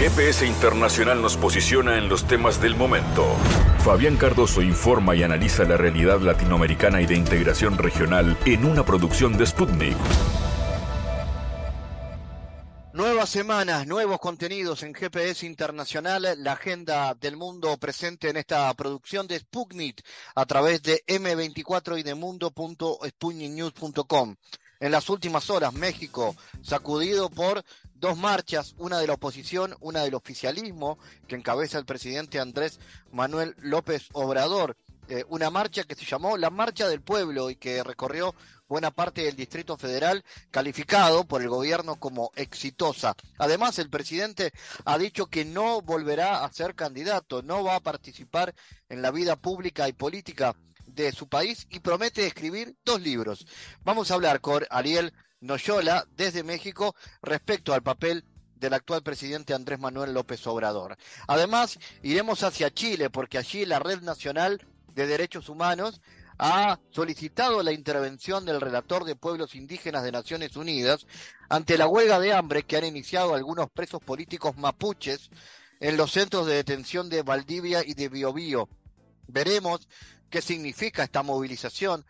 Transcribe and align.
GPS 0.00 0.46
Internacional 0.46 1.20
nos 1.20 1.36
posiciona 1.36 1.98
en 1.98 2.08
los 2.08 2.26
temas 2.26 2.62
del 2.62 2.74
momento. 2.74 3.26
Fabián 3.84 4.16
Cardoso 4.16 4.62
informa 4.62 5.14
y 5.14 5.22
analiza 5.22 5.64
la 5.64 5.76
realidad 5.76 6.22
latinoamericana 6.22 7.02
y 7.02 7.06
de 7.06 7.16
integración 7.16 7.76
regional 7.76 8.38
en 8.46 8.64
una 8.64 8.82
producción 8.82 9.36
de 9.36 9.44
Sputnik. 9.44 9.98
Nuevas 12.94 13.28
semanas, 13.28 13.86
nuevos 13.86 14.18
contenidos 14.20 14.84
en 14.84 14.94
GPS 14.94 15.44
Internacional, 15.44 16.26
la 16.38 16.52
agenda 16.52 17.12
del 17.12 17.36
mundo 17.36 17.76
presente 17.76 18.30
en 18.30 18.38
esta 18.38 18.72
producción 18.72 19.26
de 19.26 19.38
Sputnik 19.38 20.02
a 20.34 20.46
través 20.46 20.82
de 20.82 21.04
M24 21.06 21.98
y 21.98 22.02
de 22.02 22.14
mundo.sputniknews.com. 22.14 24.36
En 24.80 24.92
las 24.92 25.10
últimas 25.10 25.50
horas, 25.50 25.74
México, 25.74 26.34
sacudido 26.62 27.28
por 27.28 27.62
dos 28.00 28.16
marchas, 28.16 28.74
una 28.78 28.98
de 28.98 29.06
la 29.06 29.12
oposición, 29.14 29.76
una 29.80 30.02
del 30.02 30.14
oficialismo, 30.14 30.98
que 31.28 31.36
encabeza 31.36 31.78
el 31.78 31.84
presidente 31.84 32.40
Andrés 32.40 32.80
Manuel 33.12 33.54
López 33.58 34.08
Obrador. 34.12 34.76
Eh, 35.08 35.24
una 35.28 35.50
marcha 35.50 35.84
que 35.84 35.96
se 35.96 36.04
llamó 36.04 36.36
la 36.36 36.50
Marcha 36.50 36.88
del 36.88 37.02
Pueblo 37.02 37.50
y 37.50 37.56
que 37.56 37.82
recorrió 37.82 38.32
buena 38.68 38.92
parte 38.92 39.22
del 39.22 39.34
Distrito 39.34 39.76
Federal, 39.76 40.24
calificado 40.52 41.24
por 41.24 41.42
el 41.42 41.48
gobierno 41.48 41.96
como 41.96 42.30
exitosa. 42.36 43.16
Además, 43.36 43.80
el 43.80 43.90
presidente 43.90 44.52
ha 44.84 44.96
dicho 44.98 45.26
que 45.26 45.44
no 45.44 45.82
volverá 45.82 46.44
a 46.44 46.52
ser 46.52 46.76
candidato, 46.76 47.42
no 47.42 47.64
va 47.64 47.74
a 47.74 47.80
participar 47.80 48.54
en 48.88 49.02
la 49.02 49.10
vida 49.10 49.34
pública 49.34 49.88
y 49.88 49.92
política 49.92 50.54
de 50.86 51.10
su 51.10 51.28
país 51.28 51.66
y 51.70 51.80
promete 51.80 52.24
escribir 52.24 52.76
dos 52.84 53.00
libros. 53.00 53.46
Vamos 53.82 54.10
a 54.10 54.14
hablar 54.14 54.40
con 54.40 54.64
Ariel 54.70 55.12
Noyola 55.40 56.06
desde 56.16 56.42
México 56.42 56.94
respecto 57.22 57.72
al 57.72 57.82
papel 57.82 58.24
del 58.56 58.74
actual 58.74 59.02
presidente 59.02 59.54
Andrés 59.54 59.78
Manuel 59.78 60.12
López 60.12 60.46
Obrador. 60.46 60.96
Además, 61.26 61.78
iremos 62.02 62.42
hacia 62.42 62.70
Chile 62.70 63.08
porque 63.10 63.38
allí 63.38 63.64
la 63.64 63.78
Red 63.78 64.02
Nacional 64.02 64.60
de 64.94 65.06
Derechos 65.06 65.48
Humanos 65.48 66.00
ha 66.38 66.78
solicitado 66.90 67.62
la 67.62 67.72
intervención 67.72 68.44
del 68.44 68.60
relator 68.60 69.04
de 69.04 69.16
pueblos 69.16 69.54
indígenas 69.54 70.02
de 70.02 70.12
Naciones 70.12 70.56
Unidas 70.56 71.06
ante 71.48 71.76
la 71.76 71.86
huelga 71.86 72.18
de 72.18 72.32
hambre 72.32 72.62
que 72.62 72.76
han 72.76 72.84
iniciado 72.84 73.34
algunos 73.34 73.70
presos 73.70 74.00
políticos 74.00 74.56
mapuches 74.56 75.30
en 75.80 75.96
los 75.96 76.12
centros 76.12 76.46
de 76.46 76.54
detención 76.54 77.08
de 77.08 77.22
Valdivia 77.22 77.82
y 77.84 77.94
de 77.94 78.08
Biobío. 78.08 78.68
Veremos 79.26 79.86
qué 80.30 80.40
significa 80.40 81.02
esta 81.02 81.22
movilización 81.22 82.04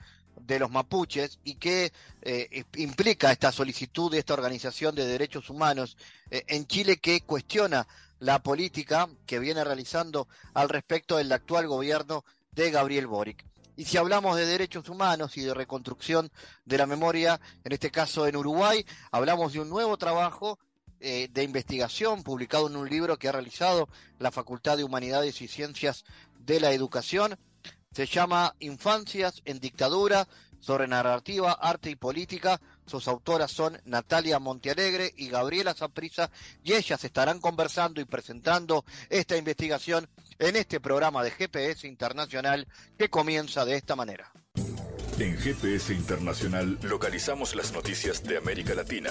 de 0.47 0.59
los 0.59 0.71
mapuches 0.71 1.39
y 1.45 1.55
qué 1.57 1.93
eh, 2.23 2.65
implica 2.77 3.33
esta 3.33 3.53
solicitud 3.53 4.11
de 4.11 4.19
esta 4.19 4.35
organización 4.35 4.95
de 4.95 5.07
derechos 5.07 5.51
humanos 5.51 5.97
eh, 6.31 6.45
en 6.49 6.67
Chile 6.67 6.99
que 6.99 7.21
cuestiona 7.23 7.87
la 8.19 8.43
política 8.43 9.09
que 9.27 9.39
viene 9.39 9.65
realizando 9.65 10.29
al 10.55 10.69
respecto 10.69 11.17
del 11.17 11.33
actual 11.33 11.67
gobierno 11.67 12.25
de 12.53 12.71
Gabriel 12.71 13.07
Boric. 13.07 13.45
Y 13.77 13.87
si 13.87 13.97
hablamos 13.97 14.37
de 14.37 14.45
derechos 14.45 14.89
humanos 14.89 15.37
y 15.39 15.41
de 15.41 15.55
reconstrucción 15.55 16.31
de 16.67 16.77
la 16.77 16.87
memoria, 16.87 17.41
en 17.65 17.73
este 17.73 17.91
caso 17.91 18.27
en 18.27 18.37
Uruguay, 18.37 18.85
hablamos 19.11 19.55
de 19.55 19.61
un 19.61 19.71
nuevo 19.71 19.97
trabajo 19.97 20.59
eh, 21.01 21.29
de 21.33 21.45
investigación 21.45 22.23
publicado 22.23 22.67
en 22.67 22.77
un 22.77 22.91
libro 22.91 23.19
que 23.19 23.29
ha 23.29 23.33
realizado 23.33 23.89
la 24.19 24.31
Facultad 24.31 24.77
de 24.77 24.85
Humanidades 24.85 25.41
y 25.41 25.49
Ciencias 25.49 26.05
de 26.39 26.61
la 26.61 26.73
Educación 26.73 27.39
se 27.93 28.07
llama 28.07 28.55
Infancias 28.61 29.43
en 29.45 29.59
Dictadura 29.59 30.29
sobre 30.61 30.87
narrativa, 30.87 31.53
arte 31.53 31.91
y 31.91 31.97
política. 31.97 32.61
Sus 32.87 33.09
autoras 33.09 33.51
son 33.51 33.81
Natalia 33.85 34.39
Montealegre 34.39 35.13
y 35.17 35.29
Gabriela 35.29 35.75
Zaprisa 35.75 36.31
y 36.63 36.75
ellas 36.75 37.03
estarán 37.05 37.41
conversando 37.41 38.01
y 38.01 38.05
presentando 38.05 38.85
esta 39.09 39.37
investigación 39.37 40.09
en 40.39 40.57
este 40.57 40.81
programa 40.81 41.23
de 41.25 41.31
GPS 41.31 41.87
Internacional 41.87 42.67
que 42.97 43.11
comienza 43.11 43.65
de 43.65 43.77
esta 43.77 43.97
manera. 43.97 44.33
En 45.19 45.37
GPS 45.37 45.93
Internacional 45.93 46.79
localizamos 46.83 47.55
las 47.55 47.73
noticias 47.73 48.23
de 48.23 48.39
América 48.39 48.75
Latina. 48.75 49.11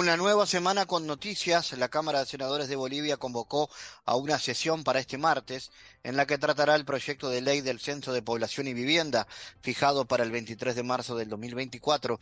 Una 0.00 0.16
nueva 0.16 0.46
semana 0.46 0.86
con 0.86 1.06
noticias. 1.06 1.72
La 1.72 1.90
Cámara 1.90 2.20
de 2.20 2.24
Senadores 2.24 2.68
de 2.68 2.76
Bolivia 2.76 3.18
convocó 3.18 3.68
a 4.06 4.16
una 4.16 4.38
sesión 4.38 4.82
para 4.82 4.98
este 4.98 5.18
martes 5.18 5.70
en 6.04 6.16
la 6.16 6.26
que 6.26 6.38
tratará 6.38 6.74
el 6.74 6.86
proyecto 6.86 7.28
de 7.28 7.42
ley 7.42 7.60
del 7.60 7.80
Censo 7.80 8.14
de 8.14 8.22
Población 8.22 8.66
y 8.66 8.72
Vivienda 8.72 9.26
fijado 9.60 10.06
para 10.06 10.24
el 10.24 10.30
23 10.30 10.74
de 10.74 10.82
marzo 10.82 11.16
del 11.16 11.28
2024 11.28 12.18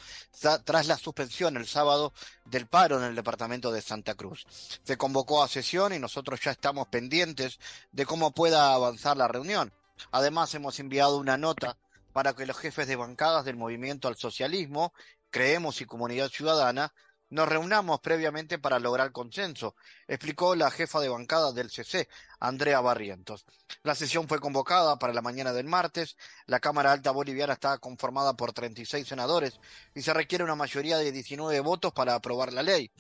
tras 0.65 0.89
la 0.89 0.99
suspensión 0.99 1.57
el 1.57 1.69
sábado 1.69 2.13
del 2.47 2.67
paro 2.67 2.99
en 2.99 3.05
el 3.05 3.15
departamento 3.15 3.71
de 3.71 3.81
Santa 3.81 4.17
Cruz. 4.17 4.45
Se 4.83 4.97
convocó 4.97 5.45
a 5.45 5.47
sesión 5.47 5.93
y 5.93 6.01
nosotros 6.01 6.41
ya 6.43 6.51
estamos 6.51 6.89
pendientes 6.89 7.61
de 7.93 8.07
cómo 8.07 8.33
pueda 8.33 8.75
avanzar 8.75 9.17
la 9.17 9.29
reunión. 9.29 9.73
Además 10.11 10.53
hemos 10.53 10.81
enviado 10.81 11.17
una 11.17 11.39
nota 11.39 11.79
para 12.13 12.33
que 12.33 12.45
los 12.45 12.59
jefes 12.59 12.89
de 12.89 12.97
bancadas 12.97 13.45
del 13.45 13.57
movimiento 13.57 14.09
al 14.09 14.17
socialismo, 14.17 14.93
Creemos 15.31 15.81
y 15.81 15.85
Comunidad 15.85 16.31
Ciudadana 16.31 16.93
nos 17.31 17.49
reunamos 17.49 18.01
previamente 18.01 18.59
para 18.59 18.79
lograr 18.79 19.13
consenso, 19.13 19.75
explicó 20.07 20.55
la 20.55 20.71
jefa 20.71 21.01
de 21.01 21.09
bancada 21.09 21.53
del 21.53 21.71
CC, 21.71 22.09
Andrea 22.41 22.81
Barrientos. 22.81 23.45
La 23.83 23.95
sesión 23.95 24.29
fue 24.29 24.41
convocada 24.41 24.99
para 24.99 25.13
la 25.13 25.21
mañana 25.21 25.53
del 25.53 25.67
martes. 25.67 26.17
La 26.47 26.61
Cámara 26.61 26.93
Alta 26.93 27.11
Boliviana 27.11 27.55
está 27.55 27.77
conformada 27.79 28.35
por 28.35 28.53
36 28.53 29.07
senadores 29.07 29.61
y 29.95 30.03
se 30.03 30.15
requiere 30.15 30.45
una 30.45 30.55
mayoría 30.55 30.99
de 30.99 31.13
19 31.13 31.61
votos 31.61 31.93
para 31.93 32.15
aprobar 32.15 32.53
la 32.53 32.63
ley. 32.63 32.91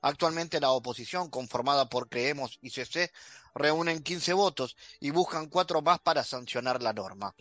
Actualmente 0.00 0.60
la 0.60 0.70
oposición, 0.70 1.30
conformada 1.30 1.88
por 1.88 2.08
Creemos 2.08 2.58
y 2.60 2.70
CC, 2.70 3.12
reúnen 3.54 4.02
15 4.02 4.32
votos 4.32 4.76
y 5.00 5.10
buscan 5.10 5.48
cuatro 5.48 5.80
más 5.80 6.00
para 6.00 6.24
sancionar 6.24 6.82
la 6.82 6.92
norma. 6.92 7.34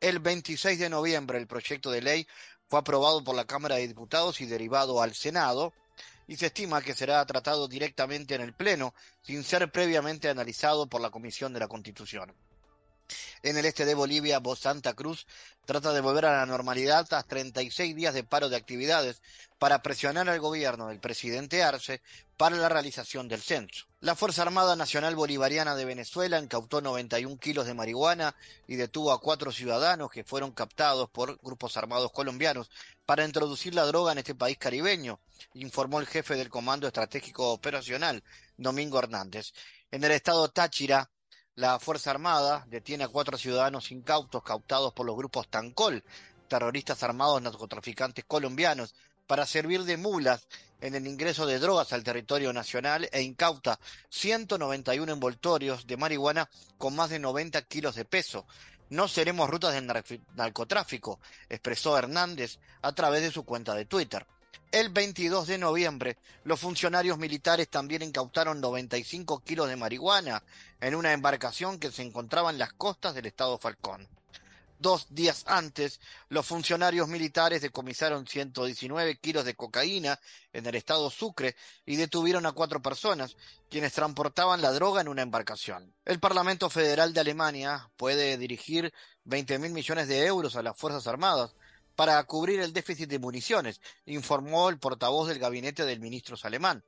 El 0.00 0.20
26 0.20 0.78
de 0.78 0.88
noviembre 0.88 1.38
el 1.38 1.46
proyecto 1.46 1.90
de 1.90 2.02
ley 2.02 2.26
fue 2.68 2.78
aprobado 2.78 3.22
por 3.22 3.34
la 3.34 3.44
Cámara 3.44 3.76
de 3.76 3.88
Diputados 3.88 4.40
y 4.40 4.46
derivado 4.46 5.02
al 5.02 5.14
Senado 5.14 5.72
y 6.26 6.36
se 6.36 6.46
estima 6.46 6.82
que 6.82 6.94
será 6.94 7.24
tratado 7.24 7.68
directamente 7.68 8.34
en 8.34 8.40
el 8.40 8.54
Pleno, 8.54 8.94
sin 9.22 9.44
ser 9.44 9.70
previamente 9.70 10.28
analizado 10.28 10.86
por 10.86 11.00
la 11.00 11.10
Comisión 11.10 11.52
de 11.52 11.60
la 11.60 11.68
Constitución. 11.68 12.34
En 13.42 13.56
el 13.56 13.66
este 13.66 13.84
de 13.84 13.94
Bolivia, 13.94 14.40
Santa 14.56 14.94
Cruz 14.94 15.26
trata 15.64 15.92
de 15.92 16.00
volver 16.00 16.26
a 16.26 16.38
la 16.38 16.46
normalidad 16.46 17.06
tras 17.06 17.26
36 17.26 17.94
días 17.94 18.14
de 18.14 18.24
paro 18.24 18.48
de 18.48 18.56
actividades 18.56 19.20
para 19.58 19.82
presionar 19.82 20.28
al 20.28 20.40
gobierno 20.40 20.88
del 20.88 21.00
presidente 21.00 21.62
Arce 21.62 22.02
para 22.36 22.56
la 22.56 22.68
realización 22.68 23.28
del 23.28 23.42
censo. 23.42 23.86
La 24.00 24.14
Fuerza 24.14 24.42
Armada 24.42 24.76
Nacional 24.76 25.16
Bolivariana 25.16 25.74
de 25.74 25.84
Venezuela 25.84 26.38
incautó 26.38 26.80
91 26.80 27.38
kilos 27.38 27.66
de 27.66 27.74
marihuana 27.74 28.36
y 28.68 28.76
detuvo 28.76 29.12
a 29.12 29.20
cuatro 29.20 29.50
ciudadanos 29.50 30.10
que 30.10 30.24
fueron 30.24 30.52
captados 30.52 31.08
por 31.10 31.38
grupos 31.42 31.76
armados 31.76 32.12
colombianos 32.12 32.70
para 33.04 33.24
introducir 33.24 33.74
la 33.74 33.86
droga 33.86 34.12
en 34.12 34.18
este 34.18 34.34
país 34.34 34.58
caribeño, 34.58 35.18
informó 35.54 36.00
el 36.00 36.06
jefe 36.06 36.34
del 36.34 36.50
Comando 36.50 36.86
Estratégico 36.86 37.52
Operacional, 37.52 38.22
Domingo 38.56 38.98
Hernández. 38.98 39.52
En 39.90 40.04
el 40.04 40.12
estado 40.12 40.48
Táchira, 40.48 41.10
la 41.56 41.78
Fuerza 41.78 42.10
Armada 42.10 42.66
detiene 42.68 43.04
a 43.04 43.08
cuatro 43.08 43.38
ciudadanos 43.38 43.90
incautos 43.90 44.42
cautados 44.42 44.92
por 44.92 45.06
los 45.06 45.16
grupos 45.16 45.48
Tancol, 45.48 46.04
terroristas 46.48 47.02
armados 47.02 47.40
narcotraficantes 47.40 48.26
colombianos, 48.26 48.94
para 49.26 49.46
servir 49.46 49.84
de 49.84 49.96
mulas 49.96 50.46
en 50.82 50.94
el 50.94 51.06
ingreso 51.06 51.46
de 51.46 51.58
drogas 51.58 51.94
al 51.94 52.04
territorio 52.04 52.52
nacional 52.52 53.08
e 53.10 53.22
incauta 53.22 53.80
191 54.10 55.10
envoltorios 55.10 55.86
de 55.86 55.96
marihuana 55.96 56.48
con 56.76 56.94
más 56.94 57.08
de 57.08 57.18
90 57.18 57.62
kilos 57.62 57.94
de 57.94 58.04
peso. 58.04 58.46
No 58.90 59.08
seremos 59.08 59.48
rutas 59.48 59.72
del 59.72 59.86
narcotráfico, 60.34 61.18
expresó 61.48 61.96
Hernández 61.96 62.58
a 62.82 62.92
través 62.92 63.22
de 63.22 63.32
su 63.32 63.44
cuenta 63.44 63.74
de 63.74 63.86
Twitter. 63.86 64.26
El 64.72 64.90
22 64.90 65.46
de 65.46 65.58
noviembre, 65.58 66.18
los 66.44 66.60
funcionarios 66.60 67.18
militares 67.18 67.68
también 67.68 68.02
incautaron 68.02 68.60
95 68.60 69.40
kilos 69.40 69.68
de 69.68 69.76
marihuana 69.76 70.42
en 70.80 70.94
una 70.94 71.12
embarcación 71.12 71.78
que 71.78 71.90
se 71.90 72.02
encontraba 72.02 72.50
en 72.50 72.58
las 72.58 72.72
costas 72.72 73.14
del 73.14 73.26
estado 73.26 73.58
Falcón. 73.58 74.08
Dos 74.78 75.06
días 75.08 75.44
antes, 75.46 76.00
los 76.28 76.44
funcionarios 76.44 77.08
militares 77.08 77.62
decomisaron 77.62 78.26
119 78.26 79.16
kilos 79.16 79.46
de 79.46 79.54
cocaína 79.54 80.20
en 80.52 80.66
el 80.66 80.74
estado 80.74 81.08
Sucre 81.08 81.56
y 81.86 81.96
detuvieron 81.96 82.44
a 82.44 82.52
cuatro 82.52 82.82
personas, 82.82 83.36
quienes 83.70 83.94
transportaban 83.94 84.60
la 84.60 84.72
droga 84.72 85.00
en 85.00 85.08
una 85.08 85.22
embarcación. 85.22 85.94
El 86.04 86.20
Parlamento 86.20 86.68
Federal 86.68 87.14
de 87.14 87.20
Alemania 87.20 87.88
puede 87.96 88.36
dirigir 88.36 88.92
20 89.24 89.58
mil 89.58 89.72
millones 89.72 90.08
de 90.08 90.26
euros 90.26 90.56
a 90.56 90.62
las 90.62 90.76
Fuerzas 90.76 91.06
Armadas 91.06 91.54
para 91.96 92.22
cubrir 92.24 92.60
el 92.60 92.72
déficit 92.72 93.08
de 93.08 93.18
municiones, 93.18 93.80
informó 94.04 94.68
el 94.68 94.78
portavoz 94.78 95.28
del 95.28 95.38
gabinete 95.38 95.84
del 95.84 96.00
ministro 96.00 96.36
alemán. 96.42 96.84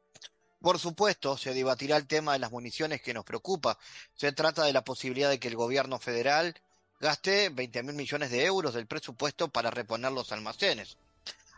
Por 0.60 0.78
supuesto, 0.78 1.37
se 1.37 1.55
debatirá 1.55 1.96
el 1.96 2.06
tema 2.06 2.34
de 2.34 2.38
las 2.38 2.52
municiones 2.52 3.00
que 3.00 3.14
nos 3.14 3.25
preocupa. 3.25 3.78
Se 4.14 4.32
trata 4.32 4.64
de 4.64 4.72
la 4.72 4.84
posibilidad 4.84 5.31
de 5.31 5.40
que 5.40 5.49
el 5.49 5.56
gobierno 5.56 5.99
federal 5.99 6.55
Gasté 7.00 7.49
20 7.50 7.84
mil 7.84 7.94
millones 7.94 8.31
de 8.31 8.44
euros 8.44 8.75
del 8.75 8.88
presupuesto 8.88 9.49
para 9.49 9.70
reponer 9.70 10.10
los 10.10 10.32
almacenes. 10.32 10.96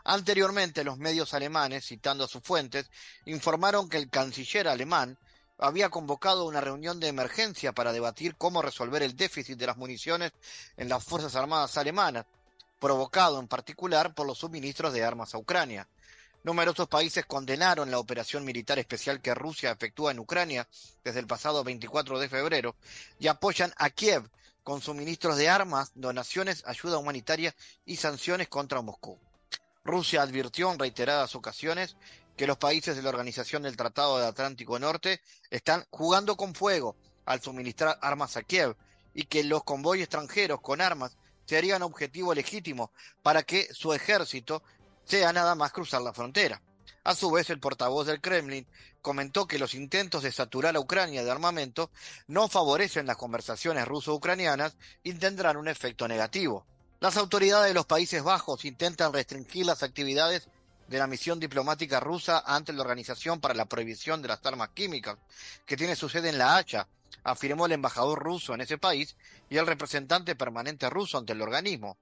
Anteriormente, 0.03 0.83
los 0.83 0.99
medios 0.99 1.33
alemanes, 1.33 1.85
citando 1.85 2.25
a 2.25 2.27
sus 2.27 2.43
fuentes, 2.43 2.89
informaron 3.25 3.89
que 3.89 3.97
el 3.97 4.09
canciller 4.09 4.67
alemán 4.67 5.17
había 5.57 5.89
convocado 5.89 6.45
una 6.45 6.61
reunión 6.61 6.99
de 6.99 7.07
emergencia 7.07 7.71
para 7.71 7.91
debatir 7.91 8.35
cómo 8.35 8.61
resolver 8.61 9.01
el 9.01 9.15
déficit 9.15 9.57
de 9.57 9.67
las 9.67 9.77
municiones 9.77 10.31
en 10.77 10.89
las 10.89 11.03
Fuerzas 11.03 11.35
Armadas 11.35 11.77
alemanas, 11.77 12.25
provocado 12.81 13.39
en 13.39 13.47
particular 13.47 14.15
por 14.15 14.25
los 14.25 14.39
suministros 14.39 14.91
de 14.91 15.03
armas 15.03 15.35
a 15.35 15.37
Ucrania. 15.37 15.87
Numerosos 16.43 16.87
países 16.87 17.27
condenaron 17.27 17.91
la 17.91 17.99
operación 17.99 18.43
militar 18.43 18.79
especial 18.79 19.21
que 19.21 19.35
Rusia 19.35 19.69
efectúa 19.69 20.11
en 20.11 20.17
Ucrania 20.17 20.67
desde 21.03 21.19
el 21.19 21.27
pasado 21.27 21.63
24 21.63 22.17
de 22.17 22.27
febrero 22.27 22.75
y 23.19 23.27
apoyan 23.27 23.71
a 23.77 23.91
Kiev 23.91 24.27
con 24.63 24.81
suministros 24.81 25.37
de 25.37 25.47
armas, 25.47 25.91
donaciones, 25.93 26.63
ayuda 26.65 26.97
humanitaria 26.97 27.55
y 27.85 27.97
sanciones 27.97 28.47
contra 28.47 28.81
Moscú. 28.81 29.19
Rusia 29.83 30.23
advirtió 30.23 30.71
en 30.71 30.79
reiteradas 30.79 31.35
ocasiones 31.35 31.95
que 32.35 32.47
los 32.47 32.57
países 32.57 32.95
de 32.95 33.03
la 33.03 33.09
Organización 33.09 33.61
del 33.61 33.77
Tratado 33.77 34.17
del 34.17 34.27
Atlántico 34.27 34.79
Norte 34.79 35.21
están 35.51 35.85
jugando 35.91 36.35
con 36.35 36.55
fuego 36.55 36.95
al 37.25 37.41
suministrar 37.41 37.99
armas 38.01 38.37
a 38.37 38.41
Kiev 38.41 38.75
y 39.13 39.25
que 39.25 39.43
los 39.43 39.63
convoyes 39.63 40.05
extranjeros 40.05 40.61
con 40.61 40.81
armas 40.81 41.15
serían 41.51 41.81
objetivo 41.81 42.33
legítimo 42.33 42.93
para 43.21 43.43
que 43.43 43.67
su 43.73 43.91
ejército 43.91 44.63
sea 45.03 45.33
nada 45.33 45.53
más 45.53 45.73
cruzar 45.73 46.01
la 46.01 46.13
frontera. 46.13 46.61
A 47.03 47.13
su 47.13 47.29
vez, 47.29 47.49
el 47.49 47.59
portavoz 47.59 48.07
del 48.07 48.21
Kremlin 48.21 48.65
comentó 49.01 49.47
que 49.47 49.59
los 49.59 49.73
intentos 49.73 50.23
de 50.23 50.31
saturar 50.31 50.77
a 50.77 50.79
Ucrania 50.79 51.25
de 51.25 51.29
armamento 51.29 51.91
no 52.27 52.47
favorecen 52.47 53.05
las 53.05 53.17
conversaciones 53.17 53.85
ruso-ucranianas 53.85 54.77
y 55.03 55.11
tendrán 55.15 55.57
un 55.57 55.67
efecto 55.67 56.07
negativo. 56.07 56.65
Las 57.01 57.17
autoridades 57.17 57.67
de 57.67 57.73
los 57.73 57.85
Países 57.85 58.23
Bajos 58.23 58.63
intentan 58.63 59.11
restringir 59.11 59.65
las 59.65 59.83
actividades 59.83 60.47
de 60.87 60.99
la 60.99 61.07
misión 61.07 61.37
diplomática 61.37 61.99
rusa 61.99 62.43
ante 62.45 62.71
la 62.71 62.83
Organización 62.83 63.41
para 63.41 63.55
la 63.55 63.65
Prohibición 63.65 64.21
de 64.21 64.29
las 64.29 64.45
Armas 64.45 64.69
Químicas, 64.69 65.17
que 65.65 65.75
tiene 65.75 65.97
su 65.97 66.07
sede 66.07 66.29
en 66.29 66.37
La 66.37 66.55
Haya, 66.55 66.87
afirmó 67.23 67.65
el 67.65 67.73
embajador 67.73 68.19
ruso 68.19 68.53
en 68.53 68.61
ese 68.61 68.77
país 68.77 69.15
y 69.49 69.57
el 69.57 69.67
representante 69.67 70.35
permanente 70.35 70.89
ruso 70.89 71.17
ante 71.17 71.33
el 71.33 71.41
organismo. 71.41 71.97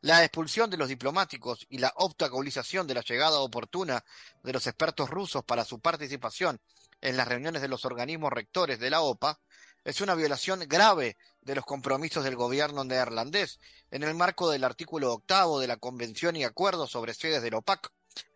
La 0.00 0.22
expulsión 0.22 0.70
de 0.70 0.76
los 0.76 0.88
diplomáticos 0.88 1.66
y 1.68 1.78
la 1.78 1.92
obstaculización 1.96 2.86
de 2.86 2.94
la 2.94 3.02
llegada 3.02 3.40
oportuna 3.40 4.04
de 4.42 4.52
los 4.52 4.66
expertos 4.66 5.10
rusos 5.10 5.44
para 5.44 5.64
su 5.64 5.80
participación 5.80 6.60
en 7.00 7.16
las 7.16 7.26
reuniones 7.26 7.62
de 7.62 7.68
los 7.68 7.84
organismos 7.84 8.32
rectores 8.32 8.78
de 8.78 8.90
la 8.90 9.00
OPA 9.00 9.40
es 9.84 10.00
una 10.00 10.14
violación 10.14 10.60
grave 10.68 11.16
de 11.40 11.54
los 11.54 11.64
compromisos 11.64 12.24
del 12.24 12.36
gobierno 12.36 12.84
neerlandés 12.84 13.58
en 13.90 14.02
el 14.02 14.14
marco 14.14 14.50
del 14.50 14.64
artículo 14.64 15.12
octavo 15.12 15.60
de 15.60 15.66
la 15.66 15.78
Convención 15.78 16.36
y 16.36 16.44
Acuerdo 16.44 16.86
sobre 16.86 17.14
sedes 17.14 17.42
de 17.42 17.50
la 17.50 17.58
OPAC, 17.58 17.90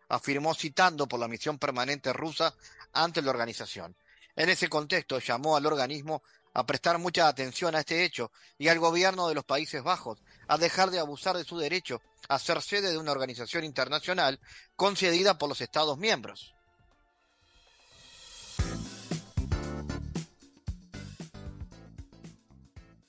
afirmó 0.09 0.53
citando 0.53 1.07
por 1.07 1.19
la 1.19 1.27
misión 1.27 1.59
permanente 1.59 2.11
rusa 2.11 2.55
ante 2.91 3.21
la 3.21 3.31
organización. 3.31 3.95
En 4.35 4.49
ese 4.49 4.67
contexto 4.67 5.19
llamó 5.19 5.55
al 5.55 5.65
organismo 5.65 6.23
a 6.53 6.65
prestar 6.65 6.97
mucha 6.97 7.27
atención 7.27 7.75
a 7.75 7.79
este 7.79 8.03
hecho 8.03 8.31
y 8.57 8.67
al 8.67 8.79
gobierno 8.79 9.27
de 9.27 9.35
los 9.35 9.45
Países 9.45 9.83
Bajos 9.83 10.19
a 10.47 10.57
dejar 10.57 10.91
de 10.91 10.99
abusar 10.99 11.35
de 11.35 11.43
su 11.43 11.57
derecho 11.57 12.01
a 12.29 12.39
ser 12.39 12.61
sede 12.61 12.91
de 12.91 12.97
una 12.97 13.11
organización 13.11 13.63
internacional 13.63 14.39
concedida 14.75 15.37
por 15.37 15.49
los 15.49 15.61
Estados 15.61 15.97
miembros. 15.97 16.53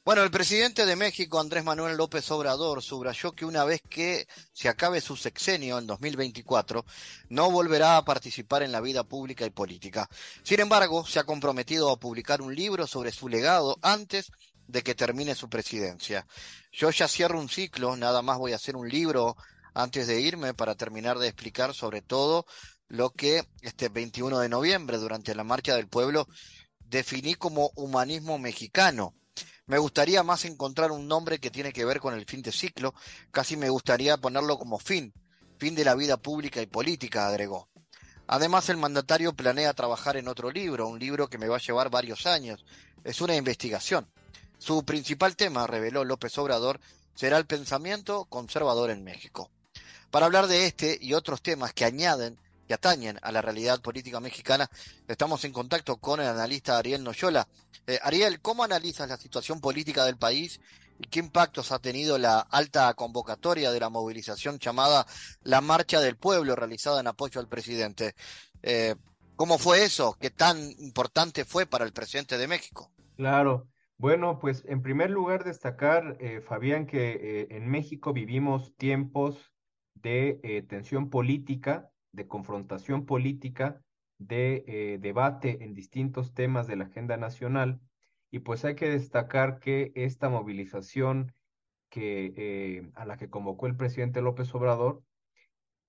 Bueno, 0.04 0.22
el 0.22 0.30
presidente 0.30 0.84
de 0.84 0.96
México, 0.96 1.40
Andrés 1.40 1.64
Manuel 1.64 1.96
López 1.96 2.30
Obrador, 2.30 2.82
subrayó 2.82 3.32
que 3.32 3.46
una 3.46 3.64
vez 3.64 3.80
que 3.88 4.28
se 4.52 4.68
acabe 4.68 5.00
su 5.00 5.16
sexenio 5.16 5.78
en 5.78 5.86
2024, 5.86 6.84
no 7.30 7.50
volverá 7.50 7.96
a 7.96 8.04
participar 8.04 8.62
en 8.62 8.70
la 8.70 8.82
vida 8.82 9.04
pública 9.04 9.46
y 9.46 9.50
política. 9.50 10.06
Sin 10.42 10.60
embargo, 10.60 11.06
se 11.06 11.20
ha 11.20 11.24
comprometido 11.24 11.90
a 11.90 11.98
publicar 11.98 12.42
un 12.42 12.54
libro 12.54 12.86
sobre 12.86 13.12
su 13.12 13.30
legado 13.30 13.78
antes 13.80 14.30
de 14.66 14.82
que 14.82 14.94
termine 14.94 15.34
su 15.34 15.48
presidencia. 15.48 16.26
Yo 16.70 16.90
ya 16.90 17.08
cierro 17.08 17.40
un 17.40 17.48
ciclo, 17.48 17.96
nada 17.96 18.20
más 18.20 18.36
voy 18.36 18.52
a 18.52 18.56
hacer 18.56 18.76
un 18.76 18.90
libro 18.90 19.38
antes 19.72 20.06
de 20.06 20.20
irme 20.20 20.52
para 20.52 20.74
terminar 20.74 21.18
de 21.18 21.28
explicar 21.28 21.72
sobre 21.72 22.02
todo 22.02 22.44
lo 22.88 23.08
que 23.08 23.42
este 23.62 23.88
21 23.88 24.38
de 24.40 24.50
noviembre, 24.50 24.98
durante 24.98 25.34
la 25.34 25.44
Marcha 25.44 25.74
del 25.74 25.88
Pueblo, 25.88 26.28
definí 26.90 27.36
como 27.36 27.70
humanismo 27.74 28.38
mexicano 28.38 29.14
me 29.66 29.78
gustaría 29.78 30.22
más 30.22 30.44
encontrar 30.44 30.93
un 30.93 31.08
nombre 31.08 31.38
que 31.38 31.50
tiene 31.50 31.72
que 31.72 31.84
ver 31.84 32.00
con 32.00 32.14
el 32.14 32.26
fin 32.26 32.43
de 32.43 32.52
ciclo, 32.52 32.94
casi 33.31 33.56
me 33.56 33.70
gustaría 33.70 34.16
ponerlo 34.16 34.58
como 34.58 34.78
fin, 34.78 35.12
fin 35.58 35.75
de 35.75 35.84
la 35.84 35.94
vida 35.94 36.16
pública 36.16 36.61
y 36.61 36.66
política, 36.66 37.26
agregó. 37.26 37.69
Además, 38.26 38.69
el 38.69 38.76
mandatario 38.76 39.34
planea 39.34 39.75
trabajar 39.75 40.16
en 40.16 40.28
otro 40.28 40.50
libro, 40.50 40.88
un 40.88 40.99
libro 40.99 41.28
que 41.28 41.38
me 41.38 41.49
va 41.49 41.56
a 41.56 41.61
llevar 41.61 41.90
varios 41.90 42.26
años. 42.26 42.64
Es 43.05 43.20
una 43.20 43.37
investigación. 43.37 44.08
Su 44.58 44.84
principal 44.84 45.37
tema, 45.37 45.66
reveló 45.66 46.05
López 46.05 46.37
Obrador, 46.38 46.81
será 47.14 47.37
el 47.37 47.46
pensamiento 47.46 48.25
conservador 48.25 48.90
en 48.90 49.05
México. 49.05 49.50
Para 50.11 50.26
hablar 50.26 50.46
de 50.46 50.66
este 50.66 50.99
y 51.00 51.12
otros 51.12 51.43
temas 51.43 51.75
que 51.75 51.84
añaden 51.84 52.38
que 52.66 52.75
atañen 52.75 53.19
a 53.22 53.32
la 53.32 53.43
realidad 53.43 53.81
política 53.81 54.20
mexicana. 54.20 54.70
Estamos 55.06 55.44
en 55.44 55.52
contacto 55.52 55.96
con 55.99 56.20
el 56.20 56.26
analista 56.26 56.78
Ariel 56.78 57.05
Noyola. 57.05 57.46
Eh, 57.86 57.98
Ariel, 58.02 58.40
¿cómo 58.40 58.64
analizas 58.64 59.08
la 59.08 59.16
situación 59.16 59.60
política 59.60 60.04
del 60.04 60.16
país 60.16 60.60
y 60.98 61.06
qué 61.08 61.20
impactos 61.20 61.72
ha 61.72 61.78
tenido 61.78 62.19
la 62.19 62.40
alta 62.40 62.92
convocatoria 62.94 63.70
de 63.70 63.81
la 63.81 63.90
movilización 63.90 64.58
llamada 64.58 65.06
la 65.42 65.60
Marcha 65.60 66.00
del 66.00 66.16
Pueblo 66.16 66.56
realizada 66.56 67.00
en 67.00 67.06
apoyo 67.06 67.40
al 67.40 67.48
presidente? 67.48 68.14
Eh, 68.62 68.94
¿Cómo 69.36 69.58
fue 69.58 69.84
eso? 69.84 70.16
¿Qué 70.19 70.31
tan 70.31 70.58
importante 70.78 71.44
fue 71.44 71.66
para 71.66 71.84
el 71.84 71.92
presidente 71.92 72.38
de 72.38 72.48
México? 72.48 72.90
Claro. 73.16 73.69
Bueno, 73.96 74.38
pues 74.40 74.64
en 74.66 74.82
primer 74.82 75.10
lugar 75.10 75.44
destacar, 75.44 76.16
eh, 76.20 76.40
Fabián, 76.40 76.87
que 76.87 77.46
en 77.50 77.69
México 77.69 78.12
vivimos 78.12 78.75
tiempos 78.76 79.52
de 79.94 80.64
tensión 80.69 81.10
política 81.10 81.90
de 82.14 82.26
confrontación 82.28 83.06
política, 83.06 83.82
de 84.26 84.65
eh, 84.67 84.99
debate 85.00 85.65
en 85.65 85.75
distintos 85.75 86.35
temas 86.35 86.67
de 86.67 86.76
la 86.76 86.85
agenda 86.85 87.17
nacional. 87.17 87.81
Y 88.31 88.41
pues 88.41 88.65
hay 88.65 88.75
que 88.75 88.88
destacar 88.88 89.61
que 89.61 89.93
esta 89.94 90.29
movilización 90.29 91.32
que, 91.88 92.32
eh, 92.37 92.91
a 92.94 93.05
la 93.05 93.17
que 93.17 93.31
convocó 93.31 93.67
el 93.67 93.76
presidente 93.76 94.23
López 94.23 94.55
Obrador 94.55 95.03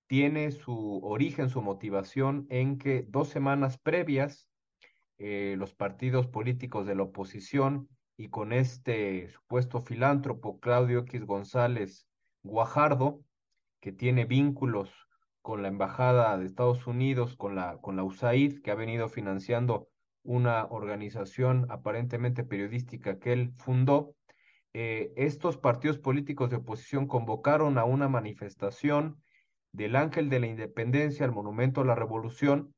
tiene 0.06 0.52
su 0.52 1.00
origen, 1.04 1.48
su 1.48 1.62
motivación 1.62 2.46
en 2.48 2.78
que 2.78 3.04
dos 3.08 3.28
semanas 3.28 3.78
previas 3.78 4.48
eh, 5.18 5.56
los 5.58 5.74
partidos 5.74 6.26
políticos 6.26 6.86
de 6.86 6.94
la 6.94 7.04
oposición 7.04 7.88
y 8.18 8.28
con 8.28 8.52
este 8.52 9.28
supuesto 9.28 9.80
filántropo 9.80 10.60
Claudio 10.60 11.00
X 11.00 11.24
González 11.24 12.06
Guajardo, 12.42 13.24
que 13.80 13.92
tiene 13.92 14.26
vínculos 14.26 15.05
con 15.46 15.62
la 15.62 15.68
Embajada 15.68 16.36
de 16.36 16.44
Estados 16.44 16.88
Unidos, 16.88 17.36
con 17.36 17.54
la, 17.54 17.78
con 17.80 17.94
la 17.94 18.02
USAID, 18.02 18.62
que 18.62 18.72
ha 18.72 18.74
venido 18.74 19.08
financiando 19.08 19.86
una 20.24 20.64
organización 20.64 21.68
aparentemente 21.70 22.42
periodística 22.42 23.20
que 23.20 23.32
él 23.32 23.52
fundó, 23.54 24.16
eh, 24.72 25.12
estos 25.14 25.56
partidos 25.56 25.98
políticos 25.98 26.50
de 26.50 26.56
oposición 26.56 27.06
convocaron 27.06 27.78
a 27.78 27.84
una 27.84 28.08
manifestación 28.08 29.22
del 29.70 29.94
Ángel 29.94 30.30
de 30.30 30.40
la 30.40 30.48
Independencia, 30.48 31.24
al 31.24 31.30
Monumento 31.30 31.82
a 31.82 31.84
la 31.84 31.94
Revolución, 31.94 32.74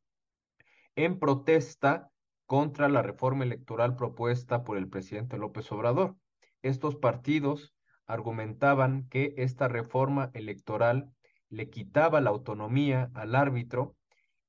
en 0.94 1.18
protesta 1.18 2.10
contra 2.44 2.90
la 2.90 3.00
reforma 3.00 3.44
electoral 3.44 3.96
propuesta 3.96 4.62
por 4.62 4.76
el 4.76 4.90
presidente 4.90 5.38
López 5.38 5.72
Obrador. 5.72 6.16
Estos 6.60 6.96
partidos 6.96 7.74
argumentaban 8.04 9.08
que 9.08 9.32
esta 9.38 9.68
reforma 9.68 10.30
electoral 10.34 11.14
le 11.50 11.70
quitaba 11.70 12.20
la 12.20 12.30
autonomía 12.30 13.10
al 13.14 13.34
árbitro 13.34 13.96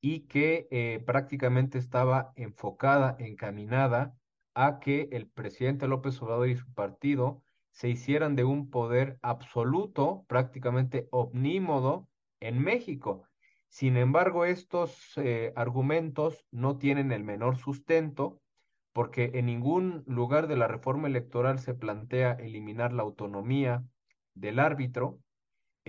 y 0.01 0.21
que 0.21 0.67
eh, 0.71 1.03
prácticamente 1.05 1.77
estaba 1.77 2.31
enfocada, 2.35 3.15
encaminada 3.19 4.15
a 4.53 4.79
que 4.79 5.09
el 5.11 5.27
presidente 5.27 5.87
López 5.87 6.21
Obrador 6.21 6.49
y 6.49 6.55
su 6.55 6.71
partido 6.73 7.41
se 7.71 7.89
hicieran 7.89 8.35
de 8.35 8.43
un 8.43 8.69
poder 8.69 9.19
absoluto, 9.21 10.25
prácticamente 10.27 11.07
omnímodo 11.11 12.07
en 12.39 12.61
México. 12.61 13.23
Sin 13.67 13.97
embargo, 13.97 14.45
estos 14.45 15.13
eh, 15.17 15.53
argumentos 15.55 16.45
no 16.51 16.77
tienen 16.77 17.11
el 17.11 17.23
menor 17.23 17.57
sustento 17.57 18.41
porque 18.93 19.31
en 19.35 19.45
ningún 19.45 20.03
lugar 20.07 20.47
de 20.47 20.57
la 20.57 20.67
reforma 20.67 21.07
electoral 21.07 21.59
se 21.59 21.75
plantea 21.75 22.33
eliminar 22.33 22.91
la 22.91 23.03
autonomía 23.03 23.83
del 24.33 24.59
árbitro, 24.59 25.19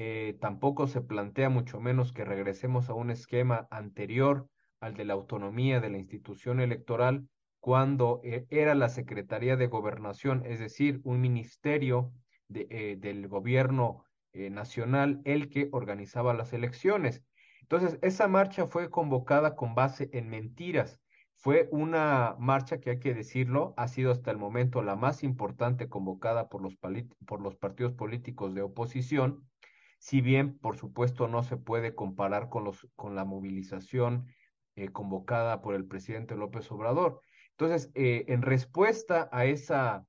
eh, 0.02 0.38
tampoco 0.40 0.86
se 0.86 1.02
plantea 1.02 1.50
mucho 1.50 1.78
menos 1.78 2.14
que 2.14 2.24
regresemos 2.24 2.88
a 2.88 2.94
un 2.94 3.10
esquema 3.10 3.68
anterior 3.70 4.48
al 4.80 4.94
de 4.94 5.04
la 5.04 5.12
autonomía 5.12 5.78
de 5.78 5.90
la 5.90 5.98
institución 5.98 6.58
electoral 6.58 7.28
cuando 7.58 8.22
eh, 8.24 8.46
era 8.48 8.74
la 8.74 8.88
Secretaría 8.88 9.58
de 9.58 9.66
Gobernación, 9.66 10.42
es 10.46 10.58
decir, 10.58 11.02
un 11.04 11.20
ministerio 11.20 12.14
de, 12.48 12.96
del 12.98 13.28
gobierno 13.28 14.06
nacional 14.32 15.20
el 15.26 15.50
que 15.50 15.68
organizaba 15.70 16.32
las 16.32 16.54
elecciones. 16.54 17.22
Entonces, 17.60 17.98
esa 18.00 18.26
marcha 18.26 18.66
fue 18.66 18.88
convocada 18.88 19.54
con 19.54 19.74
base 19.74 20.08
en 20.14 20.30
mentiras. 20.30 20.98
Fue 21.34 21.68
una 21.72 22.36
marcha 22.38 22.80
que 22.80 22.88
hay 22.88 23.00
que 23.00 23.12
decirlo, 23.12 23.74
ha 23.76 23.86
sido 23.86 24.12
hasta 24.12 24.30
el 24.30 24.38
momento 24.38 24.80
la 24.80 24.96
más 24.96 25.22
importante 25.22 25.90
convocada 25.90 26.48
por 26.48 26.62
los, 26.62 26.78
por 27.26 27.42
los 27.42 27.56
partidos 27.56 27.92
políticos 27.92 28.54
de 28.54 28.62
oposición, 28.62 29.49
si 30.00 30.22
bien, 30.22 30.58
por 30.58 30.78
supuesto, 30.78 31.28
no 31.28 31.42
se 31.42 31.58
puede 31.58 31.94
comparar 31.94 32.48
con, 32.48 32.64
los, 32.64 32.88
con 32.96 33.14
la 33.14 33.26
movilización 33.26 34.26
eh, 34.74 34.88
convocada 34.88 35.60
por 35.60 35.74
el 35.74 35.84
presidente 35.84 36.36
López 36.36 36.72
Obrador. 36.72 37.20
Entonces, 37.50 37.92
eh, 37.94 38.24
en 38.28 38.40
respuesta 38.40 39.28
a 39.30 39.44
esa, 39.44 40.06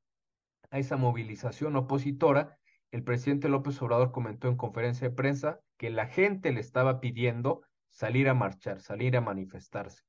a 0.70 0.80
esa 0.80 0.96
movilización 0.96 1.76
opositora, 1.76 2.58
el 2.92 3.04
presidente 3.04 3.50
López 3.50 3.82
Obrador 3.82 4.14
comentó 4.14 4.48
en 4.48 4.56
conferencia 4.56 5.10
de 5.10 5.16
prensa 5.16 5.60
que 5.76 5.90
la 5.90 6.08
gente 6.08 6.54
le 6.54 6.62
estaba 6.62 7.02
pidiendo 7.02 7.62
salir 7.90 8.30
a 8.30 8.34
marchar, 8.34 8.80
salir 8.80 9.18
a 9.18 9.22
manifestarse. 9.22 10.04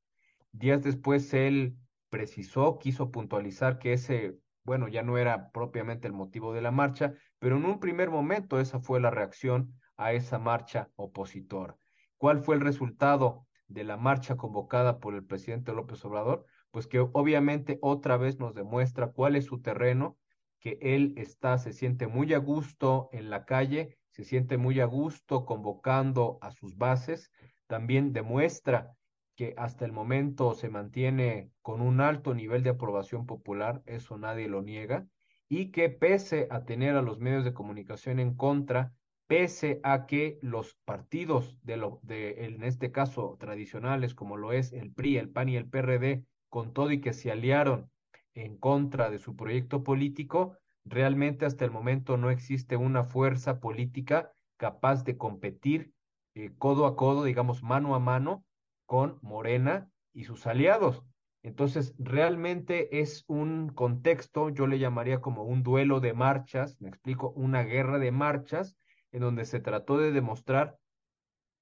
Días 0.52 0.82
después 0.82 1.34
él 1.34 1.76
precisó, 2.08 2.78
quiso 2.78 3.10
puntualizar 3.10 3.80
que 3.80 3.94
ese, 3.94 4.36
bueno, 4.64 4.88
ya 4.88 5.02
no 5.02 5.18
era 5.18 5.50
propiamente 5.50 6.06
el 6.06 6.12
motivo 6.12 6.52
de 6.52 6.62
la 6.62 6.70
marcha, 6.70 7.14
pero 7.38 7.56
en 7.56 7.64
un 7.64 7.80
primer 7.80 8.10
momento 8.10 8.60
esa 8.60 8.80
fue 8.80 9.00
la 9.00 9.10
reacción 9.10 9.74
a 9.96 10.12
esa 10.12 10.38
marcha 10.38 10.90
opositora. 10.96 11.76
¿Cuál 12.16 12.40
fue 12.40 12.54
el 12.54 12.60
resultado 12.60 13.46
de 13.66 13.84
la 13.84 13.96
marcha 13.96 14.36
convocada 14.36 15.00
por 15.00 15.14
el 15.14 15.24
presidente 15.24 15.72
López 15.72 16.04
Obrador? 16.04 16.46
Pues 16.70 16.86
que 16.86 17.00
obviamente 17.00 17.78
otra 17.82 18.16
vez 18.16 18.38
nos 18.38 18.54
demuestra 18.54 19.08
cuál 19.08 19.36
es 19.36 19.46
su 19.46 19.60
terreno, 19.60 20.16
que 20.60 20.78
él 20.80 21.14
está, 21.16 21.58
se 21.58 21.72
siente 21.72 22.06
muy 22.06 22.32
a 22.34 22.38
gusto 22.38 23.08
en 23.12 23.30
la 23.30 23.44
calle, 23.44 23.98
se 24.10 24.24
siente 24.24 24.56
muy 24.58 24.80
a 24.80 24.84
gusto 24.84 25.44
convocando 25.44 26.38
a 26.40 26.52
sus 26.52 26.76
bases, 26.76 27.32
también 27.66 28.12
demuestra 28.12 28.94
que 29.36 29.54
hasta 29.56 29.84
el 29.84 29.92
momento 29.92 30.54
se 30.54 30.68
mantiene 30.68 31.50
con 31.62 31.80
un 31.80 32.00
alto 32.00 32.34
nivel 32.34 32.62
de 32.62 32.70
aprobación 32.70 33.26
popular, 33.26 33.82
eso 33.86 34.18
nadie 34.18 34.48
lo 34.48 34.62
niega, 34.62 35.06
y 35.48 35.70
que 35.70 35.88
pese 35.90 36.48
a 36.50 36.64
tener 36.64 36.96
a 36.96 37.02
los 37.02 37.18
medios 37.18 37.44
de 37.44 37.52
comunicación 37.52 38.18
en 38.18 38.34
contra, 38.34 38.92
pese 39.26 39.80
a 39.82 40.06
que 40.06 40.38
los 40.42 40.74
partidos 40.84 41.58
de 41.62 41.76
lo 41.76 42.00
de 42.02 42.44
en 42.44 42.62
este 42.64 42.92
caso 42.92 43.36
tradicionales 43.38 44.14
como 44.14 44.36
lo 44.36 44.52
es 44.52 44.72
el 44.72 44.92
PRI, 44.92 45.16
el 45.16 45.30
PAN 45.30 45.48
y 45.48 45.56
el 45.56 45.68
PRD, 45.68 46.24
con 46.48 46.72
todo 46.72 46.90
y 46.90 47.00
que 47.00 47.12
se 47.12 47.30
aliaron 47.30 47.90
en 48.34 48.56
contra 48.58 49.10
de 49.10 49.18
su 49.18 49.36
proyecto 49.36 49.82
político, 49.82 50.58
realmente 50.84 51.46
hasta 51.46 51.64
el 51.64 51.70
momento 51.70 52.16
no 52.16 52.30
existe 52.30 52.76
una 52.76 53.04
fuerza 53.04 53.60
política 53.60 54.32
capaz 54.56 55.04
de 55.04 55.16
competir 55.16 55.92
eh, 56.34 56.50
codo 56.58 56.86
a 56.86 56.96
codo, 56.96 57.24
digamos 57.24 57.62
mano 57.62 57.94
a 57.94 57.98
mano, 57.98 58.44
con 58.86 59.18
Morena 59.22 59.90
y 60.12 60.24
sus 60.24 60.46
aliados. 60.46 61.02
Entonces, 61.42 61.94
realmente 61.98 63.00
es 63.00 63.24
un 63.26 63.68
contexto, 63.70 64.48
yo 64.48 64.66
le 64.66 64.78
llamaría 64.78 65.20
como 65.20 65.42
un 65.42 65.62
duelo 65.62 66.00
de 66.00 66.12
marchas, 66.12 66.80
me 66.80 66.88
explico, 66.88 67.30
una 67.30 67.62
guerra 67.64 67.98
de 67.98 68.12
marchas, 68.12 68.76
en 69.10 69.20
donde 69.20 69.44
se 69.44 69.60
trató 69.60 69.98
de 69.98 70.12
demostrar 70.12 70.78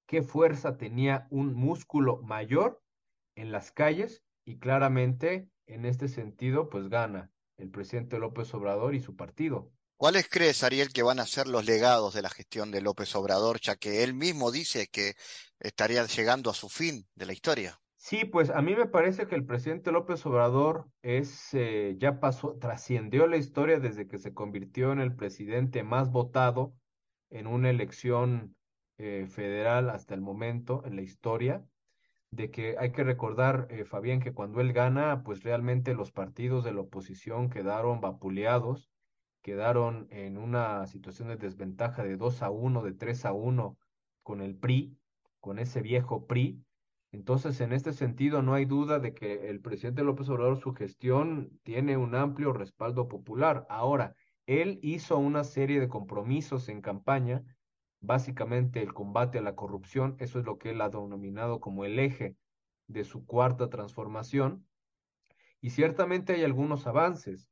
qué 0.05 0.21
fuerza 0.21 0.77
tenía 0.77 1.27
un 1.31 1.53
músculo 1.55 2.21
mayor 2.21 2.81
en 3.35 3.51
las 3.51 3.71
calles 3.71 4.23
y 4.45 4.59
claramente 4.59 5.49
en 5.65 5.85
este 5.85 6.07
sentido, 6.07 6.69
pues 6.69 6.89
gana 6.89 7.31
el 7.57 7.69
presidente 7.69 8.19
López 8.19 8.53
Obrador 8.53 8.93
y 8.93 8.99
su 8.99 9.15
partido. 9.15 9.71
¿Cuáles 10.01 10.27
crees, 10.27 10.63
Ariel, 10.63 10.91
que 10.91 11.03
van 11.03 11.19
a 11.19 11.27
ser 11.27 11.45
los 11.47 11.63
legados 11.63 12.15
de 12.15 12.23
la 12.23 12.31
gestión 12.31 12.71
de 12.71 12.81
López 12.81 13.15
Obrador, 13.15 13.59
ya 13.61 13.75
que 13.75 14.03
él 14.03 14.15
mismo 14.15 14.51
dice 14.51 14.87
que 14.87 15.13
estaría 15.59 16.03
llegando 16.07 16.49
a 16.49 16.55
su 16.55 16.69
fin 16.69 17.05
de 17.13 17.27
la 17.27 17.33
historia? 17.33 17.79
Sí, 17.97 18.25
pues 18.25 18.49
a 18.49 18.63
mí 18.63 18.75
me 18.75 18.87
parece 18.87 19.27
que 19.27 19.35
el 19.35 19.45
presidente 19.45 19.91
López 19.91 20.25
Obrador 20.25 20.87
es, 21.03 21.53
eh, 21.53 21.97
ya 21.99 22.19
pasó, 22.19 22.57
trascendió 22.57 23.27
la 23.27 23.37
historia 23.37 23.79
desde 23.79 24.07
que 24.07 24.17
se 24.17 24.33
convirtió 24.33 24.91
en 24.91 25.01
el 25.01 25.15
presidente 25.15 25.83
más 25.83 26.09
votado 26.09 26.73
en 27.29 27.45
una 27.45 27.69
elección 27.69 28.55
eh, 28.97 29.27
federal 29.29 29.91
hasta 29.91 30.15
el 30.15 30.21
momento 30.21 30.81
en 30.83 30.95
la 30.95 31.03
historia 31.03 31.63
de 32.31 32.49
que 32.49 32.75
hay 32.79 32.91
que 32.91 33.03
recordar, 33.03 33.67
eh, 33.69 33.85
Fabián, 33.85 34.19
que 34.19 34.33
cuando 34.33 34.61
él 34.61 34.73
gana, 34.73 35.21
pues 35.23 35.43
realmente 35.43 35.93
los 35.93 36.11
partidos 36.11 36.63
de 36.63 36.73
la 36.73 36.81
oposición 36.81 37.51
quedaron 37.51 38.01
vapuleados 38.01 38.90
quedaron 39.41 40.07
en 40.11 40.37
una 40.37 40.85
situación 40.87 41.29
de 41.29 41.37
desventaja 41.37 42.03
de 42.03 42.17
2 42.17 42.41
a 42.43 42.49
1, 42.49 42.83
de 42.83 42.93
3 42.93 43.25
a 43.25 43.33
1 43.33 43.77
con 44.23 44.41
el 44.41 44.55
PRI, 44.55 44.97
con 45.39 45.59
ese 45.59 45.81
viejo 45.81 46.27
PRI. 46.27 46.63
Entonces, 47.11 47.59
en 47.59 47.73
este 47.73 47.91
sentido, 47.91 48.41
no 48.41 48.53
hay 48.53 48.65
duda 48.65 48.99
de 48.99 49.13
que 49.13 49.49
el 49.49 49.59
presidente 49.59 50.03
López 50.03 50.29
Obrador, 50.29 50.57
su 50.59 50.73
gestión 50.73 51.59
tiene 51.63 51.97
un 51.97 52.15
amplio 52.15 52.53
respaldo 52.53 53.07
popular. 53.07 53.65
Ahora, 53.69 54.15
él 54.45 54.79
hizo 54.81 55.17
una 55.17 55.43
serie 55.43 55.79
de 55.79 55.89
compromisos 55.89 56.69
en 56.69 56.81
campaña, 56.81 57.43
básicamente 57.99 58.81
el 58.81 58.93
combate 58.93 59.39
a 59.39 59.41
la 59.41 59.55
corrupción, 59.55 60.15
eso 60.19 60.39
es 60.39 60.45
lo 60.45 60.57
que 60.57 60.71
él 60.71 60.81
ha 60.81 60.89
denominado 60.89 61.59
como 61.59 61.85
el 61.85 61.99
eje 61.99 62.35
de 62.87 63.03
su 63.03 63.25
cuarta 63.25 63.69
transformación. 63.69 64.65
Y 65.59 65.71
ciertamente 65.71 66.33
hay 66.33 66.43
algunos 66.43 66.87
avances 66.87 67.50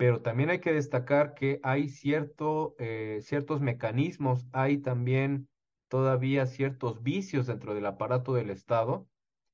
pero 0.00 0.22
también 0.22 0.48
hay 0.48 0.60
que 0.60 0.72
destacar 0.72 1.34
que 1.34 1.60
hay 1.62 1.90
cierto, 1.90 2.74
eh, 2.78 3.18
ciertos 3.20 3.60
mecanismos, 3.60 4.46
hay 4.50 4.78
también 4.78 5.46
todavía 5.88 6.46
ciertos 6.46 7.02
vicios 7.02 7.46
dentro 7.46 7.74
del 7.74 7.84
aparato 7.84 8.32
del 8.32 8.48
Estado 8.48 9.06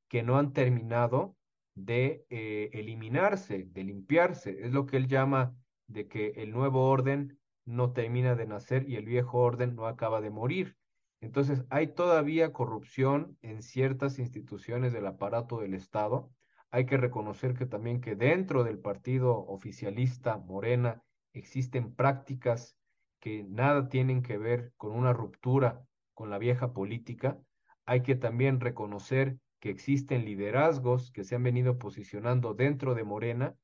que 0.08 0.22
no 0.22 0.38
han 0.38 0.52
terminado 0.52 1.36
de 1.74 2.26
eh, 2.30 2.70
eliminarse, 2.74 3.64
de 3.64 3.82
limpiarse. 3.82 4.64
Es 4.64 4.72
lo 4.72 4.86
que 4.86 4.98
él 4.98 5.08
llama 5.08 5.56
de 5.88 6.06
que 6.06 6.28
el 6.36 6.52
nuevo 6.52 6.90
orden 6.90 7.40
no 7.64 7.92
termina 7.92 8.36
de 8.36 8.46
nacer 8.46 8.88
y 8.88 8.94
el 8.94 9.06
viejo 9.06 9.38
orden 9.38 9.74
no 9.74 9.88
acaba 9.88 10.20
de 10.20 10.30
morir. 10.30 10.76
Entonces, 11.20 11.64
hay 11.70 11.88
todavía 11.88 12.52
corrupción 12.52 13.36
en 13.42 13.62
ciertas 13.62 14.20
instituciones 14.20 14.92
del 14.92 15.08
aparato 15.08 15.58
del 15.58 15.74
Estado 15.74 16.30
hay 16.76 16.84
que 16.84 16.98
reconocer 16.98 17.54
que 17.54 17.64
también 17.64 18.02
que 18.02 18.16
dentro 18.16 18.62
del 18.62 18.78
partido 18.78 19.46
oficialista 19.46 20.36
Morena 20.36 21.02
existen 21.32 21.94
prácticas 21.94 22.76
que 23.18 23.44
nada 23.44 23.88
tienen 23.88 24.22
que 24.22 24.36
ver 24.36 24.74
con 24.76 24.92
una 24.92 25.14
ruptura 25.14 25.80
con 26.12 26.28
la 26.28 26.36
vieja 26.36 26.74
política. 26.74 27.40
Hay 27.86 28.02
que 28.02 28.14
también 28.14 28.60
reconocer 28.60 29.38
que 29.58 29.70
existen 29.70 30.26
liderazgos 30.26 31.10
que 31.12 31.24
se 31.24 31.36
han 31.36 31.44
venido 31.44 31.78
posicionando 31.78 32.52
dentro 32.52 32.94
de 32.94 33.04
Morena, 33.04 33.54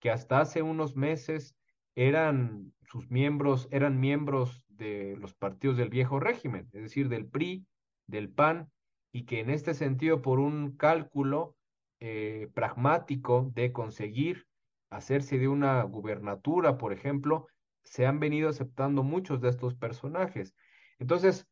que 0.00 0.10
hasta 0.10 0.40
hace 0.40 0.62
unos 0.62 0.96
meses 0.96 1.56
eran 1.94 2.72
sus 2.82 3.12
miembros, 3.12 3.68
eran 3.70 4.00
miembros 4.00 4.64
de 4.70 5.16
los 5.20 5.34
partidos 5.36 5.76
del 5.76 5.90
viejo 5.90 6.18
régimen, 6.18 6.68
es 6.72 6.82
decir, 6.82 7.08
del 7.08 7.26
PRI, 7.26 7.64
del 8.08 8.28
PAN, 8.28 8.72
y 9.12 9.22
que 9.22 9.38
en 9.38 9.50
este 9.50 9.72
sentido, 9.72 10.20
por 10.20 10.40
un 10.40 10.76
cálculo, 10.76 11.55
eh, 12.00 12.48
pragmático 12.54 13.50
de 13.54 13.72
conseguir 13.72 14.46
hacerse 14.90 15.38
de 15.38 15.48
una 15.48 15.82
gubernatura, 15.82 16.78
por 16.78 16.92
ejemplo, 16.92 17.46
se 17.84 18.06
han 18.06 18.20
venido 18.20 18.48
aceptando 18.48 19.02
muchos 19.02 19.40
de 19.40 19.48
estos 19.48 19.74
personajes. 19.74 20.54
Entonces, 20.98 21.46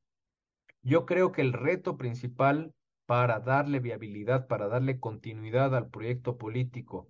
yo 0.82 1.06
creo 1.06 1.32
que 1.32 1.40
el 1.42 1.52
reto 1.52 1.96
principal 1.96 2.74
para 3.06 3.40
darle 3.40 3.80
viabilidad, 3.80 4.46
para 4.46 4.68
darle 4.68 4.98
continuidad 4.98 5.74
al 5.74 5.88
proyecto 5.88 6.36
político 6.36 7.08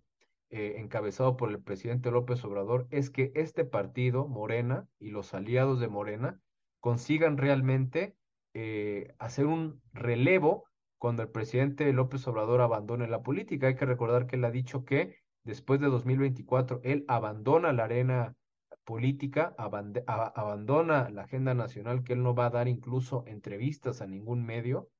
eh, 0.50 0.74
encabezado 0.78 1.36
por 1.36 1.50
el 1.50 1.60
presidente 1.60 2.10
López 2.10 2.44
Obrador, 2.44 2.86
es 2.90 3.10
que 3.10 3.32
este 3.34 3.64
partido, 3.64 4.28
Morena, 4.28 4.86
y 4.98 5.10
los 5.10 5.34
aliados 5.34 5.80
de 5.80 5.88
Morena, 5.88 6.40
consigan 6.80 7.38
realmente 7.38 8.16
eh, 8.52 9.14
hacer 9.18 9.46
un 9.46 9.82
relevo 9.92 10.66
cuando 10.98 11.22
el 11.22 11.28
presidente 11.28 11.92
López 11.92 12.26
Obrador 12.26 12.60
abandone 12.60 13.08
la 13.08 13.22
política. 13.22 13.66
Hay 13.66 13.76
que 13.76 13.86
recordar 13.86 14.26
que 14.26 14.36
él 14.36 14.44
ha 14.44 14.50
dicho 14.50 14.84
que 14.84 15.16
después 15.42 15.80
de 15.80 15.88
2024 15.88 16.80
él 16.84 17.04
abandona 17.08 17.72
la 17.72 17.84
arena 17.84 18.34
política, 18.84 19.54
abandona 19.56 21.08
la 21.10 21.22
agenda 21.22 21.54
nacional, 21.54 22.04
que 22.04 22.12
él 22.12 22.22
no 22.22 22.34
va 22.34 22.46
a 22.46 22.50
dar 22.50 22.68
incluso 22.68 23.24
entrevistas 23.26 24.00
a 24.00 24.06
ningún 24.06 24.44
medio. 24.44 24.90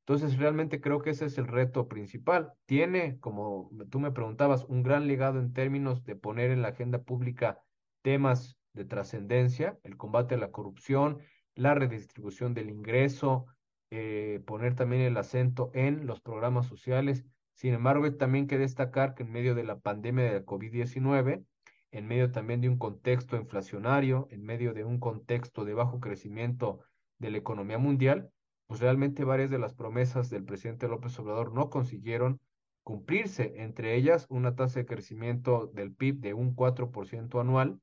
Entonces, 0.00 0.38
realmente 0.38 0.80
creo 0.80 1.00
que 1.00 1.10
ese 1.10 1.26
es 1.26 1.38
el 1.38 1.46
reto 1.46 1.88
principal. 1.88 2.52
Tiene, 2.66 3.18
como 3.20 3.70
tú 3.90 4.00
me 4.00 4.10
preguntabas, 4.10 4.64
un 4.64 4.82
gran 4.82 5.06
legado 5.06 5.38
en 5.38 5.52
términos 5.52 6.04
de 6.04 6.16
poner 6.16 6.50
en 6.50 6.62
la 6.62 6.68
agenda 6.68 7.02
pública 7.02 7.62
temas 8.02 8.56
de 8.72 8.84
trascendencia, 8.84 9.78
el 9.84 9.96
combate 9.96 10.34
a 10.34 10.38
la 10.38 10.50
corrupción, 10.50 11.18
la 11.54 11.74
redistribución 11.74 12.54
del 12.54 12.70
ingreso, 12.70 13.46
eh, 13.90 14.40
poner 14.46 14.74
también 14.74 15.02
el 15.02 15.16
acento 15.16 15.70
en 15.74 16.06
los 16.06 16.20
programas 16.20 16.66
sociales. 16.66 17.24
Sin 17.54 17.74
embargo, 17.74 18.12
también 18.14 18.46
que 18.46 18.58
destacar 18.58 19.14
que 19.14 19.24
en 19.24 19.32
medio 19.32 19.54
de 19.54 19.64
la 19.64 19.78
pandemia 19.80 20.32
de 20.32 20.44
COVID-19, 20.44 21.44
en 21.90 22.06
medio 22.06 22.30
también 22.30 22.60
de 22.60 22.68
un 22.68 22.78
contexto 22.78 23.36
inflacionario, 23.36 24.28
en 24.30 24.44
medio 24.44 24.74
de 24.74 24.84
un 24.84 25.00
contexto 25.00 25.64
de 25.64 25.74
bajo 25.74 26.00
crecimiento 26.00 26.80
de 27.18 27.30
la 27.30 27.38
economía 27.38 27.78
mundial, 27.78 28.30
pues 28.66 28.80
realmente 28.80 29.24
varias 29.24 29.50
de 29.50 29.58
las 29.58 29.74
promesas 29.74 30.30
del 30.30 30.44
presidente 30.44 30.86
López 30.86 31.18
Obrador 31.18 31.52
no 31.52 31.70
consiguieron 31.70 32.40
cumplirse, 32.84 33.54
entre 33.56 33.96
ellas 33.96 34.26
una 34.28 34.54
tasa 34.54 34.80
de 34.80 34.86
crecimiento 34.86 35.66
del 35.66 35.92
PIB 35.92 36.20
de 36.20 36.34
un 36.34 36.54
4% 36.54 37.40
anual 37.40 37.80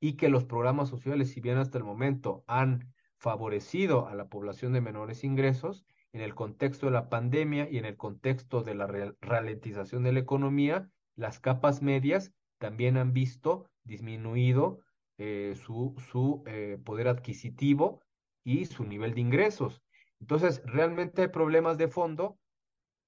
y 0.00 0.14
que 0.14 0.28
los 0.28 0.44
programas 0.44 0.88
sociales, 0.88 1.30
si 1.30 1.40
bien 1.40 1.58
hasta 1.58 1.78
el 1.78 1.84
momento 1.84 2.44
han 2.46 2.92
favorecido 3.22 4.08
a 4.08 4.16
la 4.16 4.26
población 4.26 4.72
de 4.72 4.80
menores 4.80 5.22
ingresos, 5.22 5.84
en 6.12 6.22
el 6.22 6.34
contexto 6.34 6.86
de 6.86 6.92
la 6.92 7.08
pandemia 7.08 7.70
y 7.70 7.78
en 7.78 7.84
el 7.84 7.96
contexto 7.96 8.64
de 8.64 8.74
la 8.74 8.88
ralentización 9.20 10.02
de 10.02 10.12
la 10.12 10.18
economía, 10.18 10.90
las 11.14 11.38
capas 11.38 11.82
medias 11.82 12.32
también 12.58 12.96
han 12.96 13.12
visto 13.12 13.70
disminuido 13.84 14.80
eh, 15.18 15.54
su, 15.54 15.94
su 16.10 16.42
eh, 16.46 16.78
poder 16.84 17.06
adquisitivo 17.06 18.02
y 18.42 18.64
su 18.64 18.84
nivel 18.84 19.14
de 19.14 19.20
ingresos. 19.20 19.84
Entonces, 20.18 20.60
realmente 20.64 21.22
hay 21.22 21.28
problemas 21.28 21.78
de 21.78 21.86
fondo 21.86 22.40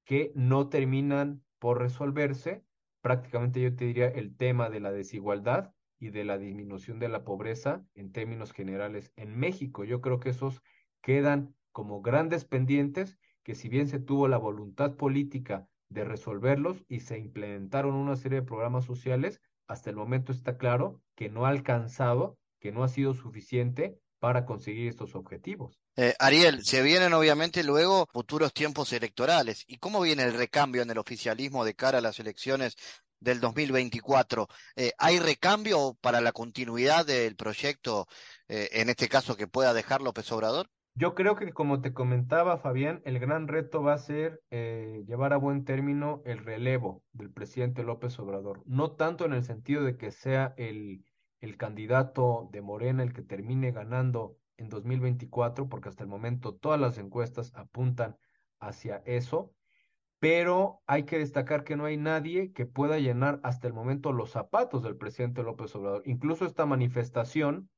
que 0.05 0.31
no 0.37 0.69
terminan 0.69 1.43
por 1.59 1.81
resolverse. 1.81 2.63
Prácticamente 3.01 3.61
yo 3.61 3.75
te 3.75 3.87
diría 3.87 4.07
el 4.07 4.37
tema 4.37 4.71
de 4.71 4.79
la 4.79 4.93
desigualdad 4.93 5.74
y 5.99 6.11
de 6.11 6.25
la 6.25 6.39
disminución 6.39 6.99
de 6.99 7.09
la 7.09 7.25
pobreza 7.25 7.85
en 7.95 8.13
términos 8.13 8.53
generales 8.53 9.13
en 9.17 9.39
México. 9.39 9.85
Yo 9.85 10.01
creo 10.01 10.21
que 10.21 10.31
esos 10.31 10.63
quedan 11.01 11.55
como 11.73 12.03
grandes 12.03 12.45
pendientes 12.45 13.19
que 13.43 13.55
si 13.55 13.69
bien 13.69 13.89
se 13.89 14.01
tuvo 14.01 14.29
la 14.29 14.39
voluntad 14.39 14.97
política 14.97 15.69
de 15.89 16.05
resolverlos 16.05 16.85
y 16.89 17.01
se 17.01 17.19
implementaron 17.19 17.95
una 17.95 18.17
serie 18.17 18.41
de 18.41 18.47
programas 18.47 18.85
sociales, 18.85 19.41
hasta 19.67 19.91
el 19.91 19.97
momento 19.97 20.33
está 20.33 20.57
claro 20.57 21.01
que 21.15 21.29
no 21.29 21.47
ha 21.47 21.51
alcanzado, 21.51 22.39
que 22.59 22.73
no 22.73 22.85
ha 22.85 22.89
sido 22.89 23.15
suficiente 23.15 23.99
para 24.19 24.47
conseguir 24.47 24.89
estos 24.89 25.15
objetivos. 25.15 25.79
Eh, 25.97 26.15
Ariel, 26.19 26.65
se 26.65 26.83
vienen 26.83 27.13
obviamente 27.13 27.63
luego 27.63 28.09
futuros 28.13 28.53
tiempos 28.53 28.93
electorales. 28.93 29.65
¿Y 29.67 29.77
cómo 29.77 30.01
viene 30.01 30.23
el 30.23 30.33
recambio 30.33 30.83
en 30.83 30.91
el 30.91 30.99
oficialismo 30.99 31.65
de 31.65 31.75
cara 31.75 31.99
a 31.99 32.01
las 32.01 32.19
elecciones 32.19 32.77
del 33.21 33.41
2024? 33.41 34.49
Eh, 34.77 34.93
¿Hay 34.99 35.19
recambio 35.19 35.97
para 36.01 36.21
la 36.21 36.33
continuidad 36.33 37.07
del 37.07 37.37
proyecto, 37.37 38.07
eh, 38.49 38.69
en 38.73 38.89
este 38.89 39.09
caso 39.09 39.37
que 39.37 39.47
pueda 39.47 39.73
dejar 39.75 40.03
López 40.03 40.31
Obrador? 40.33 40.69
Yo 40.97 41.15
creo 41.15 41.35
que, 41.35 41.53
como 41.53 41.81
te 41.81 41.93
comentaba, 41.93 42.59
Fabián, 42.59 43.03
el 43.05 43.19
gran 43.19 43.49
reto 43.49 43.83
va 43.83 43.95
a 43.95 43.99
ser 43.99 44.41
llevar 44.51 45.33
a 45.33 45.39
buen 45.39 45.65
término 45.65 46.23
el 46.25 46.39
relevo 46.39 47.03
del 47.13 47.33
presidente 47.33 47.83
López 47.83 48.17
Obrador. 48.21 48.63
No 48.65 48.93
tanto 48.93 49.25
en 49.25 49.33
el 49.33 49.43
sentido 49.43 49.83
de 49.83 49.97
que 49.97 50.13
sea 50.13 50.55
el 50.57 51.05
el 51.45 51.57
candidato 51.59 52.49
de 52.53 52.63
Morena 52.63 53.03
el 53.03 53.13
que 53.13 53.23
termine 53.23 53.71
ganando 53.71 54.39
en 54.57 54.69
2024, 54.71 55.69
porque 55.69 55.91
hasta 55.91 56.03
el 56.03 56.09
momento 56.09 56.55
todas 56.55 56.81
las 56.81 56.97
encuestas 56.97 57.53
apuntan 57.55 58.17
hacia 58.61 59.03
eso, 59.05 59.53
pero 60.25 60.81
hay 60.87 61.03
que 61.03 61.19
destacar 61.19 61.65
que 61.65 61.77
no 61.77 61.85
hay 61.85 61.99
nadie 61.99 62.51
que 62.55 62.65
pueda 62.65 62.99
llenar 62.99 63.41
hasta 63.43 63.67
el 63.67 63.75
momento 63.75 64.11
los 64.11 64.31
zapatos 64.31 64.83
del 64.83 64.97
presidente 64.97 65.43
López 65.43 65.77
Obrador. 65.77 66.01
Incluso 66.07 66.47
esta 66.47 66.65
manifestación, 66.65 67.69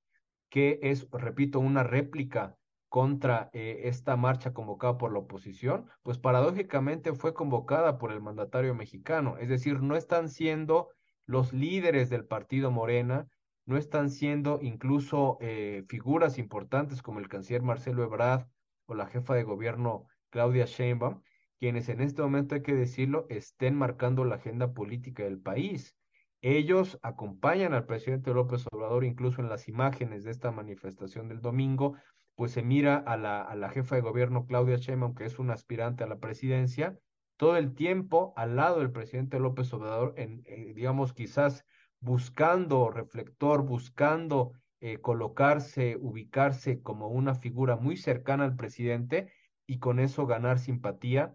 que 0.49 0.79
es, 0.81 1.09
repito, 1.11 1.59
una 1.59 1.83
réplica 1.83 2.55
contra 2.89 3.51
eh, 3.53 3.81
esta 3.87 4.17
marcha 4.17 4.53
convocada 4.53 4.97
por 4.97 5.13
la 5.13 5.19
oposición, 5.19 5.87
pues 6.05 6.19
paradójicamente 6.19 7.15
fue 7.15 7.35
convocada 7.35 7.99
por 7.99 8.13
el 8.13 8.21
mandatario 8.21 8.77
mexicano, 8.77 9.39
es 9.39 9.49
decir, 9.49 9.83
no 9.83 9.97
están 9.97 10.29
siendo 10.29 10.91
los 11.25 11.53
líderes 11.53 12.11
del 12.11 12.27
partido 12.27 12.71
Morena 12.71 13.27
no 13.65 13.77
están 13.77 14.09
siendo 14.09 14.61
incluso 14.63 15.39
eh, 15.41 15.85
figuras 15.89 16.39
importantes 16.39 17.03
como 17.03 17.19
el 17.19 17.29
canciller 17.29 17.63
Marcelo 17.63 18.05
Ebrard 18.05 18.47
o 18.85 18.95
la 18.95 19.07
jefa 19.07 19.35
de 19.35 19.43
gobierno 19.43 20.05
Claudia 20.31 20.67
Sheinbaum, 20.67 21.23
quienes 21.59 21.89
en 21.89 22.01
este 22.01 22.23
momento, 22.23 22.55
hay 22.55 22.63
que 22.63 22.75
decirlo, 22.75 23.27
estén 23.29 23.75
marcando 23.77 24.25
la 24.25 24.37
agenda 24.37 24.73
política 24.73 25.25
del 25.25 25.41
país. 25.41 25.97
Ellos 26.43 26.99
acompañan 27.03 27.73
al 27.75 27.87
presidente 27.87 28.33
López 28.33 28.67
Obrador, 28.71 29.05
incluso 29.05 29.41
en 29.41 29.49
las 29.49 29.69
imágenes 29.69 30.25
de 30.25 30.31
esta 30.31 30.51
manifestación 30.51 31.29
del 31.29 31.41
domingo, 31.41 31.97
pues 32.35 32.53
se 32.53 32.63
mira 32.63 32.97
a 32.99 33.17
la, 33.17 33.71
jefa 33.71 33.97
de 33.97 34.03
gobierno 34.03 34.47
Claudia 34.47 34.77
Sheinbaum, 34.77 35.15
que 35.15 35.25
es 35.25 35.39
una 35.39 35.55
aspirante 35.55 36.05
a 36.05 36.07
la 36.07 36.19
presidencia, 36.19 36.99
todo 37.37 37.57
el 37.57 37.75
tiempo 37.75 38.35
al 38.37 38.57
lado 38.57 38.81
del 38.81 38.93
presidente 38.93 39.41
López 39.41 39.73
Obrador, 39.73 40.15
en, 40.17 40.43
eh, 40.47 40.73
digamos, 40.75 41.15
quizás 41.15 41.65
buscando 42.01 42.91
reflector, 42.91 43.63
buscando 43.63 44.53
eh, 44.81 45.01
colocarse, 45.01 45.97
ubicarse 45.99 46.83
como 46.83 47.09
una 47.09 47.35
figura 47.35 47.77
muy 47.77 47.97
cercana 47.97 48.45
al 48.45 48.57
presidente 48.57 49.33
y 49.67 49.79
con 49.79 49.99
eso 49.99 50.27
ganar 50.27 50.59
simpatía 50.59 51.35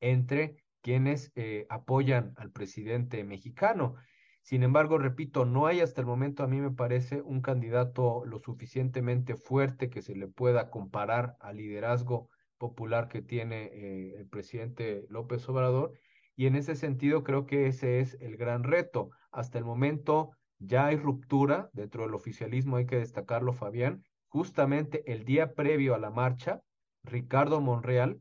entre 0.00 0.56
quienes 0.82 1.32
eh, 1.34 1.66
apoyan 1.68 2.32
al 2.36 2.50
presidente 2.50 3.22
mexicano. 3.24 3.96
Sin 4.42 4.62
embargo, 4.62 4.98
repito, 4.98 5.44
no 5.44 5.66
hay 5.66 5.80
hasta 5.80 6.00
el 6.00 6.06
momento, 6.06 6.42
a 6.42 6.48
mí 6.48 6.60
me 6.60 6.70
parece, 6.70 7.20
un 7.22 7.42
candidato 7.42 8.24
lo 8.24 8.38
suficientemente 8.38 9.36
fuerte 9.36 9.90
que 9.90 10.02
se 10.02 10.14
le 10.16 10.28
pueda 10.28 10.70
comparar 10.70 11.36
al 11.40 11.56
liderazgo 11.58 12.28
popular 12.58 13.08
que 13.08 13.22
tiene 13.22 13.70
eh, 13.72 14.14
el 14.18 14.26
presidente 14.26 15.04
López 15.08 15.48
Obrador. 15.48 15.92
Y 16.36 16.46
en 16.46 16.56
ese 16.56 16.74
sentido 16.74 17.22
creo 17.22 17.46
que 17.46 17.66
ese 17.66 18.00
es 18.00 18.16
el 18.20 18.36
gran 18.36 18.64
reto. 18.64 19.10
Hasta 19.30 19.58
el 19.58 19.64
momento 19.64 20.30
ya 20.58 20.86
hay 20.86 20.96
ruptura 20.96 21.70
dentro 21.72 22.02
del 22.02 22.14
oficialismo, 22.14 22.76
hay 22.76 22.86
que 22.86 22.98
destacarlo, 22.98 23.52
Fabián. 23.52 24.04
Justamente 24.28 25.02
el 25.10 25.24
día 25.24 25.54
previo 25.54 25.94
a 25.94 25.98
la 25.98 26.10
marcha, 26.10 26.62
Ricardo 27.02 27.60
Monreal, 27.60 28.20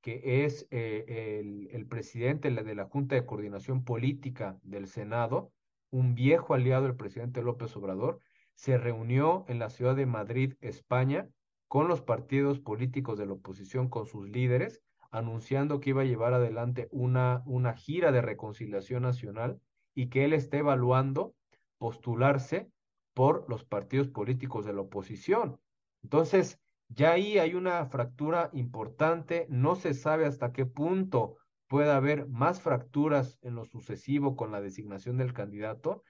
que 0.00 0.44
es 0.44 0.66
eh, 0.70 1.40
el, 1.40 1.68
el, 1.72 1.86
presidente 1.86 2.50
de 2.50 2.74
la 2.74 2.86
Junta 2.86 3.14
de 3.14 3.26
Coordinación 3.26 3.84
Política 3.84 4.58
del 4.62 4.86
Senado, 4.86 5.52
un 5.90 6.14
viejo 6.14 6.54
aliado 6.54 6.84
del 6.84 6.96
presidente 6.96 7.42
López 7.42 7.76
Obrador, 7.76 8.20
se 8.54 8.78
reunió 8.78 9.44
en 9.48 9.58
la 9.58 9.70
ciudad 9.70 9.96
de 9.96 10.06
Madrid, 10.06 10.54
España, 10.60 11.28
con 11.68 11.88
los 11.88 12.02
partidos 12.02 12.58
políticos 12.58 13.18
de 13.18 13.26
la 13.26 13.34
oposición, 13.34 13.88
con 13.88 14.06
sus 14.06 14.28
líderes, 14.28 14.82
anunciando 15.10 15.80
que 15.80 15.90
iba 15.90 16.02
a 16.02 16.06
llevar 16.06 16.34
adelante 16.34 16.88
una, 16.90 17.42
una 17.46 17.74
gira 17.74 18.12
de 18.12 18.22
reconciliación 18.22 19.02
nacional 19.02 19.60
y 19.94 20.08
que 20.08 20.24
él 20.24 20.32
esté 20.32 20.58
evaluando 20.58 21.34
postularse 21.78 22.70
por 23.14 23.48
los 23.48 23.64
partidos 23.64 24.08
políticos 24.08 24.64
de 24.64 24.72
la 24.72 24.82
oposición. 24.82 25.60
Entonces, 26.02 26.58
ya 26.92 27.12
ahí 27.12 27.38
hay 27.38 27.54
una 27.54 27.86
fractura 27.86 28.50
importante, 28.52 29.46
no 29.48 29.76
se 29.76 29.94
sabe 29.94 30.26
hasta 30.26 30.52
qué 30.52 30.66
punto 30.66 31.36
puede 31.68 31.92
haber 31.92 32.26
más 32.26 32.60
fracturas 32.60 33.38
en 33.42 33.54
lo 33.54 33.64
sucesivo 33.64 34.34
con 34.34 34.50
la 34.50 34.60
designación 34.60 35.16
del 35.16 35.32
candidato. 35.32 36.02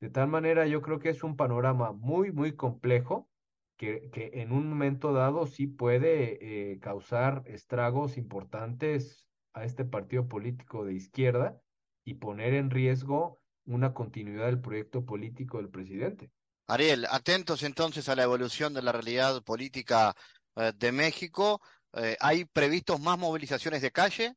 De 0.00 0.10
tal 0.10 0.28
manera, 0.28 0.66
yo 0.68 0.80
creo 0.80 1.00
que 1.00 1.08
es 1.08 1.24
un 1.24 1.36
panorama 1.36 1.90
muy, 1.92 2.30
muy 2.30 2.54
complejo 2.54 3.28
que, 3.76 4.10
que 4.10 4.30
en 4.34 4.52
un 4.52 4.68
momento 4.68 5.12
dado 5.12 5.46
sí 5.46 5.66
puede 5.66 6.72
eh, 6.72 6.78
causar 6.78 7.42
estragos 7.46 8.16
importantes 8.16 9.28
a 9.54 9.64
este 9.64 9.84
partido 9.84 10.28
político 10.28 10.84
de 10.84 10.94
izquierda 10.94 11.60
y 12.04 12.14
poner 12.14 12.54
en 12.54 12.70
riesgo 12.70 13.38
una 13.64 13.92
continuidad 13.92 14.46
del 14.46 14.60
proyecto 14.60 15.04
político 15.04 15.58
del 15.58 15.68
presidente. 15.68 16.30
Ariel, 16.68 17.06
atentos 17.10 17.62
entonces 17.62 18.08
a 18.08 18.14
la 18.14 18.24
evolución 18.24 18.74
de 18.74 18.82
la 18.82 18.92
realidad 18.92 19.42
política 19.42 20.14
eh, 20.56 20.72
de 20.76 20.92
México. 20.92 21.60
Eh, 21.94 22.16
¿Hay 22.20 22.44
previstos 22.44 23.00
más 23.00 23.18
movilizaciones 23.18 23.80
de 23.80 23.90
calle 23.90 24.34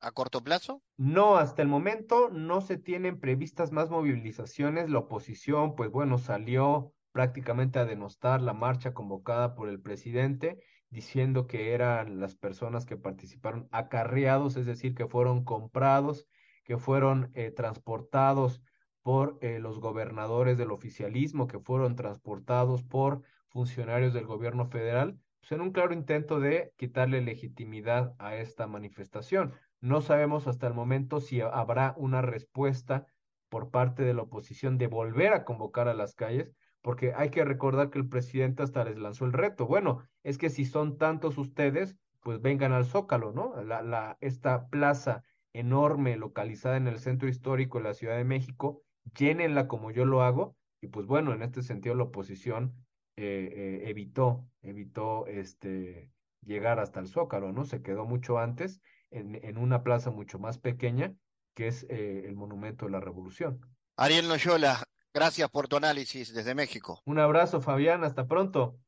a 0.00 0.10
corto 0.10 0.42
plazo? 0.42 0.82
No, 0.96 1.36
hasta 1.36 1.62
el 1.62 1.68
momento 1.68 2.28
no 2.30 2.60
se 2.60 2.76
tienen 2.76 3.20
previstas 3.20 3.70
más 3.70 3.88
movilizaciones. 3.88 4.90
La 4.90 4.98
oposición, 4.98 5.76
pues 5.76 5.90
bueno, 5.90 6.18
salió 6.18 6.92
prácticamente 7.12 7.78
a 7.78 7.84
denostar 7.84 8.42
la 8.42 8.52
marcha 8.52 8.92
convocada 8.92 9.54
por 9.54 9.68
el 9.68 9.80
presidente, 9.80 10.62
diciendo 10.88 11.46
que 11.46 11.72
eran 11.72 12.18
las 12.18 12.34
personas 12.34 12.84
que 12.84 12.96
participaron 12.96 13.68
acarreados, 13.70 14.56
es 14.56 14.66
decir, 14.66 14.94
que 14.94 15.06
fueron 15.06 15.44
comprados 15.44 16.26
que 16.70 16.78
fueron 16.78 17.32
eh, 17.34 17.50
transportados 17.50 18.62
por 19.02 19.38
eh, 19.40 19.58
los 19.58 19.80
gobernadores 19.80 20.58
del 20.58 20.70
oficialismo, 20.70 21.46
que 21.46 21.58
fueron 21.58 21.96
transportados 21.96 22.82
por 22.82 23.22
funcionarios 23.48 24.12
del 24.12 24.26
gobierno 24.26 24.66
federal, 24.66 25.18
pues 25.40 25.52
en 25.52 25.60
un 25.62 25.72
claro 25.72 25.94
intento 25.94 26.38
de 26.38 26.72
quitarle 26.76 27.20
legitimidad 27.22 28.14
a 28.18 28.36
esta 28.36 28.66
manifestación. 28.66 29.54
No 29.80 30.02
sabemos 30.02 30.46
hasta 30.46 30.66
el 30.66 30.74
momento 30.74 31.20
si 31.20 31.40
habrá 31.40 31.94
una 31.96 32.20
respuesta 32.20 33.06
por 33.48 33.70
parte 33.70 34.02
de 34.02 34.14
la 34.14 34.22
oposición 34.22 34.78
de 34.78 34.86
volver 34.86 35.32
a 35.32 35.44
convocar 35.44 35.88
a 35.88 35.94
las 35.94 36.14
calles, 36.14 36.52
porque 36.82 37.12
hay 37.14 37.30
que 37.30 37.44
recordar 37.44 37.90
que 37.90 37.98
el 37.98 38.08
presidente 38.08 38.62
hasta 38.62 38.84
les 38.84 38.98
lanzó 38.98 39.24
el 39.24 39.32
reto. 39.32 39.66
Bueno, 39.66 40.02
es 40.22 40.38
que 40.38 40.50
si 40.50 40.64
son 40.64 40.98
tantos 40.98 41.36
ustedes, 41.38 41.96
pues 42.20 42.40
vengan 42.40 42.72
al 42.72 42.84
Zócalo, 42.84 43.32
¿no? 43.32 43.60
La, 43.62 43.82
la, 43.82 44.16
esta 44.20 44.68
plaza 44.68 45.24
enorme 45.52 46.16
localizada 46.16 46.76
en 46.76 46.86
el 46.86 46.98
centro 46.98 47.28
histórico 47.28 47.78
de 47.78 47.84
la 47.84 47.94
Ciudad 47.94 48.16
de 48.16 48.24
México, 48.24 48.82
llénenla 49.16 49.68
como 49.68 49.90
yo 49.90 50.04
lo 50.04 50.22
hago. 50.22 50.56
Y 50.80 50.88
pues 50.88 51.06
bueno, 51.06 51.32
en 51.32 51.42
este 51.42 51.62
sentido 51.62 51.94
la 51.94 52.04
oposición 52.04 52.74
eh, 53.16 53.50
eh, 53.52 53.90
evitó, 53.90 54.46
evitó 54.62 55.26
este, 55.26 56.10
llegar 56.42 56.80
hasta 56.80 57.00
el 57.00 57.08
Zócalo, 57.08 57.52
¿no? 57.52 57.64
Se 57.64 57.82
quedó 57.82 58.06
mucho 58.06 58.38
antes 58.38 58.80
en, 59.10 59.38
en 59.44 59.58
una 59.58 59.82
plaza 59.82 60.10
mucho 60.10 60.38
más 60.38 60.58
pequeña, 60.58 61.14
que 61.54 61.68
es 61.68 61.86
eh, 61.90 62.22
el 62.26 62.34
Monumento 62.34 62.86
de 62.86 62.92
la 62.92 63.00
Revolución. 63.00 63.60
Ariel 63.96 64.28
Loyola, 64.28 64.82
gracias 65.12 65.50
por 65.50 65.68
tu 65.68 65.76
análisis 65.76 66.32
desde 66.32 66.54
México. 66.54 67.02
Un 67.04 67.18
abrazo, 67.18 67.60
Fabián, 67.60 68.04
hasta 68.04 68.26
pronto. 68.26 68.78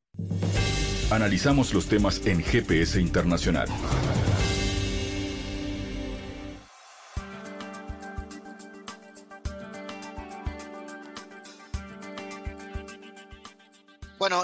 Analizamos 1.11 1.73
los 1.73 1.87
temas 1.87 2.25
en 2.25 2.41
GPS 2.41 2.99
Internacional. 2.99 3.67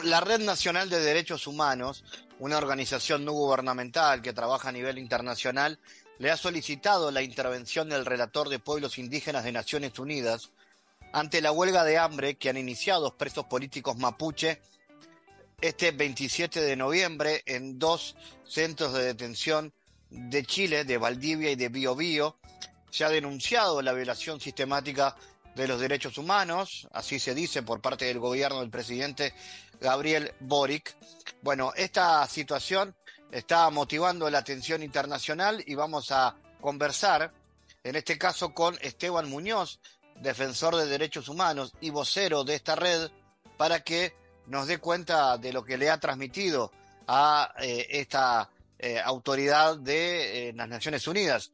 La 0.10 0.22
Red 0.22 0.42
Nacional 0.42 0.90
de 0.90 1.00
Derechos 1.00 1.46
Humanos, 1.46 2.04
una 2.40 2.58
organización 2.58 3.26
no 3.26 3.32
gubernamental 3.34 4.22
que 4.22 4.34
trabaja 4.34 4.70
a 4.70 4.72
nivel 4.72 4.98
internacional, 4.98 5.80
le 6.18 6.32
ha 6.32 6.38
solicitado 6.38 7.12
la 7.12 7.22
intervención 7.22 7.90
del 7.90 8.06
relator 8.06 8.50
de 8.50 8.60
pueblos 8.60 8.98
indígenas 8.98 9.44
de 9.44 9.52
Naciones 9.52 10.00
Unidas 10.00 10.50
ante 11.14 11.42
la 11.42 11.52
huelga 11.52 11.84
de 11.84 11.98
hambre 11.98 12.36
que 12.36 12.50
han 12.50 12.58
iniciado 12.58 13.16
presos 13.18 13.46
políticos 13.46 13.98
mapuche 13.98 14.62
este 15.62 15.92
27 15.92 16.62
de 16.62 16.76
noviembre 16.76 17.44
en 17.46 17.78
dos 17.78 18.16
centros 18.48 18.94
de 18.94 19.04
detención 19.04 19.74
de 20.10 20.44
Chile, 20.44 20.86
de 20.86 20.98
Valdivia 20.98 21.52
y 21.52 21.56
de 21.56 21.70
Biobío. 21.70 22.38
Se 22.90 23.06
ha 23.06 23.10
denunciado 23.10 23.82
la 23.82 23.94
violación 23.94 24.40
sistemática 24.40 25.16
de 25.56 25.68
los 25.68 25.80
derechos 25.80 26.18
humanos, 26.18 26.88
así 26.94 27.20
se 27.20 27.36
dice 27.36 27.64
por 27.64 27.82
parte 27.82 28.06
del 28.06 28.20
gobierno 28.20 28.62
del 28.62 28.70
presidente 28.70 29.34
Gabriel 29.80 30.34
Boric. 30.40 30.96
Bueno, 31.42 31.74
esta 31.76 32.26
situación 32.28 32.96
está 33.32 33.70
motivando 33.70 34.30
la 34.30 34.40
atención 34.40 34.84
internacional 34.84 35.64
y 35.66 35.76
vamos 35.76 36.12
a 36.12 36.36
conversar, 36.60 37.32
en 37.84 37.96
este 37.96 38.18
caso, 38.18 38.54
con 38.54 38.78
Esteban 38.82 39.30
Muñoz, 39.30 39.80
defensor 40.16 40.76
de 40.76 40.86
derechos 40.86 41.30
humanos 41.30 41.74
y 41.80 41.90
vocero 41.92 42.44
de 42.44 42.56
esta 42.56 42.76
red, 42.76 43.10
para 43.58 43.82
que 43.84 44.14
nos 44.48 44.68
dé 44.68 44.80
cuenta 44.80 45.38
de 45.38 45.54
lo 45.54 45.64
que 45.64 45.78
le 45.78 45.90
ha 45.90 46.00
transmitido 46.00 46.72
a 47.08 47.54
eh, 47.60 47.88
esta 47.90 48.50
eh, 48.78 49.00
autoridad 49.00 49.78
de 49.78 50.50
eh, 50.50 50.54
las 50.54 50.68
Naciones 50.68 51.08
Unidas. 51.08 51.52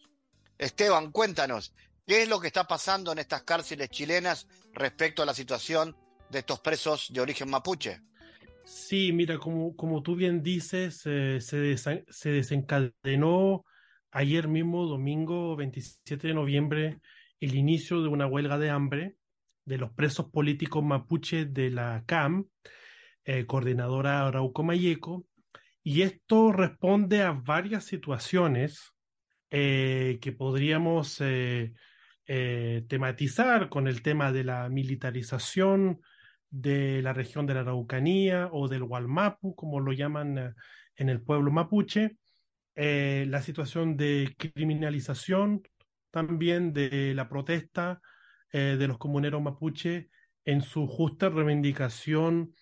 Esteban, 0.57 1.11
cuéntanos, 1.11 1.73
¿qué 2.07 2.23
es 2.23 2.29
lo 2.29 2.39
que 2.39 2.47
está 2.47 2.65
pasando 2.65 3.11
en 3.11 3.19
estas 3.19 3.43
cárceles 3.43 3.89
chilenas 3.89 4.47
respecto 4.73 5.21
a 5.21 5.25
la 5.25 5.33
situación 5.33 5.95
de 6.29 6.39
estos 6.39 6.59
presos 6.59 7.07
de 7.11 7.21
origen 7.21 7.49
mapuche? 7.49 8.01
Sí, 8.65 9.13
mira, 9.13 9.37
como, 9.37 9.75
como 9.75 10.01
tú 10.01 10.15
bien 10.15 10.41
dices, 10.43 10.97
se, 10.97 11.39
se 11.39 12.29
desencadenó 12.29 13.65
ayer 14.11 14.47
mismo, 14.47 14.85
domingo 14.85 15.55
27 15.55 16.27
de 16.27 16.33
noviembre, 16.33 16.99
el 17.39 17.55
inicio 17.55 18.01
de 18.01 18.07
una 18.07 18.27
huelga 18.27 18.57
de 18.57 18.69
hambre 18.69 19.15
de 19.65 19.77
los 19.77 19.91
presos 19.91 20.29
políticos 20.29 20.83
mapuches 20.83 21.53
de 21.53 21.71
la 21.71 22.03
CAM, 22.05 22.47
eh, 23.25 23.45
coordinadora 23.45 24.27
Arauco 24.27 24.63
Mayeco, 24.63 25.25
y 25.83 26.03
esto 26.03 26.51
responde 26.51 27.23
a 27.23 27.31
varias 27.31 27.85
situaciones 27.85 28.93
eh, 29.49 30.19
que 30.21 30.31
podríamos 30.31 31.21
eh, 31.21 31.73
tematizar 32.87 33.69
con 33.69 33.87
el 33.87 34.01
tema 34.01 34.31
de 34.31 34.43
la 34.43 34.69
militarización 34.69 36.01
de 36.61 37.01
la 37.01 37.13
región 37.13 37.45
de 37.45 37.53
la 37.53 37.61
Araucanía 37.61 38.49
o 38.51 38.67
del 38.67 38.83
Gualmapu, 38.83 39.55
como 39.55 39.79
lo 39.79 39.91
llaman 39.91 40.55
en 40.95 41.09
el 41.09 41.21
pueblo 41.21 41.51
mapuche, 41.51 42.17
la 42.75 43.41
situación 43.41 43.97
de 43.97 44.35
criminalización 44.37 45.63
también 46.11 46.71
de 46.71 47.13
la 47.13 47.27
protesta 47.27 48.01
eh, 48.53 48.77
de 48.79 48.87
los 48.87 48.97
comuneros 48.97 49.41
mapuche 49.41 50.09
en 50.45 50.61
su 50.61 50.87
justa 50.87 51.27
reivindicación 51.27 52.53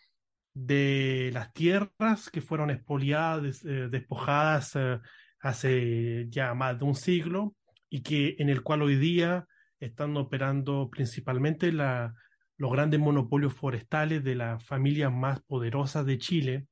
de 0.56 1.30
las 1.34 1.54
tierras 1.54 2.32
que 2.32 2.42
fueron 2.42 2.72
expoliadas, 2.72 3.64
eh, 3.64 3.90
despojadas 3.92 4.76
eh, 4.76 5.00
hace 5.40 6.26
ya 6.30 6.56
más 6.56 6.80
de 6.80 6.86
un 6.86 6.96
siglo 6.96 7.56
y 7.92 8.02
que 8.02 8.36
en 8.40 8.50
el 8.50 8.64
cual 8.64 8.82
hoy 8.82 8.96
día 8.96 9.46
están 9.80 10.18
operando 10.18 10.90
principalmente 10.90 11.72
la, 11.72 12.16
los 12.58 12.72
grandes 12.72 13.00
monopolios 13.00 13.54
forestales 13.54 14.24
de 14.24 14.36
las 14.36 14.64
familias 14.66 15.12
más 15.12 15.42
poderosas 15.42 16.06
de 16.06 16.18
Chile. 16.18 16.68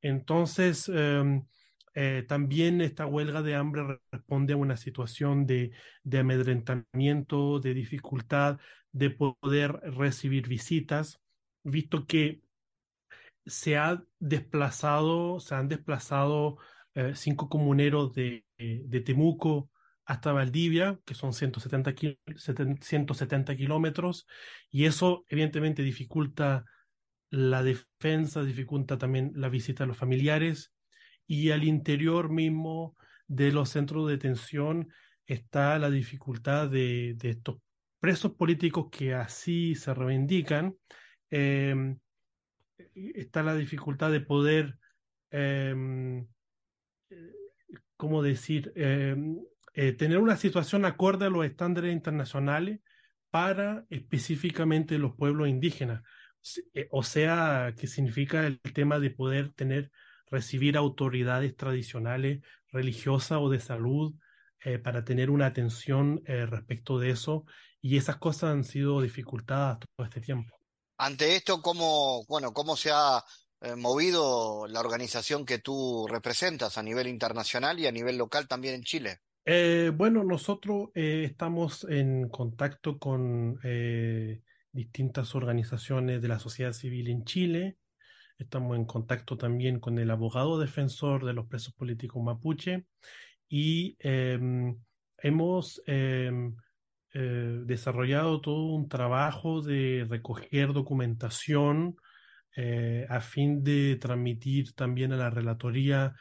Entonces, 0.00 0.88
em, 0.88 1.44
eh, 1.94 2.24
también 2.28 2.80
esta 2.82 3.06
huelga 3.06 3.42
de 3.42 3.54
hambre 3.54 4.00
responde 4.12 4.52
a 4.52 4.56
una 4.58 4.76
situación 4.76 5.46
de, 5.46 5.72
amedrentamiento, 6.12 7.58
de 7.60 7.74
dificultad 7.74 8.58
de 8.92 9.10
poder 9.10 9.72
recibir 9.82 10.48
visitas, 10.48 11.20
visto 11.64 12.06
que 12.06 12.42
se 13.46 13.76
ha 13.78 14.02
desplazado, 14.18 15.40
se 15.40 15.54
han 15.54 15.68
desplazado 15.68 16.58
eh, 16.94 17.12
cinco 17.14 17.48
comuneros 17.48 18.14
de, 18.14 18.44
Temuco 19.04 19.70
hasta 20.06 20.32
Valdivia, 20.32 20.98
que 21.04 21.14
son 21.14 21.32
170, 21.32 21.94
170 22.80 23.56
kilómetros, 23.56 24.26
y 24.70 24.84
eso 24.84 25.24
evidentemente 25.28 25.82
dificulta 25.82 26.64
la 27.30 27.64
defensa, 27.64 28.44
dificulta 28.44 28.98
también 28.98 29.32
la 29.34 29.48
visita 29.48 29.82
a 29.82 29.86
los 29.86 29.96
familiares, 29.96 30.72
y 31.26 31.50
al 31.50 31.64
interior 31.64 32.30
mismo 32.30 32.94
de 33.26 33.50
los 33.50 33.70
centros 33.70 34.06
de 34.06 34.12
detención 34.12 34.88
está 35.26 35.76
la 35.80 35.90
dificultad 35.90 36.68
de, 36.68 37.16
estos 37.20 37.56
presos 37.98 38.32
políticos 38.34 38.86
que 38.92 39.12
así 39.12 39.74
se 39.74 39.92
reivindican, 39.92 40.76
em, 41.30 41.98
está 42.94 43.42
la 43.42 43.56
dificultad 43.56 44.12
de 44.12 44.20
poder, 44.20 44.78
em, 45.32 46.28
¿cómo 47.96 48.22
decir?, 48.22 48.72
em, 48.76 49.36
eh, 49.76 49.92
tener 49.92 50.18
una 50.18 50.36
situación 50.36 50.84
acorde 50.84 51.26
a 51.26 51.30
los 51.30 51.44
estándares 51.44 51.92
internacionales 51.92 52.80
para 53.30 53.84
específicamente 53.90 54.98
los 54.98 55.14
pueblos 55.14 55.48
indígenas. 55.48 56.02
Eh, 56.72 56.88
o 56.90 57.02
sea, 57.02 57.74
que 57.78 57.86
significa 57.86 58.46
el 58.46 58.58
tema 58.60 58.98
de 58.98 59.10
poder 59.10 59.52
tener 59.52 59.90
recibir 60.30 60.78
autoridades 60.78 61.54
tradicionales, 61.54 62.42
religiosas 62.72 63.38
o 63.40 63.50
de 63.50 63.60
salud 63.60 64.14
eh, 64.64 64.78
para 64.78 65.04
tener 65.04 65.28
una 65.28 65.46
atención 65.46 66.22
eh, 66.24 66.46
respecto 66.46 66.98
de 66.98 67.10
eso 67.10 67.44
y 67.82 67.98
esas 67.98 68.16
cosas 68.16 68.52
han 68.52 68.64
sido 68.64 69.02
dificultadas 69.02 69.80
todo 69.80 70.06
este 70.06 70.22
tiempo. 70.22 70.56
Ante 70.96 71.36
esto, 71.36 71.60
¿cómo, 71.60 72.24
bueno, 72.26 72.52
cómo 72.52 72.76
se 72.76 72.90
ha 72.90 73.22
movido 73.76 74.66
la 74.66 74.80
organización 74.80 75.44
que 75.44 75.58
tú 75.58 76.06
representas 76.08 76.78
a 76.78 76.82
nivel 76.82 77.06
internacional 77.06 77.78
y 77.78 77.86
a 77.86 77.92
nivel 77.92 78.16
local 78.16 78.48
también 78.48 78.76
en 78.76 78.82
Chile? 78.82 79.20
Bueno, 79.96 80.24
nosotros 80.24 80.90
estamos 80.94 81.86
en 81.88 82.28
contacto 82.28 82.98
con 82.98 83.58
distintas 84.72 85.34
organizaciones 85.34 86.20
de 86.20 86.28
la 86.28 86.38
sociedad 86.38 86.72
civil 86.72 87.08
en 87.08 87.24
Chile, 87.24 87.78
Estamos 88.38 88.76
en 88.76 88.84
contacto 88.84 89.38
también 89.38 89.80
con 89.80 89.98
el 89.98 90.10
abogado 90.10 90.58
defensor 90.58 91.24
de 91.24 91.32
los 91.32 91.46
presos 91.46 91.72
políticos 91.72 92.22
mapuche 92.22 92.84
y 93.48 93.96
em, 94.00 94.76
hemos 95.18 95.82
em, 95.86 96.54
eh, 97.14 97.60
desarrollado 97.64 98.40
todo 98.42 98.74
un 98.74 98.88
trabajo 98.88 99.62
de 99.62 100.06
recoger 100.08 100.74
documentación 100.74 101.96
eh, 102.54 103.06
a 103.08 103.20
fin 103.20 103.64
de 103.64 103.96
transmitir 103.96 104.74
también 104.74 105.12
a 105.12 105.16
la 105.16 105.30
relatoría 105.30 106.14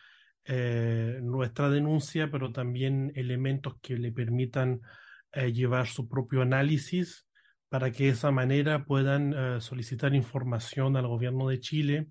eh, 0.45 1.19
nuestra 1.21 1.69
denuncia, 1.69 2.29
pero 2.31 2.51
también 2.51 3.11
elementos 3.15 3.75
que 3.81 3.97
le 3.97 4.11
permitan 4.11 4.81
llevar 5.51 5.87
su 5.87 6.07
propio 6.07 6.43
análisis 6.43 7.25
para 7.75 7.91
que 7.91 8.05
de 8.05 8.09
esa 8.11 8.31
manera 8.31 8.85
puedan 8.85 9.33
eh, 9.33 9.59
solicitar 9.59 10.15
información 10.15 10.95
al 10.95 11.07
gobierno 11.07 11.49
de 11.49 11.59
Chile 11.59 12.07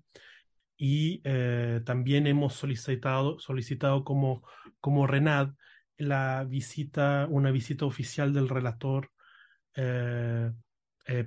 y 0.77 1.21
eh, 1.23 1.81
también 1.83 2.27
hemos 2.27 2.53
solicitado, 2.53 3.39
solicitado 3.39 4.03
como, 4.03 4.47
como 4.79 5.07
RENAD 5.07 5.55
la 5.97 6.45
visita, 6.47 7.25
una 7.31 7.49
visita 7.49 7.85
oficial 7.85 8.31
del 8.31 8.47
relator 8.47 9.09
eh, 9.75 10.51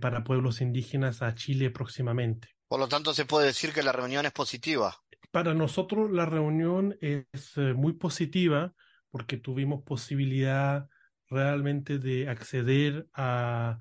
para 0.01 0.23
pueblos 0.23 0.61
indígenas 0.61 1.21
a 1.23 1.35
Chile 1.35 1.71
próximamente. 1.71 2.49
Por 2.69 2.79
lo 2.79 2.87
tanto, 2.87 3.15
se 3.15 3.25
puede 3.25 3.47
decir 3.47 3.73
que 3.73 3.83
la 3.83 3.91
reunión 3.91 4.25
es 4.25 4.33
positiva. 4.33 4.95
Para 5.31 5.53
nosotros 5.55 6.11
la 6.11 6.25
reunión 6.25 6.97
es 7.01 7.57
muy 7.57 7.93
positiva 7.93 8.75
porque 9.11 9.37
tuvimos 9.37 9.83
posibilidad 9.83 10.89
realmente 11.29 11.99
de 11.99 12.29
acceder 12.29 13.07
a 13.13 13.79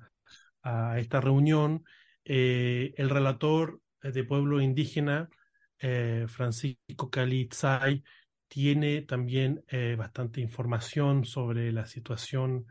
esta 0.98 1.20
reunión. 1.20 1.84
el 2.24 3.08
relator 3.10 3.80
de 4.02 4.24
pueblo 4.24 4.60
indígena, 4.60 5.30
Francisco 5.78 7.10
Calitzay, 7.10 8.04
tiene 8.48 9.02
también 9.02 9.64
bastante 9.96 10.42
información 10.42 11.24
sobre 11.24 11.72
la 11.72 11.86
situación 11.86 12.66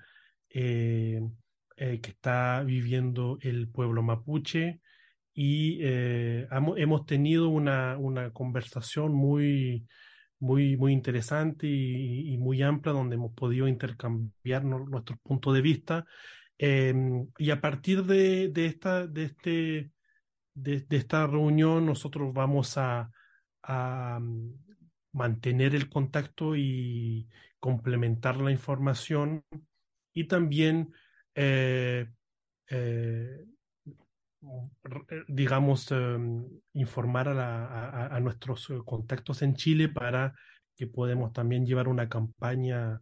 que 0.49 1.29
está 1.75 2.63
viviendo 2.63 3.39
el 3.41 3.67
pueblo 3.69 4.03
mapuche 4.03 4.81
y 5.39 5.79
hemos 5.83 7.05
tenido 7.05 7.49
una, 7.49 7.95
una 7.95 8.31
conversación 8.31 9.13
muy, 9.13 9.85
muy, 10.39 10.77
muy 10.77 10.93
interesante 10.93 11.67
y, 11.67 12.35
muy 12.39 12.63
amplia 12.63 12.91
donde 12.91 13.17
hemos 13.17 13.33
podido 13.33 13.67
intercambiar 13.67 14.65
nuestros 14.65 15.19
puntos 15.19 15.53
de 15.53 15.61
vista. 15.61 16.05
Em, 16.57 17.27
y 17.37 17.51
a 17.51 17.61
partir 17.61 18.03
de, 18.03 18.49
de 18.49 18.65
esta, 18.65 19.05
de, 19.05 19.25
este, 19.25 19.91
de, 20.55 20.85
esta 20.89 21.27
reunión 21.27 21.85
nosotros 21.85 22.33
vamos 22.33 22.75
a, 22.77 23.11
mm, 24.19 24.53
mantener 25.13 25.75
el 25.75 25.87
contacto 25.87 26.55
y 26.55 27.27
complementar 27.59 28.37
la 28.37 28.51
información 28.51 29.43
y 30.13 30.27
también 30.27 30.93
eh, 31.35 32.07
eh, 32.69 33.45
eh, 33.49 33.56
digamos, 35.27 35.91
em, 35.91 36.45
informar 36.73 37.29
a, 37.29 38.19
nuestros 38.21 38.69
eh, 38.69 38.75
contactos 38.85 39.41
en 39.41 39.55
Chile 39.55 39.89
para 39.89 40.33
que 40.75 40.87
podamos 40.87 41.33
también 41.33 41.65
llevar 41.65 41.87
una 41.87 42.07
campaña 42.07 43.01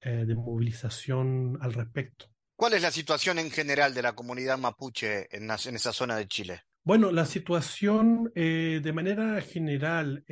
eh, 0.00 0.24
de 0.26 0.34
movilización 0.34 1.58
al 1.60 1.74
respecto. 1.74 2.26
¿Cuál 2.56 2.74
es 2.74 2.82
la 2.82 2.90
situación 2.90 3.38
en 3.38 3.50
general 3.50 3.94
de 3.94 4.02
la 4.02 4.14
comunidad 4.14 4.58
mapuche 4.58 5.26
en, 5.36 5.44
en 5.44 5.74
esa 5.76 5.92
zona 5.92 6.16
de 6.16 6.26
Chile? 6.26 6.62
Bueno, 6.84 7.12
la 7.12 7.26
situación 7.26 8.32
de 8.34 8.92
manera 8.92 9.40
general 9.40 10.24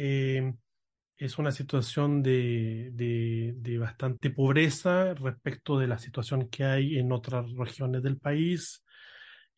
es 1.21 1.39
una 1.39 1.53
situación 1.53 2.23
de, 2.23 2.91
de, 2.93 3.79
bastante 3.79 4.31
pobreza 4.31 5.15
respecto 5.15 5.79
de 5.79 5.87
la 5.87 5.99
situación 5.99 6.49
que 6.49 6.65
hay 6.65 6.99
en 6.99 7.13
otras 7.13 7.53
regiones 7.53 8.03
del 8.03 8.19
país 8.19 8.83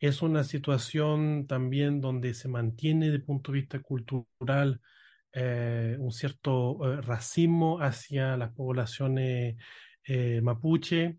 es 0.02 0.20
una 0.20 0.42
situación 0.42 1.46
también 1.46 2.00
donde 2.00 2.34
se 2.34 2.48
mantiene 2.48 3.06
el 3.06 3.22
punto 3.22 3.52
de 3.52 3.60
vista 3.60 3.78
cultural 3.78 4.80
eh, 5.32 5.96
un 6.00 6.10
cierto 6.10 6.76
eh, 6.84 7.00
racismo 7.02 7.78
hacia 7.78 8.36
las 8.36 8.52
poblaciones 8.52 9.56
eh, 10.04 10.40
mapuche. 10.42 11.18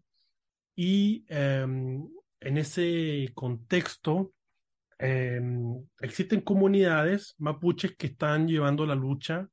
Y 0.76 1.26
em, 1.30 2.06
en 2.42 2.58
ese 2.58 3.32
contexto 3.34 4.34
em, 5.00 5.82
existen 6.02 6.42
comunidades 6.42 7.36
mapuches 7.38 7.96
que 7.96 8.08
están 8.08 8.50
llevando 8.50 8.86
la 8.86 8.96
lucha 8.96 9.48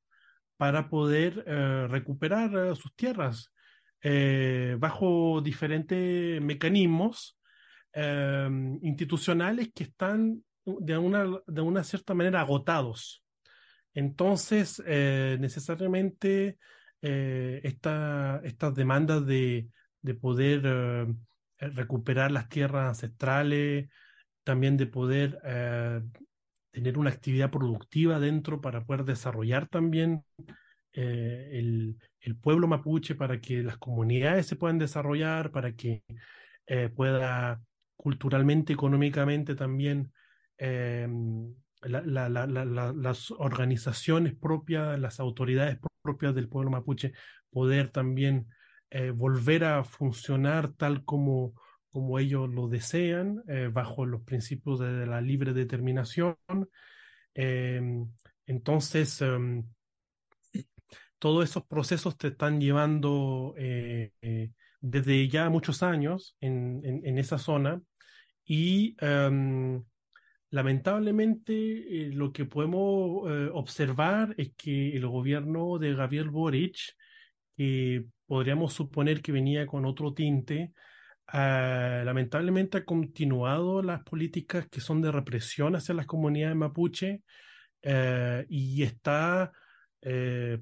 para 0.57 0.89
poder 0.91 1.45
recuperar 1.89 2.77
sus 2.77 2.95
tierras 2.95 3.51
bajo 4.79 5.41
diferentes 5.41 6.43
mecanismos 6.43 7.40
Em, 7.93 8.79
institucionales 8.83 9.71
que 9.75 9.83
están 9.85 10.45
de 10.65 10.97
una, 10.97 11.27
de 11.47 11.61
una 11.61 11.83
cierta 11.83 12.15
manera 12.15 12.41
agotados. 12.41 13.25
Entonces, 13.95 14.81
eh, 14.87 15.37
necesariamente 15.41 16.57
eh, 17.03 17.61
estas 17.65 18.75
demandas 18.77 19.27
de, 19.27 19.69
de 20.03 20.15
poder 20.15 20.63
eh, 20.65 21.07
recuperar 21.59 22.31
las 22.31 22.49
tierras 22.49 22.89
ancestrales, 22.89 23.89
también 24.45 24.77
de 24.77 24.87
poder 24.87 25.39
tener 26.71 26.97
una 26.97 27.11
actividad 27.11 27.51
productiva 27.51 28.21
dentro 28.21 28.61
para 28.61 28.85
poder 28.85 29.05
desarrollar 29.05 29.69
también 29.69 30.25
el, 30.93 31.97
el, 32.21 32.37
pueblo 32.37 32.67
mapuche, 32.69 33.15
para 33.17 33.41
que 33.41 33.63
las 33.63 33.79
comunidades 33.79 34.47
se 34.47 34.57
puedan 34.57 34.79
desarrollar, 34.79 35.51
para 35.51 35.73
que 35.73 36.03
pueda 36.97 37.61
culturalmente, 38.01 38.73
económicamente 38.73 39.55
también 39.55 40.11
em, 40.57 41.55
las 41.83 43.31
organizaciones 43.33 44.35
propias, 44.35 44.99
las 44.99 45.21
autoridades 45.21 45.79
propias 46.01 46.35
del 46.35 46.49
pueblo 46.49 46.71
mapuche, 46.71 47.13
poder 47.51 47.91
también 47.91 48.49
eh, 48.89 49.11
volver 49.11 49.65
a 49.65 49.85
funcionar 49.85 50.73
tal 50.73 51.05
como, 51.05 51.53
como 51.91 52.19
ellos 52.19 52.49
lo 52.49 52.69
desean, 52.69 53.43
eh, 53.49 53.69
bajo 53.71 54.07
los 54.07 54.23
principios 54.23 54.81
de 54.81 55.07
la 55.07 55.21
libre 55.21 55.53
determinación. 55.53 56.37
Entonces, 58.47 59.21
em, 59.21 59.65
todos 61.19 61.45
esos 61.45 61.67
procesos 61.67 62.17
te 62.17 62.29
están 62.29 62.63
llevando 62.63 63.55
eh, 63.59 64.13
desde 64.81 65.29
ya 65.29 65.51
muchos 65.51 65.83
años 65.83 66.39
en, 66.41 66.81
en 66.83 67.19
esa 67.19 67.37
zona 67.37 67.83
y 68.51 68.97
em, 69.01 69.81
lamentablemente 70.51 71.53
eh, 71.55 72.11
lo 72.13 72.33
que 72.33 72.47
podemos 72.47 73.31
eh, 73.31 73.49
observar 73.53 74.35
es 74.39 74.55
que 74.57 74.97
el 74.97 75.07
gobierno 75.07 75.79
de 75.79 75.95
Gabriel 75.95 76.31
Boric, 76.31 76.77
que 77.57 78.07
podríamos 78.27 78.73
suponer 78.73 79.23
que 79.23 79.31
venía 79.31 79.69
con 79.69 79.85
otro 79.85 80.15
tinte, 80.15 80.73
ah, 81.29 82.03
lamentablemente 82.05 82.79
ha 82.79 82.85
continuado 82.85 83.85
las 83.85 84.03
políticas 84.03 84.67
que 84.69 84.81
son 84.81 85.01
de 85.01 85.13
represión 85.13 85.77
hacia 85.77 85.95
las 85.95 86.07
comunidades 86.07 86.57
mapuche 86.57 87.23
eh, 87.83 88.47
y 88.49 88.83
está 88.83 89.53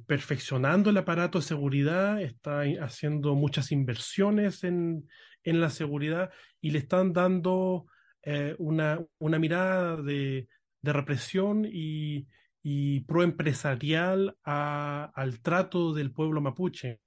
perfeccionando 0.06 0.90
el 0.90 0.96
aparato 0.96 1.38
de 1.38 1.44
seguridad, 1.44 2.20
está 2.20 2.62
haciendo 2.82 3.36
muchas 3.36 3.70
inversiones 3.70 4.64
en, 4.64 5.08
en 5.44 5.60
la 5.60 5.70
seguridad 5.70 6.30
y 6.60 6.70
le 6.70 6.78
están 6.78 7.12
dando 7.12 7.86
eh, 8.22 8.54
una, 8.58 9.00
una, 9.18 9.38
mirada 9.38 9.96
de, 9.96 10.48
de 10.82 10.92
represión 10.92 11.64
y, 11.64 12.26
y 12.62 13.00
proempresarial 13.00 14.36
al 14.42 15.40
trato 15.40 15.94
del 15.94 16.12
pueblo 16.12 16.40
mapuche. 16.40 17.00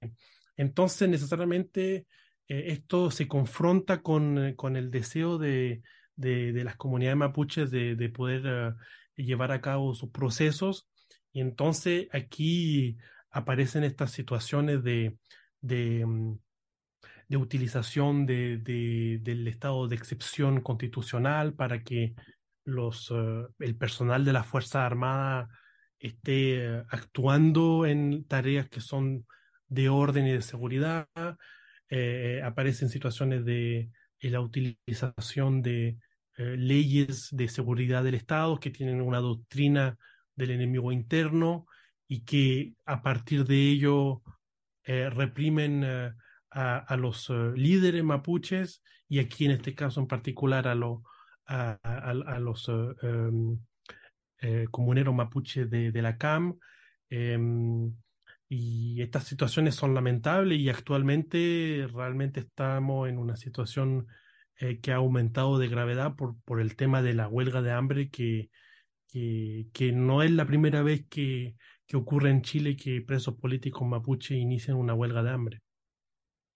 Entonces, 0.56 1.08
necesariamente, 1.08 2.06
eh, 2.48 2.64
esto 2.68 3.10
se 3.10 3.28
confronta 3.28 4.02
con, 4.02 4.54
con 4.54 4.76
el 4.76 4.90
deseo 4.90 5.38
de, 5.38 5.82
de, 6.16 6.64
las 6.64 6.76
comunidades 6.76 7.16
mapuches 7.16 7.70
de, 7.70 7.96
de 7.96 8.08
poder 8.08 8.46
uh, 8.46 8.76
llevar 9.16 9.52
a 9.52 9.60
cabo 9.60 9.94
sus 9.94 10.10
procesos. 10.10 10.88
Y 11.32 11.40
entonces 11.40 12.08
aquí 12.12 12.98
aparecen 13.30 13.84
estas 13.84 14.10
situaciones 14.10 14.82
de, 14.82 15.16
um, 16.04 16.38
de 17.32 17.38
utilización 17.38 18.26
de, 18.26 18.58
del 19.22 19.48
estado 19.48 19.88
de 19.88 19.96
excepción 19.96 20.60
constitucional 20.60 21.54
para 21.54 21.82
que 21.82 22.14
los, 22.66 23.10
uh, 23.10 23.48
el 23.58 23.74
personal 23.74 24.26
de 24.26 24.34
la 24.34 24.44
Fuerza 24.44 24.84
Armada 24.84 25.48
esté 25.98 26.80
uh, 26.80 26.84
actuando 26.90 27.86
en 27.86 28.26
tareas 28.26 28.68
que 28.68 28.82
son 28.82 29.26
de 29.66 29.88
orden 29.88 30.26
y 30.26 30.32
de 30.32 30.42
seguridad. 30.42 31.08
Eh, 31.88 32.42
aparecen 32.44 32.90
situaciones 32.90 33.46
de, 33.46 33.88
de, 34.20 34.30
la 34.30 34.42
utilización 34.42 35.62
de 35.62 35.96
leyes 36.36 37.28
de 37.30 37.48
seguridad 37.48 38.04
del 38.04 38.14
Estado 38.14 38.60
que 38.60 38.70
tienen 38.70 39.00
una 39.00 39.20
doctrina 39.20 39.96
del 40.34 40.50
enemigo 40.50 40.92
interno 40.92 41.66
y 42.08 42.24
que 42.24 42.74
a 42.84 43.02
partir 43.02 43.46
de 43.46 43.70
ello 43.70 44.22
eh, 44.84 45.08
reprimen 45.08 46.14
a, 46.52 46.96
los 46.96 47.30
eh, 47.30 47.52
líderes 47.56 48.04
mapuches 48.04 48.82
y 49.08 49.18
aquí 49.18 49.46
en 49.46 49.52
este 49.52 49.74
caso 49.74 50.00
en 50.00 50.06
particular 50.06 50.68
a, 50.68 50.74
a, 51.46 52.38
los 52.38 52.68
em, 53.02 53.58
eh, 54.40 54.66
comuneros 54.70 55.14
mapuches 55.14 55.68
de, 55.70 56.02
la 56.02 56.16
CAM. 56.18 56.58
Em, 57.10 57.94
y 58.48 59.00
estas 59.00 59.24
situaciones 59.24 59.74
son 59.74 59.94
lamentables 59.94 60.58
y 60.58 60.68
actualmente 60.68 61.88
realmente 61.92 62.40
estamos 62.40 63.08
en 63.08 63.18
una 63.18 63.36
situación 63.36 64.06
que 64.82 64.92
ha 64.92 64.96
aumentado 64.96 65.58
de 65.58 65.66
gravedad 65.68 66.14
por, 66.14 66.36
por 66.44 66.60
el 66.60 66.76
tema 66.76 67.02
de 67.02 67.14
la 67.14 67.26
huelga 67.26 67.62
de 67.62 67.72
hambre 67.72 68.10
que, 68.10 68.50
que, 69.08 69.66
que 69.72 69.90
no 69.92 70.22
es 70.22 70.30
la 70.30 70.46
primera 70.46 70.82
vez 70.82 71.04
que, 71.08 71.56
que 71.86 71.96
ocurre 71.96 72.30
en 72.30 72.42
Chile 72.42 72.76
que 72.76 73.02
presos 73.02 73.36
políticos 73.36 73.86
mapuches 73.86 74.38
inician 74.38 74.76
una 74.76 74.94
huelga 74.94 75.22
de 75.22 75.30
hambre. 75.30 75.62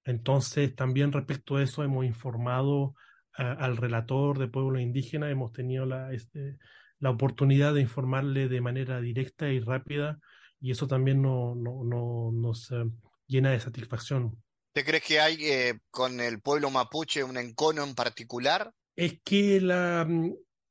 Entonces, 0.06 0.74
también 0.74 1.12
respecto 1.12 1.56
a 1.56 1.62
eso 1.62 1.82
hemos 1.82 2.06
informado 2.06 2.94
al 3.34 3.76
relator 3.76 4.38
de 4.38 4.48
pueblo 4.48 4.80
indígena, 4.80 5.28
hemos 5.30 5.52
tenido 5.52 5.84
la, 5.84 6.10
este, 6.14 6.56
la 7.00 7.10
oportunidad 7.10 7.74
de 7.74 7.82
informarle 7.82 8.48
de 8.48 8.62
manera 8.62 8.98
directa 9.02 9.50
y 9.50 9.60
rápida 9.60 10.18
y 10.58 10.70
eso 10.70 10.86
también 10.86 11.20
no, 11.20 11.54
no, 11.54 12.32
nos 12.32 12.70
eh, 12.70 12.84
llena 13.26 13.50
de 13.50 13.60
satisfacción. 13.60 14.42
¿Te 14.72 14.84
crees 14.84 15.02
que 15.02 15.20
hay 15.20 15.36
eh, 15.40 15.80
con 15.90 16.18
el 16.20 16.40
pueblo 16.40 16.70
mapuche 16.70 17.22
un 17.22 17.36
encono 17.36 17.84
en 17.84 17.94
particular? 17.94 18.72
es 18.96 19.20
que 19.22 19.60
la, 19.60 20.08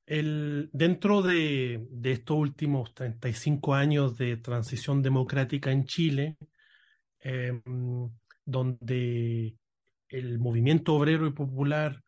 el, 0.07 0.69
dentro 0.73 1.21
de, 1.21 1.85
de, 1.91 2.11
estos 2.11 2.37
últimos 2.37 2.93
35 2.95 3.75
años 3.75 4.17
de 4.17 4.37
transición 4.37 5.03
democrática 5.03 5.71
en 5.71 5.85
Chile, 5.85 6.37
eh, 7.19 7.61
donde 8.45 9.55
el 10.09 10.39
movimiento 10.39 10.95
obrero 10.95 11.27
y 11.27 11.31
popular 11.31 12.01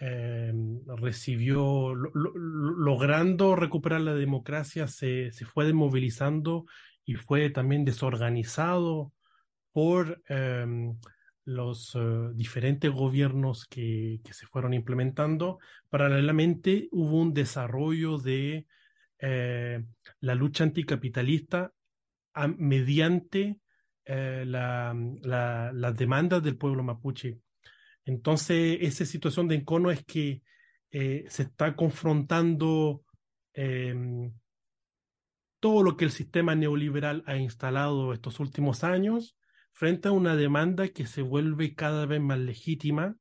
eh, 0.00 0.52
recibió, 0.96 1.94
lo, 1.94 2.10
lo, 2.14 2.32
logrando 2.36 3.56
recuperar 3.56 4.02
la 4.02 4.14
democracia, 4.14 4.86
se, 4.86 5.32
se, 5.32 5.44
fue 5.44 5.64
desmovilizando 5.64 6.66
y 7.04 7.14
fue 7.14 7.50
también 7.50 7.84
desorganizado 7.84 9.12
por 9.72 10.22
eh, 10.28 10.66
los 11.44 11.94
uh, 11.94 12.32
diferentes 12.34 12.90
gobiernos 12.90 13.64
que, 13.66 14.20
que, 14.22 14.34
se 14.34 14.46
fueron 14.46 14.74
implementando. 14.74 15.58
Paralelamente 15.88 16.88
hubo 16.92 17.22
un 17.22 17.32
desarrollo 17.32 18.18
de 18.18 18.66
eh, 19.18 19.82
la 20.20 20.34
lucha 20.34 20.64
anticapitalista 20.64 21.72
mediante 22.56 23.58
eh, 24.10 24.44
la, 24.46 24.94
las 25.74 25.94
demandas 25.94 26.42
del 26.42 26.56
pueblo 26.56 26.82
mapuche. 26.82 27.40
Entonces, 28.06 28.78
esa 28.80 29.04
situación 29.04 29.48
de 29.48 29.56
encono 29.56 29.90
es 29.90 30.02
que 30.02 30.40
eh, 30.90 31.26
se 31.28 31.42
está 31.42 31.76
confrontando 31.76 33.02
em, 33.52 34.32
todo 35.60 35.82
lo 35.82 35.98
que 35.98 36.06
el 36.06 36.10
sistema 36.10 36.54
neoliberal 36.54 37.22
ha 37.26 37.36
instalado 37.36 38.14
estos 38.14 38.40
últimos 38.40 38.82
años 38.82 39.36
frente 39.72 40.08
a 40.08 40.12
una 40.12 40.36
demanda 40.36 40.88
que 40.88 41.04
se 41.04 41.20
vuelve 41.20 41.74
cada 41.74 42.06
vez 42.06 42.22
más 42.22 42.38
legítima, 42.38 43.14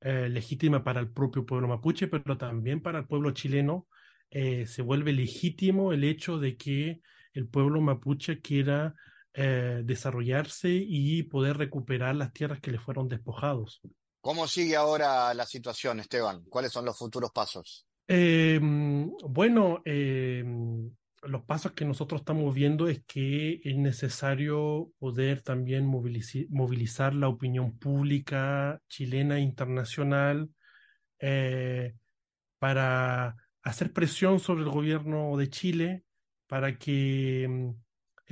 eh, 0.00 0.28
legítima 0.28 0.84
para 0.84 1.00
el 1.00 1.10
propio 1.10 1.44
pueblo 1.44 1.66
mapuche, 1.66 2.06
pero 2.06 2.38
también 2.38 2.82
para 2.82 3.00
el 3.00 3.06
pueblo 3.08 3.32
chileno, 3.32 3.88
se 4.30 4.82
vuelve 4.82 5.12
legítimo 5.12 5.92
el 5.92 6.04
hecho 6.04 6.38
de 6.38 6.56
que 6.56 7.00
el 7.32 7.48
pueblo 7.48 7.80
mapuche 7.80 8.40
quiera 8.40 8.94
eh, 9.34 9.82
desarrollarse 9.84 10.70
y 10.70 11.22
poder 11.24 11.56
recuperar 11.56 12.16
las 12.16 12.32
tierras 12.32 12.60
que 12.60 12.72
le 12.72 12.78
fueron 12.78 13.08
despojados. 13.08 13.80
¿Cómo 14.20 14.46
sigue 14.46 14.76
ahora 14.76 15.32
la 15.34 15.46
situación, 15.46 16.00
Esteban? 16.00 16.44
¿Cuáles 16.48 16.72
son 16.72 16.84
los 16.84 16.98
futuros 16.98 17.30
pasos? 17.30 17.86
Em, 18.06 19.08
bueno, 19.28 19.82
em, 19.84 20.90
los 21.22 21.42
pasos 21.44 21.72
que 21.72 21.84
nosotros 21.84 22.22
estamos 22.22 22.54
viendo 22.54 22.88
es 22.88 23.04
que 23.04 23.60
es 23.62 23.76
necesario 23.76 24.92
poder 24.98 25.42
también 25.42 25.86
movilizar, 25.86 26.42
movilizar 26.48 27.14
la 27.14 27.28
opinión 27.28 27.78
pública 27.78 28.80
chilena 28.88 29.38
e 29.38 29.42
internacional 29.42 30.50
eh, 31.18 31.94
para 32.58 33.36
hacer 33.62 33.92
presión 33.92 34.40
sobre 34.40 34.64
el 34.64 34.70
gobierno 34.70 35.36
de 35.36 35.50
Chile 35.50 36.04
para 36.46 36.78
que 36.78 37.72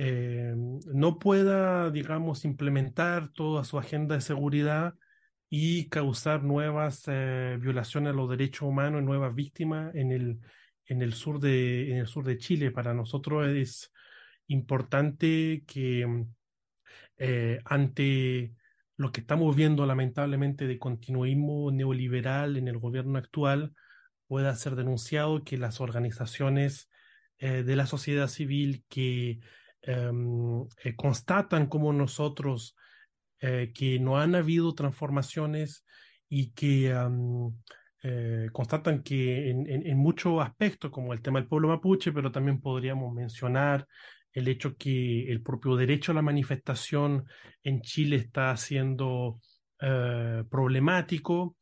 eh, 0.01 0.53
no 0.55 1.19
pueda, 1.19 1.91
digamos, 1.91 2.45
implementar 2.45 3.33
toda 3.33 3.65
su 3.65 3.77
agenda 3.77 4.15
de 4.15 4.21
seguridad 4.21 4.93
y 5.49 5.89
causar 5.89 6.41
nuevas 6.41 7.03
eh, 7.07 7.57
violaciones 7.59 8.13
a 8.13 8.15
los 8.15 8.29
derechos 8.29 8.61
humanos, 8.61 9.03
nuevas 9.03 9.35
víctimas 9.35 9.93
en 9.95 10.13
el 10.13 10.39
en 10.85 11.01
el 11.01 11.13
sur 11.13 11.39
de, 11.39 11.91
en 11.91 11.97
el 11.97 12.07
sur 12.07 12.23
de 12.23 12.37
Chile. 12.37 12.71
Para 12.71 12.93
nosotros 12.93 13.49
es 13.49 13.91
importante 14.47 15.63
que 15.67 16.25
eh, 17.17 17.59
ante 17.65 18.53
lo 18.95 19.11
que 19.11 19.19
estamos 19.21 19.53
viendo 19.53 19.85
lamentablemente 19.85 20.65
de 20.65 20.79
continuismo 20.79 21.71
neoliberal 21.71 22.55
en 22.55 22.69
el 22.69 22.79
gobierno 22.79 23.19
actual 23.19 23.73
pueda 24.27 24.55
ser 24.55 24.75
denunciado 24.75 25.43
que 25.43 25.57
las 25.57 25.81
organizaciones 25.81 26.89
de 27.39 27.75
la 27.77 27.85
sociedad 27.85 28.27
civil 28.27 28.83
que 28.89 29.39
eh, 29.81 30.95
constatan 30.95 31.67
como 31.67 31.93
nosotros 31.93 32.75
eh, 33.39 33.71
que 33.73 33.99
no 33.99 34.17
han 34.17 34.35
habido 34.35 34.73
transformaciones 34.73 35.85
y 36.27 36.51
que 36.51 36.93
eh, 38.03 38.49
constatan 38.51 39.03
que 39.03 39.49
en, 39.49 39.97
muchos 39.97 40.41
aspectos, 40.41 40.91
como 40.91 41.13
el 41.13 41.21
tema 41.21 41.39
del 41.39 41.47
pueblo 41.47 41.69
mapuche, 41.69 42.11
pero 42.11 42.31
también 42.31 42.61
podríamos 42.61 43.13
mencionar 43.13 43.87
el 44.31 44.47
hecho 44.47 44.75
que 44.77 45.29
el 45.31 45.41
propio 45.41 45.75
derecho 45.75 46.11
a 46.11 46.15
la 46.15 46.21
manifestación 46.21 47.25
en 47.63 47.81
Chile 47.81 48.17
está 48.17 48.55
siendo 48.57 49.39
problemático, 50.49 51.55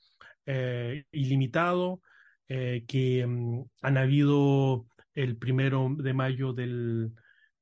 eh, 0.49 1.03
ilimitado, 1.12 1.99
eh, 2.47 2.86
que 2.88 3.25
um, 3.25 3.67
han 3.82 3.97
habido 3.97 4.86
el 5.13 5.36
primero 5.36 5.93
de 5.97 6.13
mayo 6.13 6.53
del, 6.53 7.12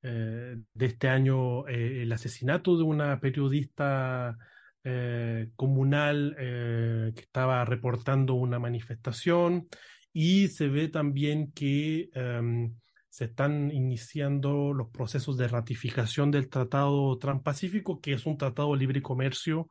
eh, 0.05 0.57
de 0.73 0.85
este 0.85 1.07
año 1.09 1.67
el 1.67 2.11
asesinato 2.11 2.77
de 2.77 2.83
una 2.83 3.19
periodista 3.19 4.37
eh, 4.83 5.49
comunal 5.55 6.35
eh, 6.37 7.11
que 7.15 7.21
estaba 7.21 7.65
reportando 7.65 8.35
una 8.35 8.59
manifestación. 8.59 9.67
Y 10.13 10.47
se 10.49 10.67
ve 10.69 10.87
también 10.89 11.51
que 11.51 12.09
eh, 12.13 12.69
se 13.09 13.25
están 13.25 13.71
iniciando 13.71 14.73
los 14.73 14.89
procesos 14.89 15.37
de 15.37 15.47
ratificación 15.47 16.31
del 16.31 16.49
Tratado 16.49 17.17
Transpacífico, 17.17 17.99
que 17.99 18.13
es 18.13 18.25
un 18.25 18.37
tratado 18.37 18.73
de 18.73 18.79
libre 18.79 19.01
comercio 19.01 19.69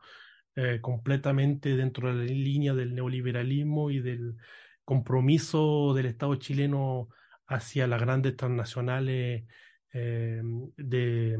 eh, 0.57 0.81
completamente 0.81 1.77
dentro 1.77 2.09
de 2.09 2.27
la 2.27 2.33
línea 2.33 2.75
del 2.75 2.95
neoliberalismo 2.95 3.91
y 3.91 4.01
del 4.01 4.37
compromiso 4.85 5.95
del 5.95 6.07
Estado 6.07 6.35
chileno 6.37 7.09
hacia 7.47 7.87
las 7.87 8.01
grandes 8.01 8.37
transnacionales 8.37 9.45
eh, 9.95 10.43
de, 10.77 11.39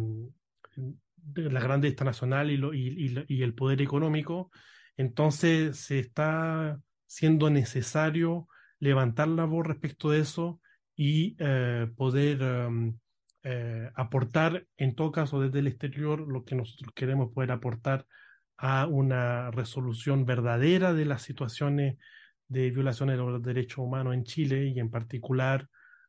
la 1.35 1.61
grande 1.61 1.89
internacional 1.89 2.51
y, 2.51 2.57
lo, 2.57 2.73
y, 2.73 2.89
y, 2.89 3.25
y, 3.29 3.43
el 3.43 3.55
poder 3.55 3.83
económico, 3.83 4.51
entonces 4.97 5.79
se 5.79 5.99
está 5.99 6.81
siendo 7.07 7.51
necesario 7.51 8.49
levantar 8.79 9.29
la 9.29 9.45
voz 9.45 9.67
respecto 9.67 10.11
de 10.11 10.21
eso 10.21 10.61
y 10.97 11.37
eh, 11.39 11.89
poder 11.97 12.43
um, 12.43 12.99
eh, 13.43 13.91
aportar, 13.95 14.67
en 14.77 14.95
todo 14.95 15.13
caso 15.13 15.41
desde 15.41 15.59
el 15.59 15.67
exterior, 15.67 16.21
lo 16.21 16.45
que 16.45 16.55
nosotros 16.55 16.93
queremos 16.95 17.33
poder 17.33 17.53
aportar 17.53 18.07
a 18.57 18.87
una 18.87 19.51
resolución 19.51 20.25
verdadera 20.25 20.95
de 20.95 21.05
las 21.05 21.23
situaciones 21.23 21.99
de 22.49 22.71
violaciones 22.71 23.17
de 23.17 23.25
los 23.25 23.43
derechos 23.43 23.79
humanos 23.79 24.15
en 24.15 24.25
Chile 24.25 24.67
y 24.67 24.79
en 24.79 24.91
particular 24.91 25.69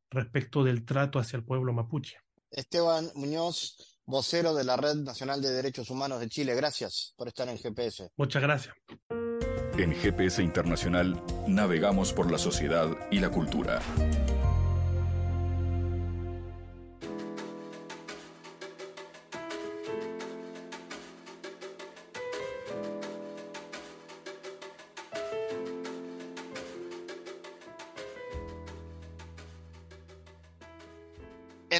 respecto 0.09 0.63
del 0.63 0.85
trato 0.85 1.17
hacia 1.17 1.37
el 1.37 1.43
pueblo 1.43 1.73
mapuche. 1.73 2.24
Esteban 2.55 3.11
Muñoz, 3.15 3.75
vocero 4.05 4.53
de 4.53 4.63
la 4.63 4.77
Red 4.77 4.95
Nacional 4.95 5.41
de 5.41 5.51
Derechos 5.51 5.89
Humanos 5.89 6.21
de 6.21 6.29
Chile. 6.29 6.55
Gracias 6.55 7.13
por 7.17 7.27
estar 7.27 7.47
en 7.49 7.57
GPS. 7.57 8.09
Muchas 8.15 8.41
gracias. 8.41 8.73
En 9.77 9.93
GPS 9.93 10.41
Internacional 10.41 11.21
navegamos 11.47 12.13
por 12.13 12.31
la 12.31 12.37
sociedad 12.37 12.89
y 13.11 13.19
la 13.19 13.29
cultura. 13.29 13.81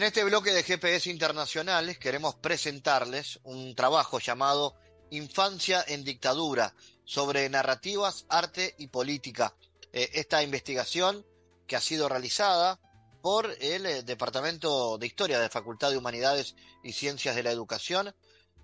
Este 0.06 0.24
bloque 0.24 0.54
de 0.54 0.62
GPS 0.62 1.10
Internacional 1.10 1.98
queremos 1.98 2.36
presentarles 2.36 3.40
un 3.44 3.74
trabajo 3.74 4.20
llamado 4.20 4.76
Infancia 5.10 5.84
en 5.88 6.04
Dictadura 6.04 6.76
sobre 7.06 7.50
narrativas, 7.50 8.28
arte 8.30 8.76
y 8.78 8.88
política. 8.88 9.56
Eh, 9.92 10.12
esta 10.14 10.44
investigación 10.44 11.26
que 11.66 11.76
ha 11.76 11.82
sido 11.82 12.08
realizada 12.08 12.80
por 13.24 13.56
el 13.60 13.88
eh, 13.88 14.04
Departamento 14.04 15.00
de 15.00 15.08
Historia 15.08 15.40
de 15.40 15.50
Facultad 15.50 15.90
de 15.90 15.98
Humanidades 15.98 16.56
y 16.84 16.94
Ciencias 16.94 17.36
de 17.36 17.42
la 17.42 17.52
Educación. 17.52 18.16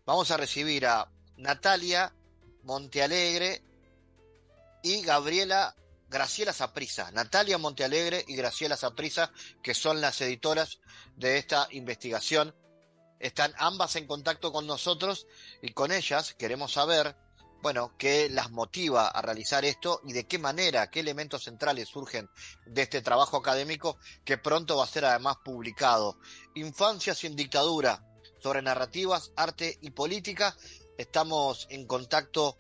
Vamos 0.06 0.30
a 0.30 0.38
recibir 0.38 0.86
a 0.86 1.12
Natalia 1.38 2.14
Montealegre 2.64 3.64
y 4.84 5.02
Gabriela 5.02 5.76
Graciela 6.12 6.52
Saprisa, 6.52 7.10
Natalia 7.12 7.58
Montealegre 7.58 8.26
y 8.28 8.36
Graciela 8.36 8.76
Saprisa, 8.76 9.32
que 9.64 9.74
son 9.74 10.02
las 10.02 10.20
editoras 10.20 10.80
de 11.16 11.38
esta 11.38 11.70
investigación. 11.72 12.54
Están 13.18 13.54
ambas 13.58 13.96
en 13.96 14.08
contacto 14.08 14.52
con 14.52 14.68
nosotros 14.68 15.26
y 15.62 15.72
con 15.72 15.94
ellas 15.94 16.34
queremos 16.34 16.74
saber, 16.74 17.16
bueno, 17.62 17.96
qué 17.98 18.28
las 18.30 18.52
motiva 18.52 19.08
a 19.08 19.22
realizar 19.22 19.64
esto 19.64 20.02
y 20.06 20.12
de 20.12 20.28
qué 20.28 20.38
manera, 20.38 20.90
qué 20.90 21.00
elementos 21.00 21.46
centrales 21.46 21.88
surgen 21.88 22.30
de 22.66 22.82
este 22.82 23.02
trabajo 23.02 23.38
académico 23.38 23.98
que 24.26 24.38
pronto 24.38 24.76
va 24.76 24.84
a 24.84 24.88
ser 24.88 25.06
además 25.06 25.38
publicado. 25.46 26.20
Infancia 26.56 27.16
sin 27.16 27.38
dictadura, 27.38 28.04
sobre 28.44 28.62
narrativas, 28.62 29.32
arte 29.38 29.78
y 29.80 29.92
política. 29.92 30.58
Estamos 30.98 31.68
en 31.70 31.88
contacto 31.88 32.58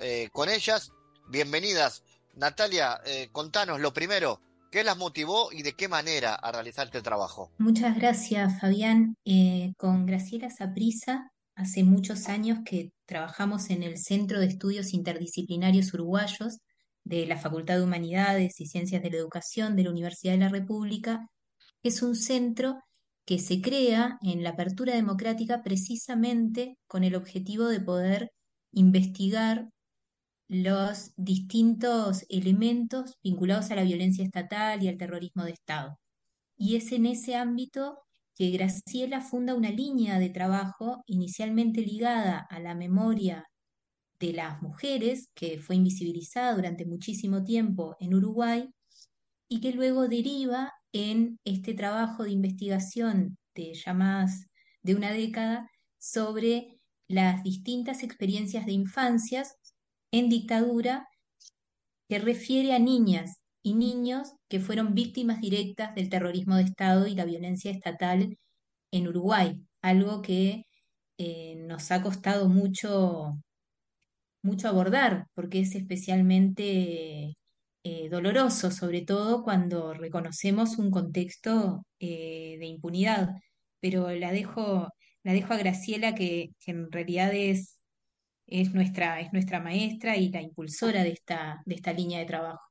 eh, 0.00 0.28
con 0.34 0.50
ellas. 0.50 0.92
Bienvenidas 1.28 2.02
Natalia, 2.34 3.00
eh, 3.04 3.28
contanos 3.32 3.80
lo 3.80 3.92
primero, 3.92 4.40
¿qué 4.70 4.84
las 4.84 4.96
motivó 4.96 5.52
y 5.52 5.62
de 5.62 5.74
qué 5.74 5.88
manera 5.88 6.34
a 6.34 6.52
realizar 6.52 6.86
este 6.86 7.02
trabajo? 7.02 7.50
Muchas 7.58 7.96
gracias, 7.96 8.60
Fabián. 8.60 9.16
Eh, 9.24 9.72
con 9.76 10.06
Graciela 10.06 10.50
Saprisa, 10.50 11.30
hace 11.54 11.84
muchos 11.84 12.28
años 12.28 12.60
que 12.64 12.92
trabajamos 13.06 13.70
en 13.70 13.82
el 13.82 13.98
Centro 13.98 14.40
de 14.40 14.46
Estudios 14.46 14.94
Interdisciplinarios 14.94 15.92
Uruguayos 15.92 16.58
de 17.04 17.26
la 17.26 17.36
Facultad 17.36 17.76
de 17.76 17.82
Humanidades 17.82 18.60
y 18.60 18.66
Ciencias 18.66 19.02
de 19.02 19.10
la 19.10 19.16
Educación 19.16 19.76
de 19.76 19.84
la 19.84 19.90
Universidad 19.90 20.34
de 20.34 20.38
la 20.38 20.48
República. 20.48 21.26
Es 21.82 22.02
un 22.02 22.14
centro 22.14 22.78
que 23.24 23.38
se 23.38 23.60
crea 23.60 24.18
en 24.22 24.42
la 24.42 24.50
apertura 24.50 24.94
democrática 24.94 25.62
precisamente 25.62 26.76
con 26.86 27.04
el 27.04 27.14
objetivo 27.14 27.66
de 27.66 27.80
poder 27.80 28.30
investigar 28.72 29.68
los 30.50 31.12
distintos 31.16 32.26
elementos 32.28 33.16
vinculados 33.22 33.70
a 33.70 33.76
la 33.76 33.84
violencia 33.84 34.24
estatal 34.24 34.82
y 34.82 34.88
al 34.88 34.98
terrorismo 34.98 35.44
de 35.44 35.52
Estado. 35.52 36.00
Y 36.56 36.74
es 36.74 36.90
en 36.90 37.06
ese 37.06 37.36
ámbito 37.36 38.00
que 38.34 38.50
Graciela 38.50 39.20
funda 39.20 39.54
una 39.54 39.70
línea 39.70 40.18
de 40.18 40.28
trabajo 40.28 41.04
inicialmente 41.06 41.82
ligada 41.82 42.40
a 42.50 42.58
la 42.58 42.74
memoria 42.74 43.48
de 44.18 44.32
las 44.32 44.60
mujeres, 44.60 45.28
que 45.34 45.60
fue 45.60 45.76
invisibilizada 45.76 46.56
durante 46.56 46.84
muchísimo 46.84 47.44
tiempo 47.44 47.96
en 48.00 48.14
Uruguay, 48.14 48.68
y 49.48 49.60
que 49.60 49.72
luego 49.72 50.08
deriva 50.08 50.72
en 50.92 51.38
este 51.44 51.74
trabajo 51.74 52.24
de 52.24 52.32
investigación 52.32 53.38
de 53.54 53.72
ya 53.74 53.94
más 53.94 54.48
de 54.82 54.96
una 54.96 55.12
década 55.12 55.70
sobre 55.98 56.80
las 57.06 57.44
distintas 57.44 58.02
experiencias 58.02 58.66
de 58.66 58.72
infancias 58.72 59.59
en 60.12 60.28
dictadura 60.28 61.08
que 62.08 62.18
refiere 62.18 62.74
a 62.74 62.78
niñas 62.78 63.40
y 63.62 63.74
niños 63.74 64.34
que 64.48 64.60
fueron 64.60 64.94
víctimas 64.94 65.40
directas 65.40 65.94
del 65.94 66.08
terrorismo 66.08 66.56
de 66.56 66.64
Estado 66.64 67.06
y 67.06 67.14
la 67.14 67.24
violencia 67.24 67.70
estatal 67.70 68.36
en 68.90 69.08
Uruguay, 69.08 69.60
algo 69.82 70.22
que 70.22 70.66
eh, 71.18 71.56
nos 71.56 71.90
ha 71.92 72.02
costado 72.02 72.48
mucho, 72.48 73.38
mucho 74.42 74.68
abordar, 74.68 75.26
porque 75.34 75.60
es 75.60 75.74
especialmente 75.74 77.36
eh, 77.84 78.08
doloroso, 78.10 78.70
sobre 78.70 79.02
todo 79.02 79.42
cuando 79.44 79.94
reconocemos 79.94 80.78
un 80.78 80.90
contexto 80.90 81.84
eh, 81.98 82.56
de 82.58 82.66
impunidad. 82.66 83.30
Pero 83.80 84.10
la 84.12 84.32
dejo, 84.32 84.88
la 85.22 85.32
dejo 85.32 85.52
a 85.54 85.58
Graciela, 85.58 86.14
que, 86.14 86.50
que 86.60 86.72
en 86.72 86.90
realidad 86.92 87.32
es 87.34 87.79
es 88.50 88.74
nuestra, 88.74 89.20
es 89.20 89.32
nuestra 89.32 89.60
maestra 89.60 90.16
y 90.16 90.30
la 90.30 90.42
impulsora 90.42 91.02
de 91.02 91.10
esta, 91.10 91.62
de 91.64 91.74
esta 91.76 91.92
línea 91.92 92.18
de 92.18 92.26
trabajo. 92.26 92.70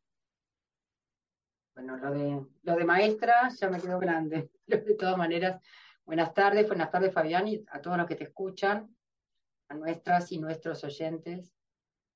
Bueno, 1.73 1.97
lo 1.97 2.11
de, 2.11 2.45
lo 2.63 2.75
de 2.75 2.83
maestra 2.83 3.49
ya 3.57 3.69
me 3.69 3.79
quedó 3.79 3.99
grande. 3.99 4.51
De 4.67 4.95
todas 4.95 5.17
maneras, 5.17 5.61
buenas 6.05 6.33
tardes, 6.33 6.67
buenas 6.67 6.91
tardes 6.91 7.13
Fabián 7.13 7.47
y 7.47 7.63
a 7.71 7.81
todos 7.81 7.97
los 7.97 8.05
que 8.05 8.15
te 8.15 8.25
escuchan, 8.25 8.93
a 9.69 9.75
nuestras 9.75 10.31
y 10.31 10.39
nuestros 10.39 10.83
oyentes. 10.83 11.51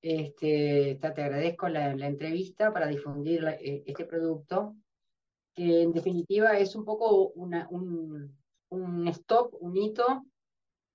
Este, 0.02 0.98
te, 1.00 1.06
agradezco 1.06 1.68
la, 1.68 1.92
entrevista 1.92 2.72
para 2.72 2.86
difundir 2.86 3.42
eh, 3.44 3.82
este 3.86 4.04
producto, 4.04 4.76
que 5.54 5.82
en 5.82 5.92
definitiva 5.92 6.58
es 6.58 6.76
un 6.76 6.84
poco 6.84 7.28
una, 7.30 7.66
un, 7.70 8.36
un 8.68 9.08
stop, 9.08 9.54
un 9.60 9.76
hito 9.76 10.26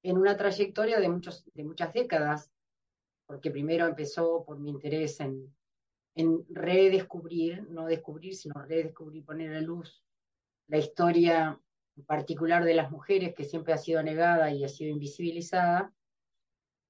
en 0.04 0.18
una 0.18 0.38
trayectoria 0.38 1.00
de, 1.00 1.10
muchos, 1.10 1.44
de 1.54 1.64
muchas 1.64 1.92
décadas 1.92 2.52
porque 3.30 3.52
primero 3.52 3.86
empezó 3.86 4.44
por 4.44 4.58
mi 4.58 4.72
interés 4.72 5.20
en, 5.20 5.56
en 6.16 6.44
redescubrir, 6.50 7.70
no 7.70 7.86
descubrir, 7.86 8.36
sino 8.36 8.60
redescubrir, 8.60 9.24
poner 9.24 9.56
a 9.56 9.62
luz 9.62 10.04
la 10.66 10.80
historia 10.80 11.62
particular 12.08 12.66
de 12.66 12.74
las 12.74 12.90
mujeres 12.90 13.36
que 13.36 13.44
siempre 13.44 13.74
ha 13.74 13.78
sido 13.78 14.02
negada 14.02 14.50
y 14.52 14.64
ha 14.64 14.68
sido 14.68 14.90
invisibilizada, 14.90 15.94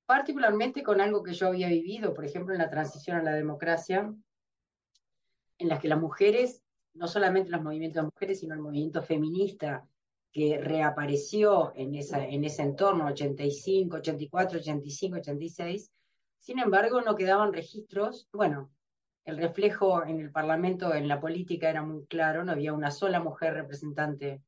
particularmente 0.06 0.82
con 0.82 1.02
algo 1.02 1.24
que 1.24 1.34
yo 1.34 1.48
había 1.48 1.68
vivido, 1.68 2.14
por 2.14 2.24
ejemplo, 2.24 2.54
en 2.54 2.60
la 2.60 2.70
transición 2.70 3.18
a 3.18 3.24
la 3.24 3.34
democracia, 3.34 4.16
en 5.58 5.68
la 5.68 5.78
que 5.78 5.90
las 5.90 6.00
mujeres, 6.00 6.64
no 6.94 7.10
solamente 7.10 7.50
los 7.50 7.62
movimientos 7.62 8.02
de 8.02 8.12
mujeres, 8.14 8.40
sino 8.40 8.54
el 8.54 8.62
movimiento 8.62 9.04
feminista 9.04 9.86
que 10.32 10.58
reapareció 10.58 11.74
en, 11.76 11.96
esa, 11.96 12.26
en 12.26 12.46
ese 12.46 12.62
entorno, 12.62 13.08
85, 13.08 13.98
84, 13.98 14.60
85, 14.60 15.18
86, 15.18 15.92
sin 16.40 16.60
embargo, 16.60 17.02
no 17.02 17.16
quedaban 17.16 17.54
registros. 17.54 18.28
Bueno, 18.34 18.72
el 19.26 19.38
reflejo 19.38 20.04
en 20.04 20.20
el 20.20 20.32
Parlamento, 20.32 20.94
en 20.94 21.08
la 21.08 21.20
política, 21.20 21.70
era 21.70 21.84
muy 21.84 22.06
claro. 22.06 22.44
No 22.44 22.52
había 22.52 22.74
una 22.74 22.92
sola 22.92 23.20
mujer 23.20 23.54
representante 23.54 24.42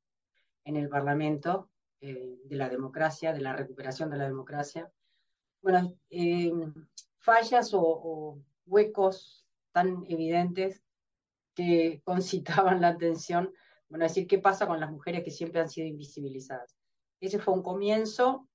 en 0.64 0.76
el 0.76 0.90
Parlamento 0.90 1.70
eh, 2.00 2.40
de 2.46 2.56
la 2.56 2.70
democracia, 2.70 3.34
de 3.34 3.42
la 3.42 3.54
recuperación 3.54 4.10
de 4.10 4.18
la 4.18 4.28
democracia. 4.28 4.92
Bueno, 5.62 5.94
eh, 6.10 6.52
fallas 7.18 7.72
o, 7.74 8.40
huecos 8.66 9.46
tan 9.72 10.04
evidentes 10.08 10.84
que 11.54 12.02
concitaban 12.06 12.82
la 12.82 12.90
atención. 12.90 13.54
Bueno, 13.90 14.06
decir, 14.06 14.26
¿qué 14.28 14.40
pasa 14.40 14.66
con 14.66 14.80
las 14.80 14.92
mujeres 14.92 15.24
que 15.24 15.32
siempre 15.32 15.60
han 15.60 15.70
sido 15.70 15.88
invisibilizadas? 15.88 16.76
Ese 17.20 17.38
fue 17.38 17.54
un 17.54 17.62
comienzo 17.62 18.48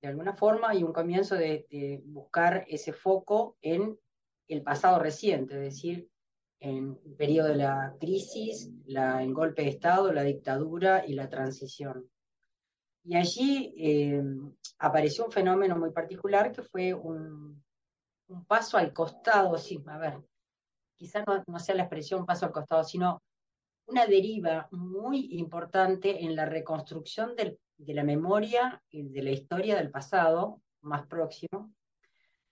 de 0.00 0.08
alguna 0.08 0.34
forma 0.34 0.74
y 0.74 0.82
un 0.82 0.92
comienzo 0.92 1.34
de, 1.34 2.02
buscar 2.04 2.64
ese 2.68 2.92
foco 2.92 3.56
en 3.60 3.98
el 4.48 4.62
pasado 4.62 4.98
reciente, 4.98 5.54
es 5.54 5.60
decir, 5.60 6.08
en 6.58 6.98
el 7.04 7.14
periodo 7.14 7.48
de 7.48 7.56
la 7.56 7.94
crisis, 8.00 8.70
la, 8.86 9.22
el 9.22 9.32
golpe 9.32 9.62
de 9.62 9.68
Estado, 9.68 10.12
la 10.12 10.22
dictadura 10.22 11.06
y 11.06 11.14
la 11.14 11.28
transición. 11.28 12.10
Y 13.04 13.16
allí 13.16 13.74
eh, 13.78 14.22
apareció 14.78 15.24
un 15.24 15.32
fenómeno 15.32 15.76
muy 15.76 15.90
particular 15.90 16.52
que 16.52 16.62
fue 16.62 16.92
un, 16.92 17.62
paso 18.46 18.76
al 18.76 18.92
costado, 18.92 19.56
sí, 19.58 19.82
a 19.86 19.98
ver, 19.98 20.22
quizás 20.94 21.24
no, 21.26 21.42
no, 21.46 21.58
sea 21.58 21.74
la 21.74 21.82
expresión 21.82 22.26
paso 22.26 22.46
al 22.46 22.52
costado, 22.52 22.84
sino 22.84 23.22
una 23.86 24.06
deriva 24.06 24.68
muy 24.70 25.34
importante 25.38 26.24
en 26.24 26.36
la 26.36 26.44
reconstrucción 26.44 27.34
del 27.34 27.58
de 27.80 27.94
la 27.94 28.04
memoria 28.04 28.82
y 28.90 29.02
de 29.08 29.22
la 29.22 29.30
historia 29.30 29.76
del 29.76 29.90
pasado 29.90 30.60
más 30.82 31.06
próximo, 31.06 31.72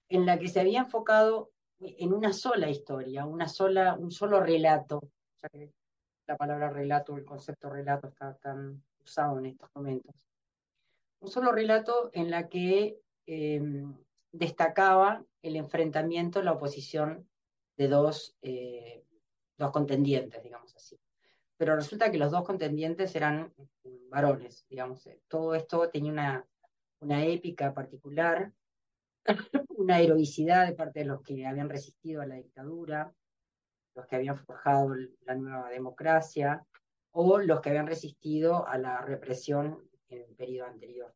en 0.09 0.24
la 0.24 0.39
que 0.39 0.49
se 0.49 0.61
había 0.61 0.81
enfocado 0.81 1.51
en 1.81 2.12
una 2.12 2.33
sola 2.33 2.70
historia, 2.70 3.26
una 3.26 3.47
sola, 3.47 3.95
un 3.95 4.11
solo 4.11 4.41
relato, 4.41 5.01
ya 5.43 5.49
que 5.51 5.70
la 6.26 6.37
palabra 6.37 6.70
relato, 6.70 7.16
el 7.16 7.24
concepto 7.24 7.68
relato 7.68 8.09
está 8.09 8.35
tan 8.35 8.83
usado 9.01 9.39
en 9.39 9.47
estos 9.47 9.68
momentos. 9.74 10.26
Un 11.20 11.31
solo 11.31 11.53
relato 11.53 12.11
en 12.14 12.31
la 12.31 12.49
que 12.49 12.99
em, 13.26 13.95
destacaba 14.33 15.24
el 15.43 15.57
enfrentamiento, 15.57 16.43
la 16.43 16.53
oposición 16.53 17.29
de 17.76 17.89
dos, 17.89 18.35
eh, 18.41 19.05
dos 19.59 19.70
contendientes, 19.72 20.43
digamos 20.43 20.74
así 20.74 20.99
pero 21.59 21.74
resulta 21.74 22.11
que 22.11 22.18
los 22.18 22.30
dos 22.30 22.44
contendientes 22.44 23.14
eran 23.16 23.52
varones, 24.09 24.64
digamos. 24.70 25.04
Eh, 25.06 25.20
todo 25.28 25.54
esto 25.54 25.90
tenía 25.90 26.12
una, 26.12 26.46
una 27.00 27.24
épica 27.26 27.74
particular, 27.74 28.52
una 29.76 30.00
heroicidad 30.00 30.66
de 30.66 30.74
parte 30.74 31.00
de 31.00 31.06
los 31.06 31.20
que 31.22 31.44
habían 31.44 31.68
resistido 31.68 32.22
a 32.22 32.26
la 32.26 32.36
dictadura, 32.36 33.12
los 33.94 34.06
que 34.06 34.16
habían 34.16 34.38
forjado 34.38 34.94
la 35.22 35.34
nueva 35.34 35.68
democracia, 35.68 36.64
o 37.11 37.38
los 37.38 37.61
que 37.61 37.70
habían 37.70 37.88
resistido 37.88 38.66
a 38.68 38.78
la 38.78 39.00
represión 39.00 39.82
en 40.09 40.22
el 40.22 40.34
periodo 40.36 40.68
anterior. 40.68 41.12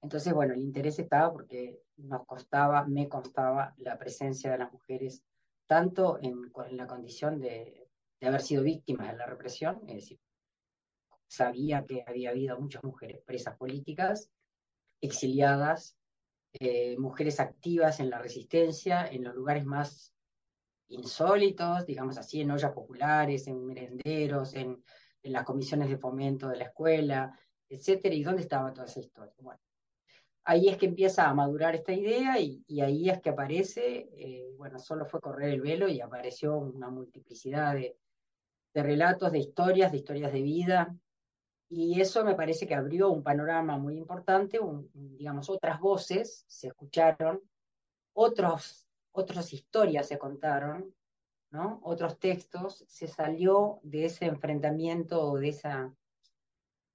Entonces, 0.00 0.32
bueno, 0.32 0.54
el 0.54 0.62
interés 0.62 0.98
estaba 0.98 1.30
porque 1.30 1.82
nos 1.98 2.24
costaba, 2.24 2.86
me 2.86 3.10
costaba 3.10 3.74
la 3.76 3.98
presencia 3.98 4.50
de 4.50 4.58
las 4.58 4.72
mujeres, 4.72 5.22
tanto 5.66 6.18
en, 6.22 6.50
en 6.70 6.76
la 6.78 6.86
condición 6.86 7.38
de 7.38 7.79
de 8.20 8.28
haber 8.28 8.42
sido 8.42 8.62
víctimas 8.62 9.10
de 9.10 9.16
la 9.16 9.26
represión, 9.26 9.80
es 9.88 9.94
decir, 9.94 10.20
sabía 11.26 11.86
que 11.86 12.04
había 12.06 12.30
habido 12.30 12.60
muchas 12.60 12.82
mujeres 12.84 13.20
presas 13.24 13.56
políticas, 13.56 14.30
exiliadas, 15.00 15.96
eh, 16.54 16.96
mujeres 16.98 17.38
activas 17.38 18.00
en 18.00 18.10
la 18.10 18.18
resistencia, 18.18 19.06
en 19.06 19.22
los 19.24 19.34
lugares 19.34 19.64
más 19.64 20.12
insólitos, 20.88 21.86
digamos 21.86 22.18
así, 22.18 22.40
en 22.40 22.50
ollas 22.50 22.72
populares, 22.72 23.46
en 23.46 23.64
merenderos, 23.64 24.54
en, 24.54 24.82
las 25.22 25.44
comisiones 25.44 25.88
de 25.88 25.98
fomento 25.98 26.48
de 26.48 26.56
la 26.56 26.64
escuela, 26.64 27.38
etcétera, 27.68 28.14
y 28.14 28.22
dónde 28.22 28.42
estaba 28.42 28.72
toda 28.72 28.86
esa 28.86 29.00
historia. 29.00 29.34
Ahí 30.44 30.68
es 30.68 30.78
que 30.78 30.86
empieza 30.86 31.28
a 31.28 31.34
madurar 31.34 31.74
esta 31.74 31.92
idea 31.92 32.40
y, 32.40 32.64
ahí 32.80 33.10
es 33.10 33.20
que 33.20 33.28
aparece, 33.28 34.08
eh, 34.14 34.50
bueno, 34.56 34.78
solo 34.78 35.04
fue 35.04 35.20
correr 35.20 35.50
el 35.50 35.60
velo 35.60 35.88
y 35.88 36.00
apareció 36.00 36.56
una 36.56 36.88
multiplicidad 36.88 37.74
de, 37.74 37.98
de 38.74 38.82
relatos, 38.82 39.32
de 39.32 39.38
historias, 39.38 39.92
de 39.92 39.98
historias 39.98 40.32
de 40.32 40.42
vida, 40.42 40.96
y 41.68 42.00
eso 42.00 42.24
me 42.24 42.34
parece 42.34 42.66
que 42.66 42.74
abrió 42.74 43.10
un 43.10 43.22
panorama 43.22 43.78
muy 43.78 43.96
importante, 43.96 44.58
digamos, 44.92 45.48
otras 45.48 45.78
voces 45.80 46.44
se 46.48 46.68
escucharon, 46.68 47.40
otros 48.12 48.90
otras 49.12 49.52
historias 49.52 50.08
se 50.08 50.18
contaron, 50.18 50.94
¿no? 51.50 51.80
Otros 51.82 52.18
textos, 52.18 52.84
se 52.88 53.06
salió 53.06 53.80
de 53.82 54.06
ese 54.06 54.26
enfrentamiento 54.26 55.34
de 55.34 55.48
esa, 55.48 55.94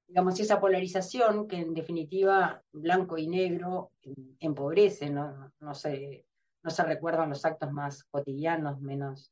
digamos, 0.08 0.40
esa 0.40 0.60
polarización 0.60 1.48
que 1.48 1.58
en 1.58 1.74
definitiva 1.74 2.64
blanco 2.72 3.18
y 3.18 3.28
negro 3.28 3.92
empobrece, 4.40 5.10
¿no? 5.10 5.52
No 5.60 5.74
se, 5.74 6.26
no 6.64 6.70
se 6.70 6.84
recuerdan 6.84 7.30
los 7.30 7.44
actos 7.46 7.72
más 7.72 8.04
cotidianos, 8.06 8.80
menos, 8.80 9.32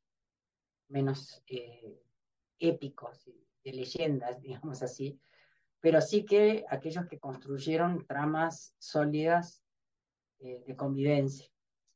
menos 0.89 1.41
eh, 1.47 2.02
épicos, 2.63 3.25
de 3.63 3.73
leyendas, 3.73 4.41
digamos 4.41 4.81
así, 4.81 5.19
pero 5.79 5.99
sí 6.01 6.25
que 6.25 6.65
aquellos 6.69 7.05
que 7.07 7.19
construyeron 7.19 8.05
tramas 8.07 8.73
sólidas 8.79 9.61
eh, 10.39 10.63
de 10.65 10.75
convivencia. 10.75 11.47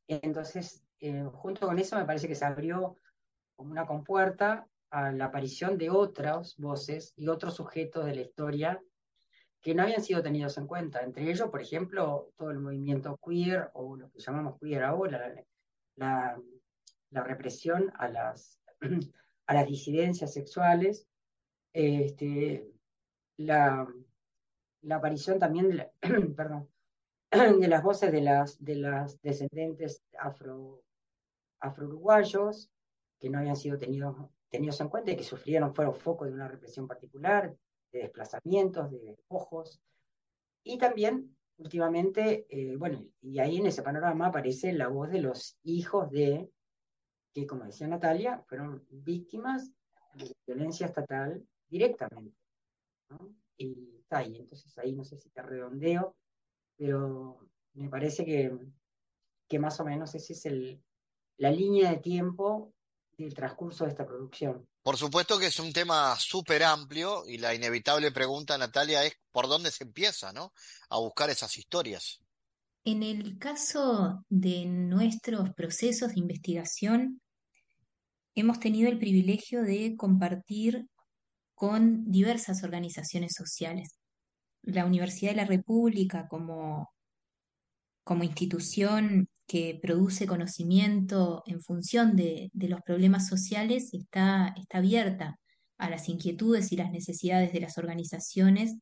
Entonces, 0.06 0.84
eh, 1.00 1.24
junto 1.32 1.66
con 1.66 1.78
eso 1.78 1.96
me 1.96 2.04
parece 2.04 2.28
que 2.28 2.34
se 2.34 2.44
abrió 2.44 2.96
como 3.56 3.70
una 3.70 3.86
compuerta 3.86 4.68
a 4.90 5.12
la 5.12 5.26
aparición 5.26 5.78
de 5.78 5.90
otras 5.90 6.56
voces 6.56 7.12
y 7.16 7.28
otros 7.28 7.54
sujetos 7.54 8.04
de 8.06 8.14
la 8.14 8.22
historia 8.22 8.82
que 9.60 9.74
no 9.74 9.82
habían 9.82 10.02
sido 10.02 10.22
tenidos 10.22 10.56
en 10.58 10.66
cuenta. 10.66 11.00
Entre 11.00 11.30
ellos, 11.30 11.50
por 11.50 11.60
ejemplo, 11.60 12.30
todo 12.36 12.50
el 12.50 12.60
movimiento 12.60 13.18
queer, 13.18 13.70
o 13.74 13.96
lo 13.96 14.10
que 14.10 14.20
llamamos 14.20 14.58
queer 14.60 14.84
ahora, 14.84 15.34
la, 15.96 16.40
la 17.10 17.24
represión 17.24 17.92
a 17.98 18.08
las, 18.08 18.60
a 19.48 19.54
las 19.54 19.66
disidencias 19.66 20.32
sexuales, 20.32 21.08
este, 21.72 22.70
la, 23.38 23.88
aparición 24.90 25.38
también 25.38 25.86
de, 27.30 27.68
las 27.68 27.82
voces 27.82 28.12
de 28.12 28.20
las, 28.20 28.62
de 28.62 28.76
las 28.76 29.18
afro-uruguayos, 31.60 32.70
que 33.18 33.30
no 33.30 33.38
habían 33.38 33.56
sido 33.56 33.78
tenidos, 33.78 34.16
tenidos 34.50 34.80
en 34.82 34.90
cuenta 34.90 35.12
y 35.12 35.16
que 35.16 35.24
sufrieron, 35.24 35.74
fueron 35.74 35.94
foco 35.94 36.26
de 36.26 36.32
una 36.32 36.46
represión 36.46 36.86
particular, 36.86 37.56
de 37.90 38.00
desplazamientos, 38.00 38.90
de 38.90 38.98
despojos. 38.98 39.80
Y 40.62 40.76
también, 40.76 41.34
últimamente, 41.56 42.46
eh, 42.50 42.76
bueno, 42.76 43.02
y 43.22 43.38
ahí 43.38 43.56
en 43.56 43.66
ese 43.66 43.82
panorama 43.82 44.26
aparece 44.26 44.74
la 44.74 44.88
voz 44.88 45.10
de 45.10 45.22
los 45.22 45.56
hijos 45.62 46.10
de, 46.10 46.50
que 47.40 47.46
como 47.46 47.64
decía 47.64 47.86
Natalia, 47.86 48.42
fueron 48.48 48.84
víctimas 48.90 49.70
de 50.14 50.34
violencia 50.46 50.86
estatal 50.86 51.46
directamente. 51.68 52.36
¿no? 53.10 53.34
Y 53.56 53.96
está 54.00 54.18
ahí, 54.18 54.36
entonces 54.38 54.76
ahí 54.78 54.92
no 54.92 55.04
sé 55.04 55.18
si 55.18 55.30
te 55.30 55.42
redondeo, 55.42 56.16
pero 56.76 57.48
me 57.74 57.88
parece 57.88 58.24
que, 58.24 58.56
que 59.48 59.58
más 59.58 59.78
o 59.80 59.84
menos 59.84 60.14
esa 60.14 60.32
es 60.32 60.46
el, 60.46 60.82
la 61.36 61.50
línea 61.50 61.90
de 61.90 61.98
tiempo 61.98 62.72
del 63.16 63.34
transcurso 63.34 63.84
de 63.84 63.90
esta 63.90 64.06
producción. 64.06 64.68
Por 64.82 64.96
supuesto 64.96 65.38
que 65.38 65.46
es 65.46 65.58
un 65.58 65.72
tema 65.72 66.16
súper 66.18 66.62
amplio 66.62 67.24
y 67.26 67.38
la 67.38 67.54
inevitable 67.54 68.12
pregunta, 68.12 68.56
Natalia, 68.56 69.04
es 69.04 69.14
por 69.32 69.48
dónde 69.48 69.70
se 69.70 69.84
empieza, 69.84 70.32
¿no? 70.32 70.52
A 70.88 70.98
buscar 70.98 71.28
esas 71.30 71.56
historias. 71.58 72.20
En 72.84 73.02
el 73.02 73.38
caso 73.38 74.24
de 74.30 74.64
nuestros 74.64 75.50
procesos 75.54 76.14
de 76.14 76.20
investigación, 76.20 77.20
hemos 78.40 78.60
tenido 78.60 78.88
el 78.88 78.98
privilegio 78.98 79.62
de 79.62 79.96
compartir 79.96 80.86
con 81.54 82.10
diversas 82.10 82.62
organizaciones 82.62 83.34
sociales. 83.34 83.98
La 84.62 84.86
Universidad 84.86 85.32
de 85.32 85.38
la 85.38 85.44
República 85.44 86.28
como, 86.28 86.90
como 88.04 88.24
institución 88.24 89.28
que 89.46 89.78
produce 89.82 90.26
conocimiento 90.26 91.42
en 91.46 91.60
función 91.62 92.14
de, 92.16 92.50
de 92.52 92.68
los 92.68 92.80
problemas 92.82 93.26
sociales 93.26 93.92
está, 93.94 94.54
está 94.56 94.78
abierta 94.78 95.38
a 95.78 95.90
las 95.90 96.08
inquietudes 96.08 96.70
y 96.72 96.76
las 96.76 96.90
necesidades 96.92 97.52
de 97.52 97.60
las 97.60 97.78
organizaciones. 97.78 98.76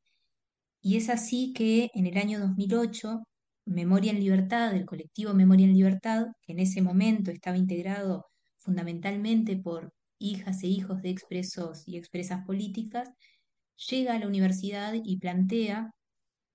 Y 0.83 0.97
es 0.97 1.09
así 1.09 1.53
que 1.55 1.91
en 1.95 2.07
el 2.07 2.19
año 2.19 2.41
2008, 2.41 3.23
Memoria 3.67 4.13
en 4.13 4.21
Libertad, 4.21 4.75
el 4.75 4.87
colectivo 4.87 5.35
Memoria 5.35 5.67
en 5.67 5.75
Libertad, 5.75 6.27
que 6.43 6.53
en 6.53 6.61
ese 6.61 6.83
momento 6.83 7.31
estaba 7.31 7.57
integrado 7.57 8.27
fundamentalmente 8.67 9.57
por 9.57 9.95
hijas 10.19 10.63
e 10.65 10.67
hijos 10.67 11.01
de 11.01 11.11
expresos 11.11 11.87
y 11.87 11.97
expresas 11.97 12.45
políticas, 12.45 13.09
llega 13.89 14.15
a 14.15 14.19
la 14.19 14.27
universidad 14.27 14.93
y 14.93 15.19
plantea 15.19 15.93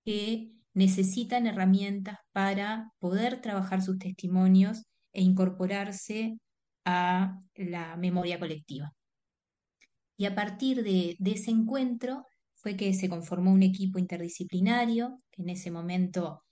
que 0.03 0.51
necesitan 0.73 1.47
herramientas 1.47 2.17
para 2.33 2.91
poder 2.99 3.41
trabajar 3.41 3.81
sus 3.81 3.97
testimonios 3.97 4.83
e 5.13 5.21
incorporarse 5.21 6.37
a 6.85 7.39
la 7.55 7.95
memoria 7.95 8.39
colectiva. 8.39 8.91
Y 10.17 10.25
a 10.25 10.35
partir 10.35 10.83
de, 10.83 11.15
de, 11.17 11.31
ese 11.31 11.51
encuentro 11.51 12.25
fue 12.55 12.75
que 12.75 12.93
se 12.93 13.09
conformó 13.09 13.51
un 13.51 13.63
equipo 13.63 13.99
interdisciplinario, 13.99 15.21
que 15.31 15.43
en 15.43 15.49
ese 15.49 15.71
momento 15.71 16.43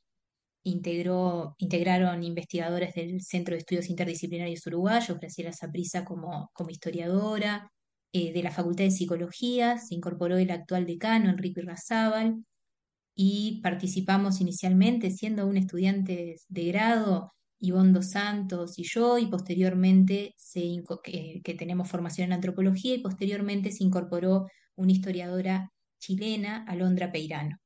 integró, 0.64 1.55
integraron 1.57 2.24
investigadores 2.24 2.93
del 2.93 3.22
Centro 3.22 3.53
de 3.53 3.60
Estudios 3.60 3.89
Interdisciplinarios 3.89 4.66
Uruguayos, 4.68 5.20
Graciela 5.20 5.53
Saprisa 5.53 6.05
como, 6.05 6.49
como 6.53 6.70
historiadora, 6.70 7.72
eh, 8.12 8.34
de 8.34 8.41
la 8.43 8.51
Facultad 8.51 8.86
de 8.86 8.91
Psicología, 8.91 9.78
se 9.78 9.93
incorporó 9.93 10.38
el 10.38 10.49
actual 10.49 10.86
decano, 10.86 11.30
Enrique 11.30 11.62
Razábal, 11.62 12.43
y 13.16 13.62
participamos 13.62 14.41
inicialmente 14.41 15.12
siendo 15.12 15.45
un 15.45 15.57
estudiante 15.57 16.38
de 16.47 16.66
grado, 16.66 17.34
Ivonne 17.60 17.91
Dos 17.93 18.12
Santos 18.12 18.80
y 18.80 18.84
yo, 18.84 19.20
y 19.20 19.28
posteriormente 19.28 20.34
se, 20.38 20.82
que 21.03 21.53
tenemos 21.53 21.89
formación 21.89 22.28
en 22.28 22.34
antropología, 22.34 22.95
y 22.95 22.99
posteriormente 22.99 23.72
se 23.72 23.84
incorporó 23.84 24.47
una 24.76 24.91
historiadora 24.91 25.72
chilena, 25.99 26.64
Alondra 26.68 27.12
Peirano. 27.12 27.57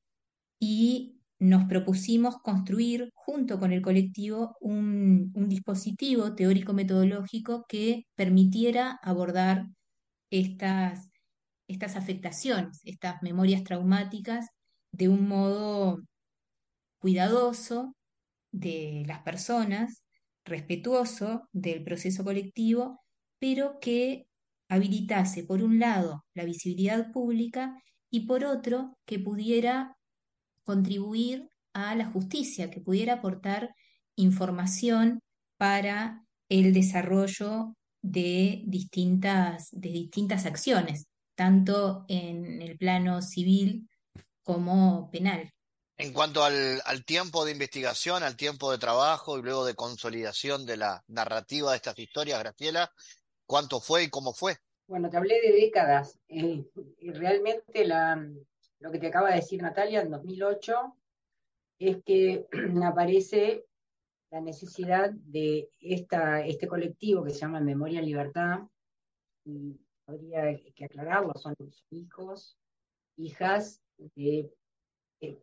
Y 0.59 1.21
nos 1.43 1.65
propusimos 1.65 2.37
construir 2.37 3.11
junto 3.15 3.59
con 3.59 3.73
el 3.73 3.81
colectivo 3.81 4.55
un, 4.61 5.33
dispositivo 5.49 6.35
teórico-metodológico 6.35 7.65
que 7.67 8.05
permitiera 8.15 8.97
abordar 9.01 9.65
estas, 10.31 11.09
estas 11.67 11.97
afectaciones, 11.97 12.79
estas 12.85 13.21
memorias 13.21 13.65
traumáticas 13.65 14.47
de 14.93 15.09
un 15.09 15.27
modo 15.27 15.99
cuidadoso 16.99 17.93
de 18.53 19.03
las 19.05 19.19
personas, 19.23 20.01
respetuoso 20.45 21.49
del 21.51 21.83
proceso 21.83 22.23
colectivo, 22.23 23.01
pero 23.37 23.79
que 23.81 24.27
habilitase, 24.69 25.43
por 25.43 25.61
un 25.61 25.77
lado, 25.77 26.23
la 26.33 26.45
visibilidad 26.45 27.11
pública 27.11 27.77
y 28.09 28.27
por 28.27 28.45
otro, 28.45 28.97
que 29.05 29.19
pudiera 29.19 29.97
contribuir 30.63 31.49
a 31.73 31.95
la 31.95 32.05
justicia, 32.05 32.69
que 32.69 32.81
pudiera 32.81 33.15
aportar 33.15 33.73
información 34.15 35.19
para 35.57 36.23
el 36.49 36.73
desarrollo 36.73 37.75
de 38.01 38.63
distintas, 38.65 39.69
de 39.71 39.89
distintas 39.89 40.45
acciones, 40.45 41.07
tanto 41.35 42.05
en 42.07 42.61
el 42.61 42.77
plano 42.77 43.21
civil 43.21 43.89
como 44.43 45.09
penal. 45.09 45.49
En 45.97 46.11
cuanto 46.11 46.43
al, 46.43 46.81
al, 46.85 47.05
tiempo 47.05 47.45
de 47.45 47.51
investigación, 47.51 48.23
al 48.23 48.35
tiempo 48.35 48.71
de 48.71 48.77
trabajo 48.77 49.37
y 49.37 49.43
luego 49.43 49.65
de 49.65 49.75
consolidación 49.75 50.65
de 50.65 50.77
la 50.77 51.03
narrativa 51.07 51.71
de 51.71 51.77
estas 51.77 51.97
historias, 51.97 52.39
Graciela, 52.39 52.91
¿cuánto 53.45 53.79
fue 53.79 54.03
y 54.03 54.09
cómo 54.09 54.33
fue? 54.33 54.57
Bueno, 54.87 55.09
te 55.09 55.17
hablé 55.17 55.39
de 55.41 55.53
décadas. 55.53 56.19
Eh, 56.27 56.65
y 56.99 57.11
realmente 57.11 57.85
la, 57.85 58.27
lo 58.83 58.91
que 58.91 58.99
te 58.99 59.07
acaba 59.07 59.29
de 59.29 59.37
decir 59.37 59.61
Natalia, 59.61 60.01
en 60.01 60.11
2008, 60.11 60.73
es 61.79 62.03
que 62.03 62.45
aparece 62.83 63.65
la 64.29 64.41
necesidad 64.41 65.09
de 65.11 65.69
este 65.79 66.67
colectivo 66.67 67.23
que 67.23 67.29
se 67.29 67.39
llama 67.39 67.61
Memoria 67.61 68.01
Libertad, 68.01 68.59
y 69.45 69.79
habría 70.05 70.59
que 70.75 70.83
aclararlo, 70.83 71.33
son 71.35 71.55
hijos, 71.91 72.57
hijas 73.15 73.81
de, 74.15 74.51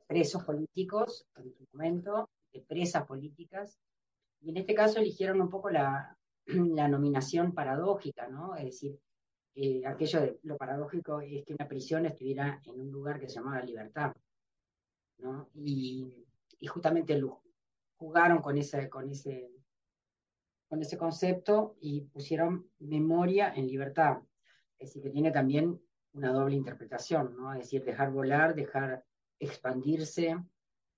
presos 0.07 0.45
políticos, 0.45 1.27
en 1.37 1.55
su 1.55 1.65
momento, 1.73 2.29
de 2.53 2.61
presas 2.61 3.07
políticas, 3.07 3.79
y 4.43 4.51
en 4.51 4.59
este 4.59 4.75
caso 4.75 4.99
eligieron 4.99 5.41
un 5.41 5.49
poco 5.49 5.71
la, 5.71 6.15
la 6.47 6.89
nominación 6.89 7.55
paradójica, 7.55 8.29
¿no? 8.29 8.55
Es 8.55 8.65
decir, 8.65 9.01
eh, 9.55 9.83
aquello 9.87 10.21
de 10.21 10.41
lo 10.45 10.57
paradójico 10.57 11.21
es 11.21 11.45
que 11.45 11.55
una 11.55 11.69
prisión 11.69 12.07
estuviera 12.07 12.61
en 12.65 12.81
un 12.81 12.91
lugar 12.91 13.19
que 13.19 13.29
se 13.29 13.37
llamaba 13.37 13.63
libertad, 13.63 14.15
¿no? 15.19 15.51
Y, 15.55 16.27
y 16.59 16.67
justamente 16.67 17.21
jugaron 17.97 18.41
con 18.41 18.57
ese, 18.57 18.89
con, 18.89 19.11
ese, 19.11 19.51
con 20.69 20.81
ese 20.81 20.97
concepto 20.97 21.77
y 21.81 22.03
pusieron 22.03 22.71
memoria 22.79 23.53
en 23.55 23.67
libertad. 23.67 24.19
Es 24.79 24.89
decir, 24.89 25.03
que 25.03 25.11
tiene 25.11 25.31
también 25.31 25.81
una 26.13 26.33
doble 26.33 26.57
interpretación, 26.57 27.37
¿no? 27.37 27.53
Es 27.53 27.61
decir, 27.61 27.85
dejar 27.85 28.11
volar, 28.11 28.55
dejar 28.55 29.05
expandirse 29.39 30.37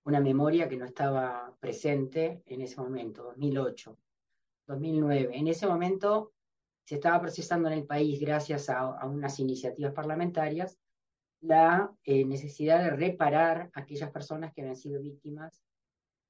una 0.05 0.20
memoria 0.20 0.68
que 0.68 0.76
no 0.76 0.84
estaba 0.84 1.57
presente 1.61 2.42
en 2.46 2.61
ese 2.61 2.80
momento, 2.80 3.22
2008. 3.24 3.96
2009. 4.66 5.36
En 5.36 5.48
ese 5.48 5.66
momento 5.66 6.32
se 6.85 6.97
estaba 6.97 7.20
procesando 7.20 7.68
en 7.68 7.74
el 7.74 7.87
país, 7.87 8.20
gracias 8.20 8.68
a, 8.68 9.07
unas 9.07 9.39
iniciativas 9.39 9.93
parlamentarias, 9.93 10.78
la 11.41 11.93
eh, 12.05 12.24
necesidad 12.24 12.83
de 12.83 12.91
reparar 12.91 13.70
a 13.74 13.80
aquellas 13.80 14.11
personas 14.11 14.53
que 14.53 14.61
habían 14.62 14.76
sido 14.76 15.01
víctimas 15.01 15.62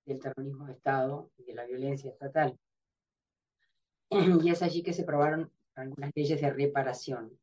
del 0.06 0.18
terrorismo 0.18 0.66
de 0.66 0.72
Estado 0.72 1.30
y 1.36 1.44
de 1.44 1.54
la 1.54 1.64
violencia 1.64 2.10
estatal. 2.10 2.58
Y 4.42 4.50
es 4.50 4.62
allí 4.62 4.82
que 4.82 4.92
se 4.92 5.02
aprobaron 5.02 5.50
algunas 5.74 6.10
leyes 6.14 6.40
de 6.40 6.50
reparación. 6.50 7.38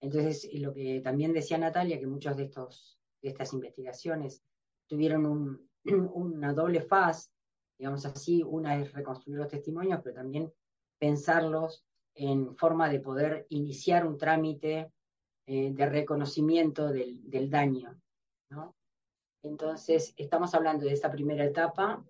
Entonces, 0.00 0.48
lo 0.54 0.74
que 0.74 1.00
también 1.00 1.32
decía 1.32 1.58
Natalia, 1.58 1.98
que 1.98 2.06
muchas 2.06 2.36
de, 2.36 2.44
estos, 2.44 2.98
de 3.22 3.28
estas 3.30 3.52
investigaciones 3.52 4.42
tuvieron 4.86 5.26
un, 5.26 5.70
una 6.14 6.52
doble 6.52 6.82
faz, 6.82 7.30
digamos 7.78 8.04
así, 8.04 8.42
una 8.42 8.78
es 8.78 8.92
reconstruir 8.92 9.38
los 9.38 9.48
testimonios, 9.48 10.00
pero 10.02 10.16
también 10.16 10.52
pensarlos 10.98 11.84
en 12.14 12.56
forma 12.56 12.88
de 12.88 13.00
poder 13.00 13.46
iniciar 13.50 14.06
un 14.06 14.18
trámite 14.18 14.92
eh, 15.46 15.72
de 15.72 15.86
reconocimiento 15.86 16.88
del, 16.88 17.28
del 17.28 17.50
daño. 17.50 18.00
¿no? 18.50 18.74
Entonces, 19.42 20.14
estamos 20.16 20.54
hablando 20.54 20.84
de 20.84 20.92
esta 20.92 21.10
primera 21.10 21.44
etapa 21.44 22.04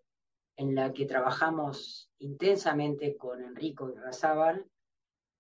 en 0.57 0.75
la 0.75 0.93
que 0.93 1.07
trabajamos 1.07 2.11
intensamente 2.19 3.17
con 3.17 3.43
Enrico 3.43 3.91
y 3.91 3.95
Razábal, 3.95 4.67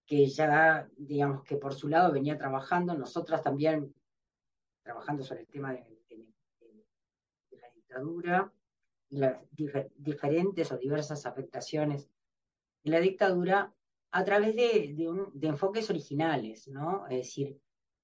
que 0.07 0.27
ya, 0.27 0.89
digamos 0.97 1.45
que 1.45 1.57
por 1.57 1.75
su 1.75 1.89
lado 1.89 2.13
venía 2.13 2.39
trabajando, 2.39 2.95
nosotras 2.95 3.43
también 3.43 3.95
trabajando 4.83 5.23
sobre 5.23 5.43
el 5.43 5.47
tema 5.47 5.73
de, 5.73 5.87
la 7.51 7.71
dictadura, 7.71 8.53
las 9.11 9.39
diferentes 9.97 10.73
o 10.73 10.79
diversas 10.79 11.27
afectaciones 11.27 12.09
de 12.83 12.91
la 12.91 13.01
dictadura 13.01 13.73
a 14.13 14.25
través 14.25 14.55
de, 14.55 14.95
de, 15.33 15.49
enfoques 15.49 15.89
originales, 15.89 16.69
¿no? 16.69 17.07
Es 17.09 17.19
decir, 17.19 17.59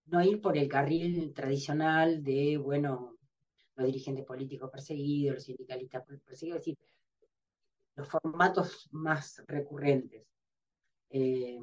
no 0.06 0.22
ir 0.24 0.40
por 0.40 0.56
el 0.56 0.66
carril 0.66 1.34
tradicional 1.34 2.24
de, 2.24 2.56
bueno, 2.56 3.18
los 3.76 3.86
dirigentes 3.86 4.24
políticos 4.24 4.70
perseguidos, 4.70 5.34
los 5.34 5.44
sindicalistas 5.44 6.04
perseguidos, 6.24 6.60
es 6.60 6.64
decir, 6.64 6.78
los 7.94 8.08
formatos 8.08 8.88
más 8.90 9.44
recurrentes. 9.46 10.26
Eh, 11.10 11.58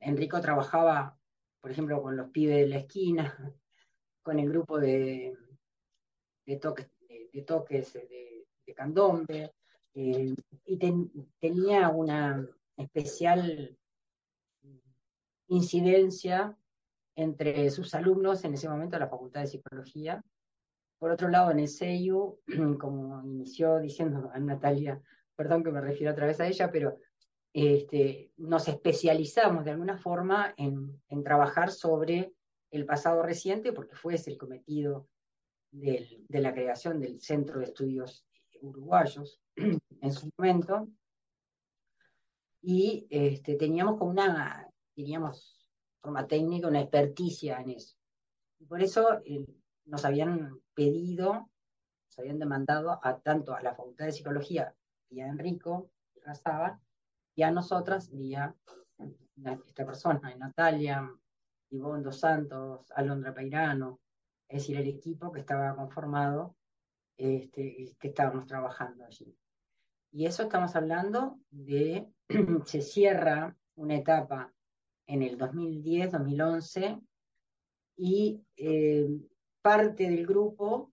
Enrico 0.00 0.40
trabajaba, 0.40 1.16
por 1.60 1.70
ejemplo, 1.70 2.02
con 2.02 2.16
los 2.16 2.30
pibes 2.30 2.56
de 2.56 2.66
la 2.66 2.78
esquina, 2.78 3.32
con 4.22 4.40
el 4.40 4.48
grupo 4.48 4.80
de, 4.80 5.36
de, 6.46 6.56
toques, 6.56 6.90
de, 7.92 8.46
de, 8.66 8.74
candombe, 8.74 9.54
eh, 9.94 10.34
y 10.66 10.78
tenía 11.38 11.90
una 11.90 12.44
especial 12.76 13.78
incidencia 15.48 16.56
entre 17.16 17.70
sus 17.70 17.94
alumnos 17.94 18.44
en 18.44 18.54
ese 18.54 18.68
momento 18.68 18.96
de 18.96 19.00
la 19.00 19.08
Facultad 19.08 19.42
de 19.42 19.46
Psicología 19.46 20.24
por 21.04 21.10
otro 21.10 21.28
lado, 21.28 21.50
en 21.50 21.60
el 21.60 21.68
SEIU, 21.68 22.40
como 22.80 23.22
inició 23.24 23.78
diciendo 23.78 24.30
a 24.32 24.38
Natalia, 24.38 25.02
perdón 25.36 25.62
que 25.62 25.70
me 25.70 25.82
refiero 25.82 26.12
otra 26.12 26.26
vez 26.26 26.40
a 26.40 26.46
ella, 26.46 26.70
pero 26.70 26.98
este, 27.52 28.32
nos 28.38 28.68
especializamos 28.68 29.66
de 29.66 29.72
alguna 29.72 29.98
forma 29.98 30.54
en, 30.56 30.98
trabajar 31.22 31.70
sobre 31.70 32.32
el 32.70 32.86
pasado 32.86 33.22
reciente, 33.22 33.74
porque 33.74 33.94
fue 33.94 34.14
ese 34.14 34.30
el 34.30 34.38
cometido 34.38 35.08
de 35.70 36.24
la 36.28 36.54
creación 36.54 37.00
del 37.00 37.20
Centro 37.20 37.58
de 37.58 37.66
Estudios 37.66 38.26
Uruguayos 38.62 39.42
en 39.56 40.12
su 40.12 40.30
momento. 40.38 40.88
Y 42.66 43.06
este, 43.10 43.56
teníamos 43.56 43.98
como 43.98 44.10
una, 44.10 44.70
diríamos, 44.96 45.66
forma 46.00 46.26
técnica, 46.26 46.68
una 46.68 46.80
experticia 46.80 47.60
en 47.60 47.70
eso. 47.70 47.94
Y 48.58 48.64
por 48.64 48.82
eso 48.82 49.20
nos 49.84 50.04
habían 50.06 50.58
pedido, 50.72 51.50
nos 52.06 52.18
habían 52.18 52.38
demandado 52.38 52.98
a 53.02 53.20
tanto 53.20 53.54
a 53.54 53.60
la 53.60 53.74
Facultad 53.74 54.06
de 54.06 54.12
Psicología 54.12 54.74
vía 55.10 55.26
Enrico 55.26 55.90
Razaba 56.22 56.80
y 57.34 57.42
a 57.42 57.50
nosotras 57.50 58.10
vía 58.10 58.54
esta 59.66 59.84
persona, 59.84 60.34
Natalia, 60.34 61.06
Ivonne 61.68 62.02
Dos 62.02 62.20
Santos, 62.20 62.90
Alondra 62.92 63.34
Peirano, 63.34 64.00
es 64.48 64.62
decir, 64.62 64.78
el 64.78 64.88
equipo 64.88 65.32
que 65.32 65.40
estaba 65.40 65.76
conformado, 65.76 66.56
este, 67.16 67.94
que 67.98 68.08
estábamos 68.08 68.46
trabajando 68.46 69.04
allí. 69.04 69.36
Y 70.14 70.26
eso 70.26 70.44
estamos 70.44 70.76
hablando 70.76 71.40
de, 71.50 72.06
se 72.66 72.82
cierra 72.82 73.56
una 73.74 73.96
etapa 73.96 74.54
en 75.08 75.22
el 75.22 75.36
2010, 75.36 76.12
2011, 76.12 77.00
y 77.96 78.40
eh, 78.56 79.08
parte 79.60 80.08
del 80.08 80.24
grupo 80.24 80.92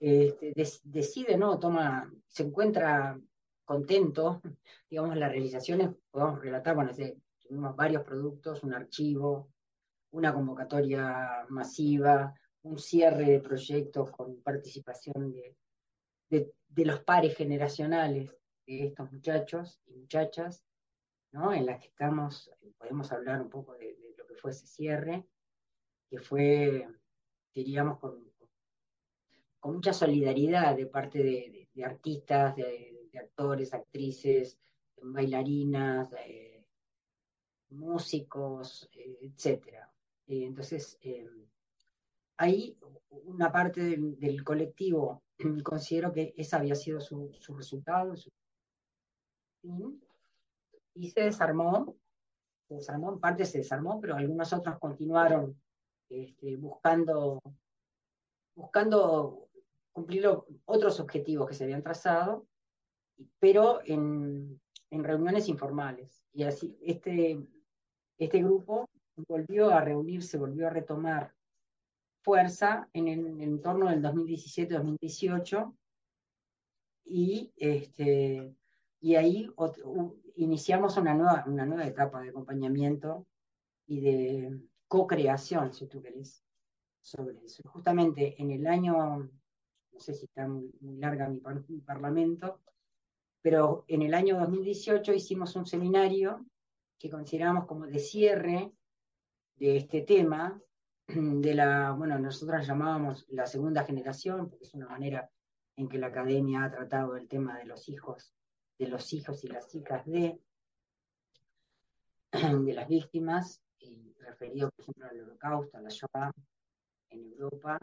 este, 0.00 0.52
decide, 0.82 1.38
¿no? 1.38 1.60
Toma, 1.60 2.12
se 2.26 2.42
encuentra 2.42 3.16
contento, 3.64 4.42
digamos, 4.90 5.16
las 5.16 5.30
realizaciones, 5.30 5.90
podemos 6.10 6.40
relatar, 6.40 6.74
bueno, 6.74 6.90
tuvimos 7.38 7.76
varios 7.76 8.02
productos, 8.02 8.64
un 8.64 8.74
archivo, 8.74 9.52
una 10.10 10.34
convocatoria 10.34 11.46
masiva, 11.48 12.34
un 12.62 12.76
cierre 12.76 13.24
de 13.24 13.40
proyectos 13.40 14.10
con 14.10 14.42
participación 14.42 15.30
de, 15.32 15.56
de, 16.40 16.84
los 16.84 17.00
pares 17.00 17.36
generacionales 17.36 18.30
de 18.66 18.86
estos 18.86 19.12
muchachos 19.12 19.80
y 19.86 19.94
muchachas, 19.94 20.64
¿no? 21.32 21.52
En 21.52 21.66
las 21.66 21.80
que 21.80 21.88
estamos, 21.88 22.50
podemos 22.78 23.12
hablar 23.12 23.40
un 23.42 23.50
poco 23.50 23.74
de, 23.74 23.96
lo 24.16 24.26
que 24.26 24.34
fue 24.34 24.52
ese 24.52 24.66
cierre, 24.66 25.26
que 26.08 26.18
fue 26.18 26.88
diríamos, 27.54 27.98
con, 27.98 28.32
mucha 29.64 29.92
solidaridad 29.92 30.76
de 30.76 30.86
parte 30.86 31.22
de, 31.22 31.84
artistas, 31.84 32.56
de, 32.56 33.10
actores, 33.18 33.74
actrices, 33.74 34.58
bailarinas, 35.00 36.08
músicos, 37.68 38.88
etc. 38.92 39.66
Eh, 40.26 40.44
entonces, 40.44 40.98
eh, 41.02 41.28
ahí 42.42 42.76
una 43.24 43.52
parte 43.52 43.96
del, 43.96 44.42
colectivo, 44.42 45.22
considero 45.62 46.12
que 46.12 46.34
ese 46.36 46.56
había 46.56 46.74
sido 46.74 47.00
su, 47.00 47.30
resultado, 47.56 48.14
y 50.94 51.10
se 51.10 51.20
desarmó, 51.20 51.96
se 52.68 52.74
desarmó, 52.74 53.12
en 53.12 53.20
parte 53.20 53.44
se 53.44 53.58
desarmó, 53.58 54.00
pero 54.00 54.16
algunos 54.16 54.52
otros 54.52 54.78
continuaron 54.78 55.56
este, 56.08 56.56
buscando, 56.56 57.40
buscando 58.56 59.48
cumplir 59.92 60.26
otros 60.64 61.00
objetivos 61.00 61.48
que 61.48 61.54
se 61.54 61.64
habían 61.64 61.82
trazado, 61.82 62.46
pero 63.38 63.80
en, 63.84 64.60
reuniones 64.90 65.48
informales. 65.48 66.22
Y 66.32 66.42
así 66.42 66.76
este, 66.82 67.40
este 68.18 68.42
grupo 68.42 68.88
volvió 69.28 69.70
a 69.70 69.80
reunirse, 69.80 70.36
volvió 70.36 70.66
a 70.66 70.70
retomar 70.70 71.32
fuerza 72.22 72.88
en 72.92 73.08
el, 73.08 73.40
entorno 73.40 73.90
del 73.90 74.02
2017-2018 74.02 75.76
y, 77.04 77.52
este, 77.56 78.54
y 79.00 79.14
ahí 79.16 79.50
iniciamos 80.36 80.96
una 80.96 81.14
nueva, 81.14 81.44
una 81.46 81.66
nueva 81.66 81.86
etapa 81.86 82.20
de 82.20 82.30
acompañamiento 82.30 83.26
y 83.86 84.00
de, 84.00 84.60
co-creación, 84.92 85.72
si 85.72 85.86
tú 85.86 86.02
querés, 86.02 86.44
sobre 87.00 87.42
eso. 87.46 87.62
Justamente 87.70 88.34
en 88.36 88.50
el 88.50 88.66
año, 88.66 89.20
no 89.90 89.98
sé 89.98 90.12
si 90.12 90.26
está 90.26 90.46
muy, 90.46 90.70
larga 90.82 91.30
mi, 91.30 91.40
parlamento, 91.80 92.60
pero 93.40 93.86
en 93.88 94.02
el 94.02 94.12
año 94.12 94.38
2018 94.38 95.14
hicimos 95.14 95.56
un 95.56 95.64
seminario 95.64 96.44
que 96.98 97.08
consideramos 97.08 97.64
como 97.64 97.86
de 97.86 97.98
cierre 97.98 98.70
de 99.56 99.78
este 99.78 100.02
tema, 100.02 100.60
de 101.14 101.54
la, 101.54 101.92
bueno, 101.92 102.18
nosotros 102.18 102.66
llamábamos 102.66 103.26
la 103.28 103.46
segunda 103.46 103.84
generación, 103.84 104.48
porque 104.48 104.64
es 104.64 104.74
una 104.74 104.88
manera 104.88 105.30
en 105.76 105.88
que 105.88 105.98
la 105.98 106.08
academia 106.08 106.64
ha 106.64 106.70
tratado 106.70 107.16
el 107.16 107.28
tema 107.28 107.58
de 107.58 107.64
los 107.64 107.88
hijos, 107.88 108.34
de 108.78 108.88
los 108.88 109.12
hijos 109.12 109.44
y 109.44 109.48
las 109.48 109.74
hijas 109.74 110.04
de, 110.06 110.40
de 112.32 112.72
las 112.74 112.88
víctimas, 112.88 113.62
referido, 114.18 114.70
por 114.70 114.82
ejemplo, 114.82 115.06
al 115.08 115.20
holocausto, 115.20 115.76
a 115.76 115.80
la 115.80 115.90
Shoah 115.90 116.32
en 117.10 117.32
Europa, 117.32 117.78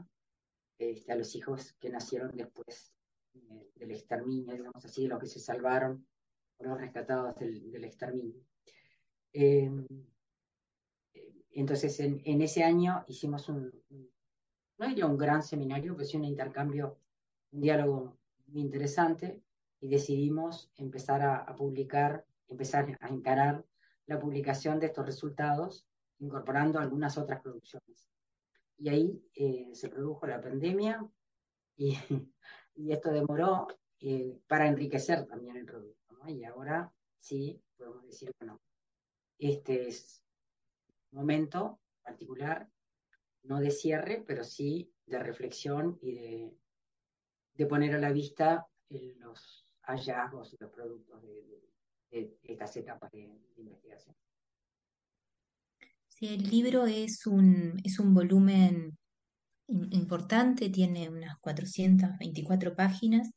este, 0.77 1.11
a 1.11 1.15
los 1.15 1.36
hijos 1.36 1.73
que 1.80 1.89
nacieron 1.89 2.32
después 2.36 2.93
eh, 3.34 3.71
del 3.75 3.91
exterminio, 3.91 4.55
digamos 4.55 4.84
así, 4.84 5.03
de 5.03 5.09
los 5.09 5.19
que 5.19 5.27
se 5.27 5.39
salvaron, 5.39 6.07
fueron 6.57 6.80
rescatados 6.80 7.36
del, 7.36 7.84
exterminio. 7.84 8.41
Em, 9.34 9.86
entonces, 11.52 12.00
en, 12.00 12.41
ese 12.41 12.64
año 12.64 13.04
hicimos 13.08 13.50
un, 13.50 13.72
no 14.78 14.88
diría 14.88 15.06
un 15.06 15.18
gran 15.18 15.43
seminario, 15.43 15.95
pero 15.95 16.08
sí 16.08 16.18
un 16.18 16.26
intercambio, 16.26 16.97
un 17.52 17.62
diálogo 17.62 18.18
muy 18.47 18.62
interesante, 18.62 19.41
y 19.82 19.89
decidimos 19.89 20.72
empezar 20.76 21.22
a, 21.22 21.56
publicar, 21.56 22.26
empezar 22.47 22.97
a 23.00 23.08
encarar 23.10 23.66
la 24.06 24.20
publicación 24.20 24.80
de 24.80 24.88
estos 24.88 25.06
resultados, 25.06 25.88
incorporando 26.20 26.80
algunas 26.80 27.18
otras 27.18 27.41
producciones. 27.41 28.10
Y 28.78 28.89
ahí 28.89 29.24
eh, 29.36 29.70
se 29.74 29.89
produjo 29.89 30.28
la 30.28 30.41
pandemia 30.41 31.06
y, 31.78 31.97
y 32.76 32.91
esto 32.91 33.12
demoró 33.12 33.68
eh, 34.02 34.39
para 34.47 34.68
enriquecer 34.68 35.26
también 35.26 35.58
el 35.58 35.66
producto. 35.66 36.16
Y 36.28 36.43
ahora 36.43 36.91
sí 37.20 37.62
podemos 37.78 38.06
decir, 38.06 38.32
bueno, 38.39 38.60
este 39.38 39.88
es 39.88 40.24
momento 41.12 41.80
particular, 42.03 42.70
no 43.43 43.60
de 43.60 43.72
cierre, 43.72 44.24
pero 44.26 44.43
sí 44.43 44.91
de 45.05 45.20
reflexión 45.20 45.97
y 46.01 46.14
de, 46.14 46.57
de 47.53 47.66
poner 47.66 47.95
a 47.95 47.99
la 47.99 48.12
vista 48.12 48.68
los 48.89 49.68
hallazgos 49.82 50.53
y 50.53 50.57
los 50.60 50.72
productos 50.72 51.22
de, 51.22 52.38
estas 52.43 52.76
etapas 52.78 53.12
de, 53.12 53.30
investigación. 53.57 54.16
Sí, 56.07 56.28
el 56.28 56.49
libro 56.49 56.86
es 56.86 57.28
un, 57.28 57.80
es 57.84 57.99
un 57.99 58.14
volumen 58.14 58.97
importante, 59.68 60.70
tiene 60.70 61.10
unas 61.10 61.38
424 61.39 62.76
páginas 62.76 63.30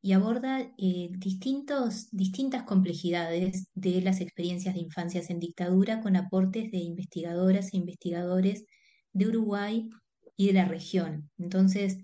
y 0.00 0.12
aborda 0.12 0.60
eh, 0.78 1.08
distintos, 1.12 2.08
distintas 2.12 2.62
complejidades 2.62 3.68
de 3.74 4.00
las 4.00 4.20
experiencias 4.20 4.74
de 4.74 4.80
infancias 4.80 5.30
en 5.30 5.40
dictadura 5.40 6.00
con 6.00 6.16
aportes 6.16 6.70
de 6.70 6.78
investigadoras 6.78 7.72
e 7.72 7.78
investigadores 7.78 8.64
de 9.12 9.26
Uruguay 9.26 9.88
y 10.36 10.46
de 10.46 10.52
la 10.52 10.64
región. 10.64 11.30
Entonces, 11.36 11.98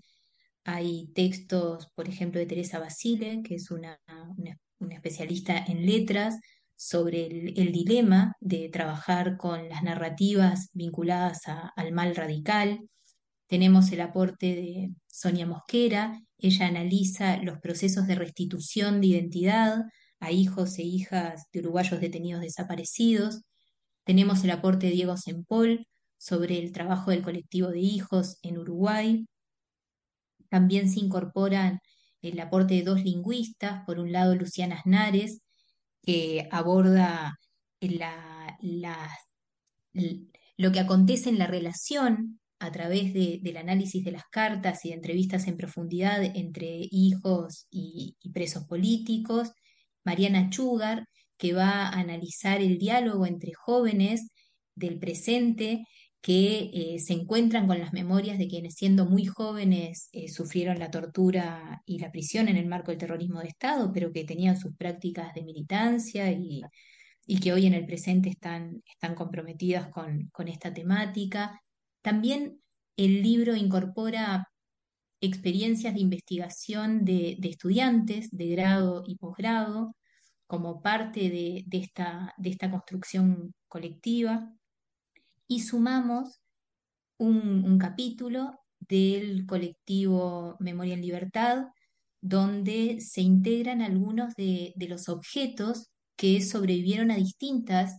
hay 0.65 1.07
textos, 1.13 1.89
por 1.95 2.09
ejemplo, 2.09 2.39
de 2.39 2.47
Teresa 2.47 2.79
Basile, 2.79 3.41
que 3.43 3.55
es 3.55 3.71
una, 3.71 3.99
especialista 4.89 5.57
en 5.57 5.85
letras, 5.85 6.39
sobre 6.77 7.27
el, 7.27 7.71
dilema 7.71 8.35
de 8.41 8.67
trabajar 8.67 9.37
con 9.37 9.69
las 9.69 9.81
narrativas 9.83 10.69
vinculadas 10.73 11.41
al 11.75 11.93
mal 11.93 12.15
radical. 12.15 12.81
Tenemos 13.47 13.91
el 13.91 14.01
aporte 14.01 14.47
de 14.55 14.91
Sonia 15.07 15.45
Mosquera, 15.45 16.19
ella 16.37 16.67
analiza 16.67 17.37
los 17.37 17.59
procesos 17.59 18.07
de 18.07 18.15
restitución 18.15 19.01
de 19.01 19.07
identidad 19.07 19.83
a 20.19 20.31
hijos 20.31 20.79
e 20.79 20.83
hijas 20.83 21.43
de 21.51 21.59
uruguayos 21.59 22.01
detenidos 22.01 22.41
desaparecidos. 22.41 23.41
Tenemos 24.03 24.43
el 24.43 24.51
aporte 24.51 24.87
de 24.87 24.93
Diego 24.93 25.17
Sempol 25.17 25.87
sobre 26.17 26.57
el 26.57 26.71
trabajo 26.71 27.11
del 27.11 27.21
colectivo 27.21 27.69
de 27.69 27.79
hijos 27.79 28.39
en 28.41 28.57
Uruguay. 28.57 29.27
También 30.49 30.89
se 30.89 30.99
incorporan 30.99 31.79
el 32.21 32.39
aporte 32.39 32.73
de 32.73 32.83
dos 32.83 33.03
lingüistas, 33.03 33.83
por 33.85 33.99
un 33.99 34.11
lado 34.11 34.35
Luciana 34.35 34.81
Snares, 34.81 35.41
que 36.01 36.47
aborda 36.51 37.37
lo 40.57 40.71
que 40.71 40.79
acontece 40.79 41.29
en 41.29 41.37
la 41.37 41.47
relación 41.47 42.39
a 42.65 42.71
través 42.71 43.13
del 43.13 43.57
análisis 43.57 44.03
de 44.03 44.11
las 44.11 44.23
cartas 44.31 44.85
y 44.85 44.89
de 44.89 44.95
entrevistas 44.95 45.47
en 45.47 45.57
profundidad 45.57 46.23
entre 46.23 46.87
hijos 46.91 47.67
y, 47.71 48.15
y 48.21 48.31
presos 48.31 48.65
políticos. 48.65 49.51
Mariana 50.03 50.49
Chugar, 50.49 51.07
que 51.37 51.53
va 51.53 51.87
a 51.87 51.99
analizar 51.99 52.61
el 52.61 52.77
diálogo 52.77 53.25
entre 53.25 53.53
jóvenes 53.53 54.31
del 54.75 54.99
presente 54.99 55.85
que 56.25 56.71
eh, 56.73 56.99
se 56.99 57.13
encuentran 57.13 57.67
con 57.67 57.77
las 57.77 57.93
memorias 57.93 58.39
de 58.39 58.47
quienes 58.47 58.73
siendo 58.73 59.05
muy 59.05 59.25
jóvenes 59.25 60.09
eh, 60.11 60.27
sufrieron 60.27 60.79
la 60.79 60.89
tortura 60.89 61.83
y 61.85 61.99
la 61.99 62.11
prisión 62.11 62.47
en 62.47 62.57
el 62.57 62.65
marco 62.65 62.89
del 62.89 62.97
terrorismo 62.97 63.41
de 63.41 63.49
Estado, 63.49 63.91
pero 63.93 64.11
que 64.11 64.23
tenían 64.23 64.59
sus 64.59 64.75
prácticas 64.75 65.35
de 65.35 65.43
militancia 65.43 66.31
y, 66.31 66.63
que 67.39 67.53
hoy 67.53 67.67
en 67.67 67.75
el 67.75 67.85
presente 67.85 68.29
están, 68.29 68.81
están 68.91 69.13
comprometidas 69.13 69.89
con, 69.89 70.31
esta 70.47 70.73
temática. 70.73 71.61
También 72.05 72.61
el 72.97 73.23
libro 73.23 73.55
incorpora 73.55 74.47
experiencias 75.21 75.95
de 75.95 76.01
investigación 76.01 77.03
de, 77.03 77.35
estudiantes 77.41 78.29
de 78.29 78.47
grado 78.49 79.03
y 79.07 79.15
posgrado 79.15 79.95
como 80.45 80.83
parte 80.83 81.31
de, 81.31 81.65
esta, 81.71 82.35
de 82.37 82.51
esta 82.51 82.69
construcción 82.69 83.55
colectiva 83.67 84.53
y 85.47 85.61
sumamos 85.61 86.39
un, 87.17 87.79
capítulo 87.79 88.59
del 88.79 89.47
colectivo 89.47 90.57
Memoria 90.59 90.93
en 90.93 91.01
Libertad, 91.01 91.69
donde 92.21 93.01
se 93.01 93.21
integran 93.21 93.81
algunos 93.81 94.35
de, 94.35 94.75
los 94.87 95.09
objetos 95.09 95.89
que 96.15 96.39
sobrevivieron 96.41 97.09
a 97.09 97.15
distintas 97.15 97.97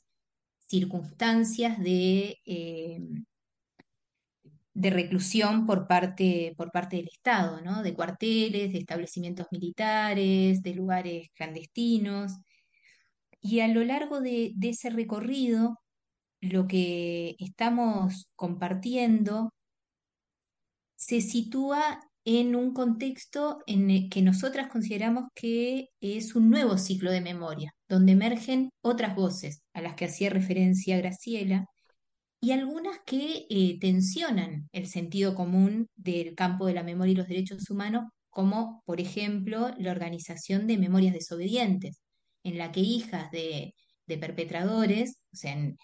circunstancias 0.69 1.81
de, 1.81 2.39
eh, 2.47 3.01
de 4.77 4.91
reclusión 4.91 5.67
por 5.67 5.87
parte, 5.87 6.55
por 6.57 6.71
parte 6.71 6.97
del 6.97 7.09
Estado, 7.09 7.63
¿no? 7.63 7.83
de 7.83 7.95
cuarteles, 7.95 8.73
de 8.73 8.79
establecimientos 8.79 9.47
militares, 9.51 10.63
de 10.63 10.75
lugares 10.75 11.29
clandestinos. 11.35 12.33
Y 13.41 13.61
a 13.61 13.69
lo 13.69 13.83
largo 13.85 14.21
de 14.21 14.55
ese 14.61 14.91
recorrido 14.91 15.79
lo 16.41 16.67
que 16.67 17.37
estamos 17.39 18.29
compartiendo 18.37 19.53
se 20.97 21.21
sitúa 21.23 22.01
en 22.27 22.57
un 22.57 22.75
contexto 22.75 23.61
en 23.67 23.91
el 23.91 24.09
que 24.11 24.21
nosotras 24.21 24.69
consideramos 24.69 25.29
que 25.35 25.89
es 26.01 26.35
un 26.35 26.51
nuevo 26.51 26.77
ciclo 26.77 27.11
de 27.11 27.21
memoria, 27.21 27.73
donde 27.89 28.13
emergen 28.13 28.71
otras 28.83 29.15
voces 29.15 29.63
a 29.73 29.81
las 29.81 29.95
que 29.95 30.07
hacía 30.07 30.31
referencia 30.31 30.99
Graciela 30.99 31.67
y 32.47 32.53
algunas 32.53 33.01
que 33.05 33.45
eh, 33.51 33.77
tensionan 33.81 34.69
el 34.71 34.87
sentido 34.87 35.35
común 35.35 35.89
del 35.97 36.37
campo 36.37 36.67
de 36.67 36.75
la 36.75 36.85
memoria 36.85 37.11
y 37.11 37.17
los 37.17 37.27
derechos 37.27 37.69
humanos, 37.71 38.05
como 38.31 38.85
por 38.87 39.01
ejemplo 39.01 39.75
la 39.79 39.91
organización 39.91 40.69
de 40.69 40.79
memorias 40.79 41.13
desobedientes, 41.13 42.03
en 42.45 42.57
la 42.57 42.71
que 42.71 42.79
hijas 42.79 43.33
de, 43.33 43.75
perpetradores, 44.07 45.19
o 45.33 45.37
sea, 45.37 45.55
en, 45.55 45.77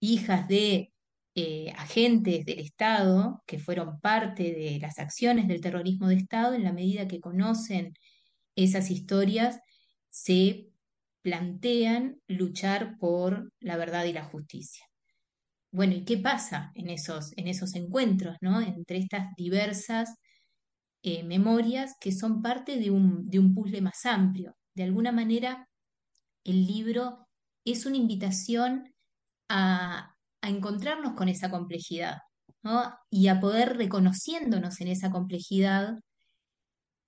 hijas 0.00 0.48
de 0.48 0.92
eh, 1.36 1.72
agentes 1.76 2.44
del 2.44 2.58
Estado 2.58 3.40
que 3.46 3.60
fueron 3.60 4.00
parte 4.00 4.42
de 4.42 4.80
las 4.80 4.98
acciones 4.98 5.46
del 5.46 5.60
terrorismo 5.60 6.08
de 6.08 6.16
Estado, 6.16 6.54
en 6.54 6.64
la 6.64 6.72
medida 6.72 7.06
que 7.06 7.20
conocen 7.20 7.94
esas 8.56 8.90
historias, 8.90 9.60
se 10.10 10.66
plantean 11.22 12.20
luchar 12.26 12.98
por 12.98 13.52
la 13.60 13.76
verdad 13.76 14.06
y 14.06 14.12
la 14.12 14.24
justicia. 14.24 14.84
Bueno, 15.72 15.94
¿y 15.94 16.04
qué 16.04 16.18
pasa 16.18 16.70
en 16.74 16.90
esos, 16.90 17.32
en 17.36 17.48
esos 17.48 17.74
encuentros, 17.74 18.36
¿no? 18.42 18.60
entre 18.60 18.98
estas 18.98 19.34
diversas 19.36 20.16
eh, 21.02 21.24
memorias 21.24 21.94
que 21.98 22.12
son 22.12 22.42
parte 22.42 22.78
de 22.78 22.90
un, 22.90 23.28
de 23.30 23.38
un 23.38 23.54
puzzle 23.54 23.80
más 23.80 24.04
amplio? 24.04 24.54
De 24.74 24.84
alguna 24.84 25.12
manera, 25.12 25.66
el 26.44 26.66
libro 26.66 27.26
es 27.64 27.86
una 27.86 27.96
invitación 27.96 28.92
a, 29.48 30.14
encontrarnos 30.44 31.14
con 31.14 31.28
esa 31.28 31.50
complejidad 31.50 32.18
y 33.10 33.28
a 33.28 33.38
poder 33.38 33.76
reconociéndonos 33.76 34.80
en 34.80 34.88
esa 34.88 35.12
complejidad, 35.12 36.00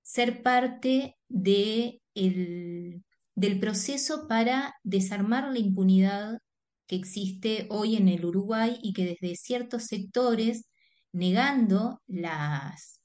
ser 0.03 0.43
parte 0.45 1.17
de 1.29 2.01
del 2.15 3.59
proceso 3.59 4.29
para 4.29 4.73
desarmar 4.85 5.51
la 5.51 5.59
impunidad 5.59 6.39
que 6.87 6.97
existe 6.97 7.67
hoy 7.71 7.97
en 7.97 8.09
el 8.09 8.25
Uruguay 8.25 8.79
y 8.83 8.93
que 8.93 9.05
desde 9.05 9.37
ciertos 9.37 9.85
sectores, 9.85 10.67
negando 11.13 12.03
los 12.09 13.01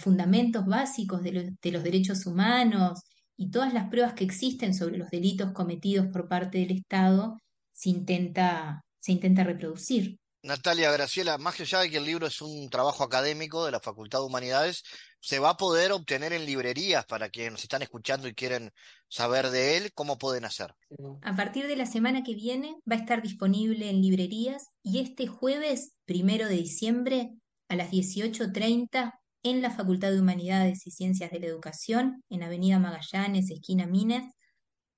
fundamentos 0.00 0.66
básicos 0.66 1.22
de, 1.22 1.54
de 1.60 1.72
los 1.72 1.82
derechos 1.82 2.26
humanos 2.26 3.00
y 3.36 3.50
todas 3.50 3.72
las 3.72 3.88
pruebas 3.88 4.14
que 4.14 4.24
existen 4.24 4.74
sobre 4.74 4.98
los 4.98 5.10
delitos 5.10 5.52
cometidos 5.52 6.08
por 6.08 6.28
parte 6.28 6.58
del 6.58 6.72
Estado, 6.72 7.36
se 7.72 7.90
intenta, 7.90 8.82
se 8.98 9.12
intenta 9.12 9.44
reproducir. 9.44 10.18
Natalia 10.42 10.92
Graciela, 10.92 11.38
más 11.38 11.60
allá 11.60 11.80
de 11.80 11.90
que 11.90 11.98
el 11.98 12.04
libro 12.04 12.26
es 12.26 12.40
un 12.40 12.70
trabajo 12.70 13.04
académico 13.04 13.64
de 13.64 13.72
la 13.72 13.80
Facultad 13.80 14.20
de 14.20 14.26
Humanidades, 14.26 14.84
¿se 15.20 15.38
va 15.38 15.50
a 15.50 15.56
poder 15.56 15.92
obtener 15.92 16.32
en 16.32 16.46
librerías 16.46 17.04
para 17.06 17.28
quienes 17.28 17.52
nos 17.52 17.62
están 17.62 17.82
escuchando 17.82 18.28
y 18.28 18.34
quieren 18.34 18.72
saber 19.08 19.50
de 19.50 19.76
él? 19.76 19.92
¿Cómo 19.94 20.18
pueden 20.18 20.44
hacer? 20.44 20.74
A 21.22 21.36
partir 21.36 21.66
de 21.66 21.76
la 21.76 21.86
semana 21.86 22.22
que 22.22 22.34
viene 22.34 22.76
va 22.90 22.96
a 22.96 23.00
estar 23.00 23.22
disponible 23.22 23.90
en 23.90 24.00
librerías 24.00 24.66
y 24.82 25.00
este 25.00 25.26
jueves, 25.26 25.92
primero 26.04 26.46
de 26.46 26.56
diciembre, 26.56 27.30
a 27.68 27.76
las 27.76 27.90
18.30, 27.90 29.12
en 29.42 29.62
la 29.62 29.70
Facultad 29.70 30.10
de 30.10 30.20
Humanidades 30.20 30.86
y 30.86 30.90
Ciencias 30.90 31.30
de 31.30 31.40
la 31.40 31.46
Educación, 31.46 32.22
en 32.28 32.42
Avenida 32.42 32.78
Magallanes, 32.78 33.50
esquina 33.50 33.86
Mines, 33.86 34.24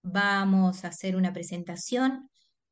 vamos 0.03 0.85
a 0.85 0.89
hacer 0.89 1.17
una 1.17 1.33
presentación 1.33 2.31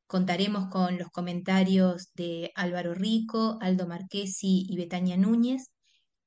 Contaremos 0.09 0.69
con 0.69 0.97
los 0.97 1.09
comentarios 1.09 2.11
de 2.15 2.51
Álvaro 2.55 2.95
Rico, 2.95 3.59
Aldo 3.61 3.85
Marquesi 3.85 4.65
y 4.67 4.75
Betania 4.75 5.17
Núñez 5.17 5.69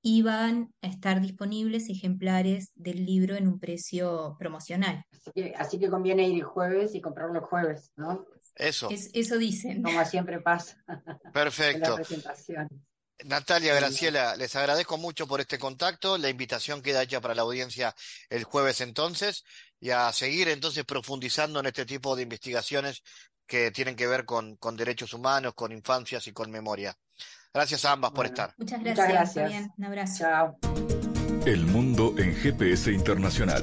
y 0.02 0.22
van 0.22 0.74
a 0.82 0.88
estar 0.88 1.20
disponibles 1.20 1.88
ejemplares 1.88 2.72
del 2.74 3.06
libro 3.06 3.36
en 3.36 3.46
un 3.46 3.60
precio 3.60 4.36
promocional. 4.38 5.04
Así 5.56 5.78
que, 5.78 5.88
conviene 5.88 6.28
ir 6.28 6.34
el 6.34 6.42
jueves 6.42 6.94
y 6.94 7.00
comprarlo 7.00 7.38
el 7.38 7.44
jueves, 7.44 7.92
¿no? 7.96 8.26
Eso. 8.56 8.88
eso 8.90 9.38
dicen. 9.38 9.82
Como 9.82 10.04
siempre 10.04 10.40
pasa. 10.40 10.76
Perfecto. 11.32 11.98
Natalia, 13.24 13.74
Graciela, 13.76 14.34
les 14.36 14.56
agradezco 14.56 14.98
mucho 14.98 15.28
por 15.28 15.40
este 15.40 15.58
contacto. 15.58 16.18
La 16.18 16.28
invitación 16.28 16.82
queda 16.82 17.02
hecha 17.02 17.20
para 17.20 17.36
la 17.36 17.42
audiencia 17.42 17.94
el 18.28 18.42
jueves 18.42 18.80
entonces 18.80 19.44
y 19.78 19.90
a 19.90 20.12
seguir 20.12 20.48
entonces 20.48 20.84
profundizando 20.84 21.60
en 21.60 21.66
este 21.66 21.86
tipo 21.86 22.16
de 22.16 22.22
investigaciones 22.24 23.02
que 23.46 23.70
tienen 23.70 23.94
que 23.94 24.08
ver 24.08 24.24
con, 24.24 24.56
con 24.56 24.76
derechos 24.76 25.12
humanos, 25.14 25.54
con 25.54 25.70
infancias 25.70 26.26
y 26.26 26.32
con 26.32 26.50
memoria. 26.50 26.96
Gracias 27.54 27.84
a 27.84 27.92
ambas 27.92 28.12
por 28.12 28.24
estar. 28.24 28.54
Muchas 28.56 28.82
gracias. 28.82 29.68
Un 29.76 29.84
abrazo. 29.84 30.18
Chao. 30.18 30.58
El 31.44 31.66
mundo 31.66 32.14
en 32.16 32.34
GPS 32.34 32.90
Internacional. 32.90 33.62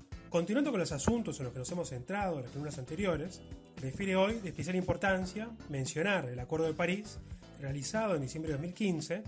Continuando 0.31 0.71
con 0.71 0.79
los 0.79 0.93
asuntos 0.93 1.37
en 1.39 1.43
los 1.43 1.51
que 1.51 1.59
nos 1.59 1.69
hemos 1.73 1.89
centrado 1.89 2.37
en 2.37 2.43
las 2.43 2.51
columnas 2.51 2.77
anteriores, 2.77 3.41
refiere 3.81 4.15
hoy 4.15 4.39
de 4.39 4.47
especial 4.47 4.77
importancia 4.77 5.49
mencionar 5.67 6.23
el 6.29 6.39
Acuerdo 6.39 6.67
de 6.67 6.73
París, 6.73 7.19
realizado 7.59 8.15
en 8.15 8.21
diciembre 8.21 8.53
de 8.53 8.57
2015, 8.57 9.23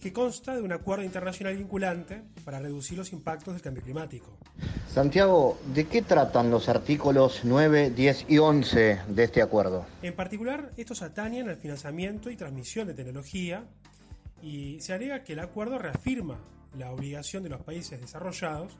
que 0.00 0.14
consta 0.14 0.54
de 0.56 0.62
un 0.62 0.72
acuerdo 0.72 1.04
internacional 1.04 1.54
vinculante 1.58 2.22
para 2.42 2.58
reducir 2.58 2.96
los 2.96 3.12
impactos 3.12 3.52
del 3.52 3.62
cambio 3.62 3.82
climático. 3.82 4.38
Santiago, 4.88 5.58
¿de 5.74 5.88
qué 5.88 6.00
tratan 6.00 6.50
los 6.50 6.70
artículos 6.70 7.40
9, 7.44 7.90
10 7.90 8.24
y 8.26 8.38
11 8.38 9.00
de 9.08 9.24
este 9.24 9.42
acuerdo? 9.42 9.84
En 10.00 10.16
particular, 10.16 10.70
estos 10.78 11.02
atañen 11.02 11.50
al 11.50 11.58
financiamiento 11.58 12.30
y 12.30 12.36
transmisión 12.36 12.86
de 12.86 12.94
tecnología 12.94 13.66
y 14.40 14.80
se 14.80 14.94
alega 14.94 15.22
que 15.22 15.34
el 15.34 15.40
acuerdo 15.40 15.78
reafirma 15.78 16.38
la 16.78 16.92
obligación 16.92 17.42
de 17.42 17.50
los 17.50 17.60
países 17.60 18.00
desarrollados 18.00 18.74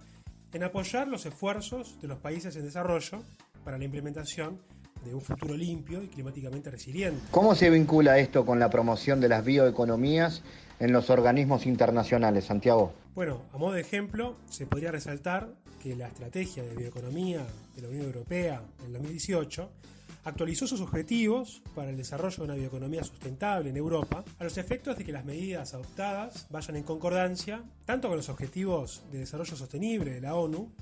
en 0.56 0.64
apoyar 0.64 1.06
los 1.06 1.26
esfuerzos 1.26 2.00
de 2.00 2.08
los 2.08 2.18
países 2.18 2.56
en 2.56 2.64
desarrollo 2.64 3.22
para 3.62 3.76
la 3.76 3.84
implementación 3.84 4.58
de 5.04 5.14
un 5.14 5.20
futuro 5.20 5.54
limpio 5.54 6.02
y 6.02 6.08
climáticamente 6.08 6.70
resiliente. 6.70 7.20
¿Cómo 7.30 7.54
se 7.54 7.68
vincula 7.68 8.18
esto 8.18 8.46
con 8.46 8.58
la 8.58 8.70
promoción 8.70 9.20
de 9.20 9.28
las 9.28 9.44
bioeconomías 9.44 10.42
en 10.80 10.92
los 10.92 11.10
organismos 11.10 11.66
internacionales, 11.66 12.46
Santiago? 12.46 12.94
Bueno, 13.14 13.42
a 13.52 13.58
modo 13.58 13.74
de 13.74 13.82
ejemplo, 13.82 14.36
se 14.48 14.66
podría 14.66 14.90
resaltar 14.90 15.50
que 15.82 15.94
la 15.94 16.08
estrategia 16.08 16.62
de 16.62 16.74
bioeconomía 16.74 17.46
de 17.74 17.82
la 17.82 17.88
Unión 17.88 18.06
Europea 18.06 18.62
en 18.84 18.94
2018 18.94 19.70
actualizó 20.26 20.66
sus 20.66 20.80
objetivos 20.80 21.62
para 21.74 21.90
el 21.90 21.96
desarrollo 21.96 22.38
de 22.38 22.42
una 22.42 22.54
bioeconomía 22.54 23.04
sustentable 23.04 23.70
en 23.70 23.76
Europa 23.76 24.24
a 24.38 24.44
los 24.44 24.58
efectos 24.58 24.98
de 24.98 25.04
que 25.04 25.12
las 25.12 25.24
medidas 25.24 25.72
adoptadas 25.72 26.46
vayan 26.50 26.76
en 26.76 26.82
concordancia 26.82 27.62
tanto 27.84 28.08
con 28.08 28.16
los 28.16 28.28
objetivos 28.28 29.02
de 29.12 29.20
desarrollo 29.20 29.56
sostenible 29.56 30.10
de 30.10 30.20
la 30.20 30.34
ONU, 30.34 30.72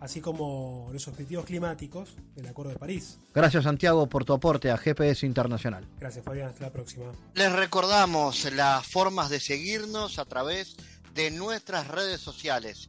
así 0.00 0.22
como 0.22 0.88
los 0.90 1.06
objetivos 1.06 1.44
climáticos 1.44 2.16
del 2.34 2.46
Acuerdo 2.46 2.72
de 2.72 2.78
París. 2.78 3.18
Gracias 3.34 3.64
Santiago 3.64 4.08
por 4.08 4.24
tu 4.24 4.32
aporte 4.32 4.70
a 4.70 4.78
GPS 4.78 5.26
Internacional. 5.26 5.86
Gracias 6.00 6.24
Fabián, 6.24 6.48
hasta 6.48 6.64
la 6.64 6.72
próxima. 6.72 7.12
Les 7.34 7.52
recordamos 7.52 8.50
las 8.52 8.86
formas 8.86 9.28
de 9.28 9.38
seguirnos 9.38 10.18
a 10.18 10.24
través 10.24 10.76
de 11.14 11.30
nuestras 11.30 11.88
redes 11.88 12.22
sociales. 12.22 12.88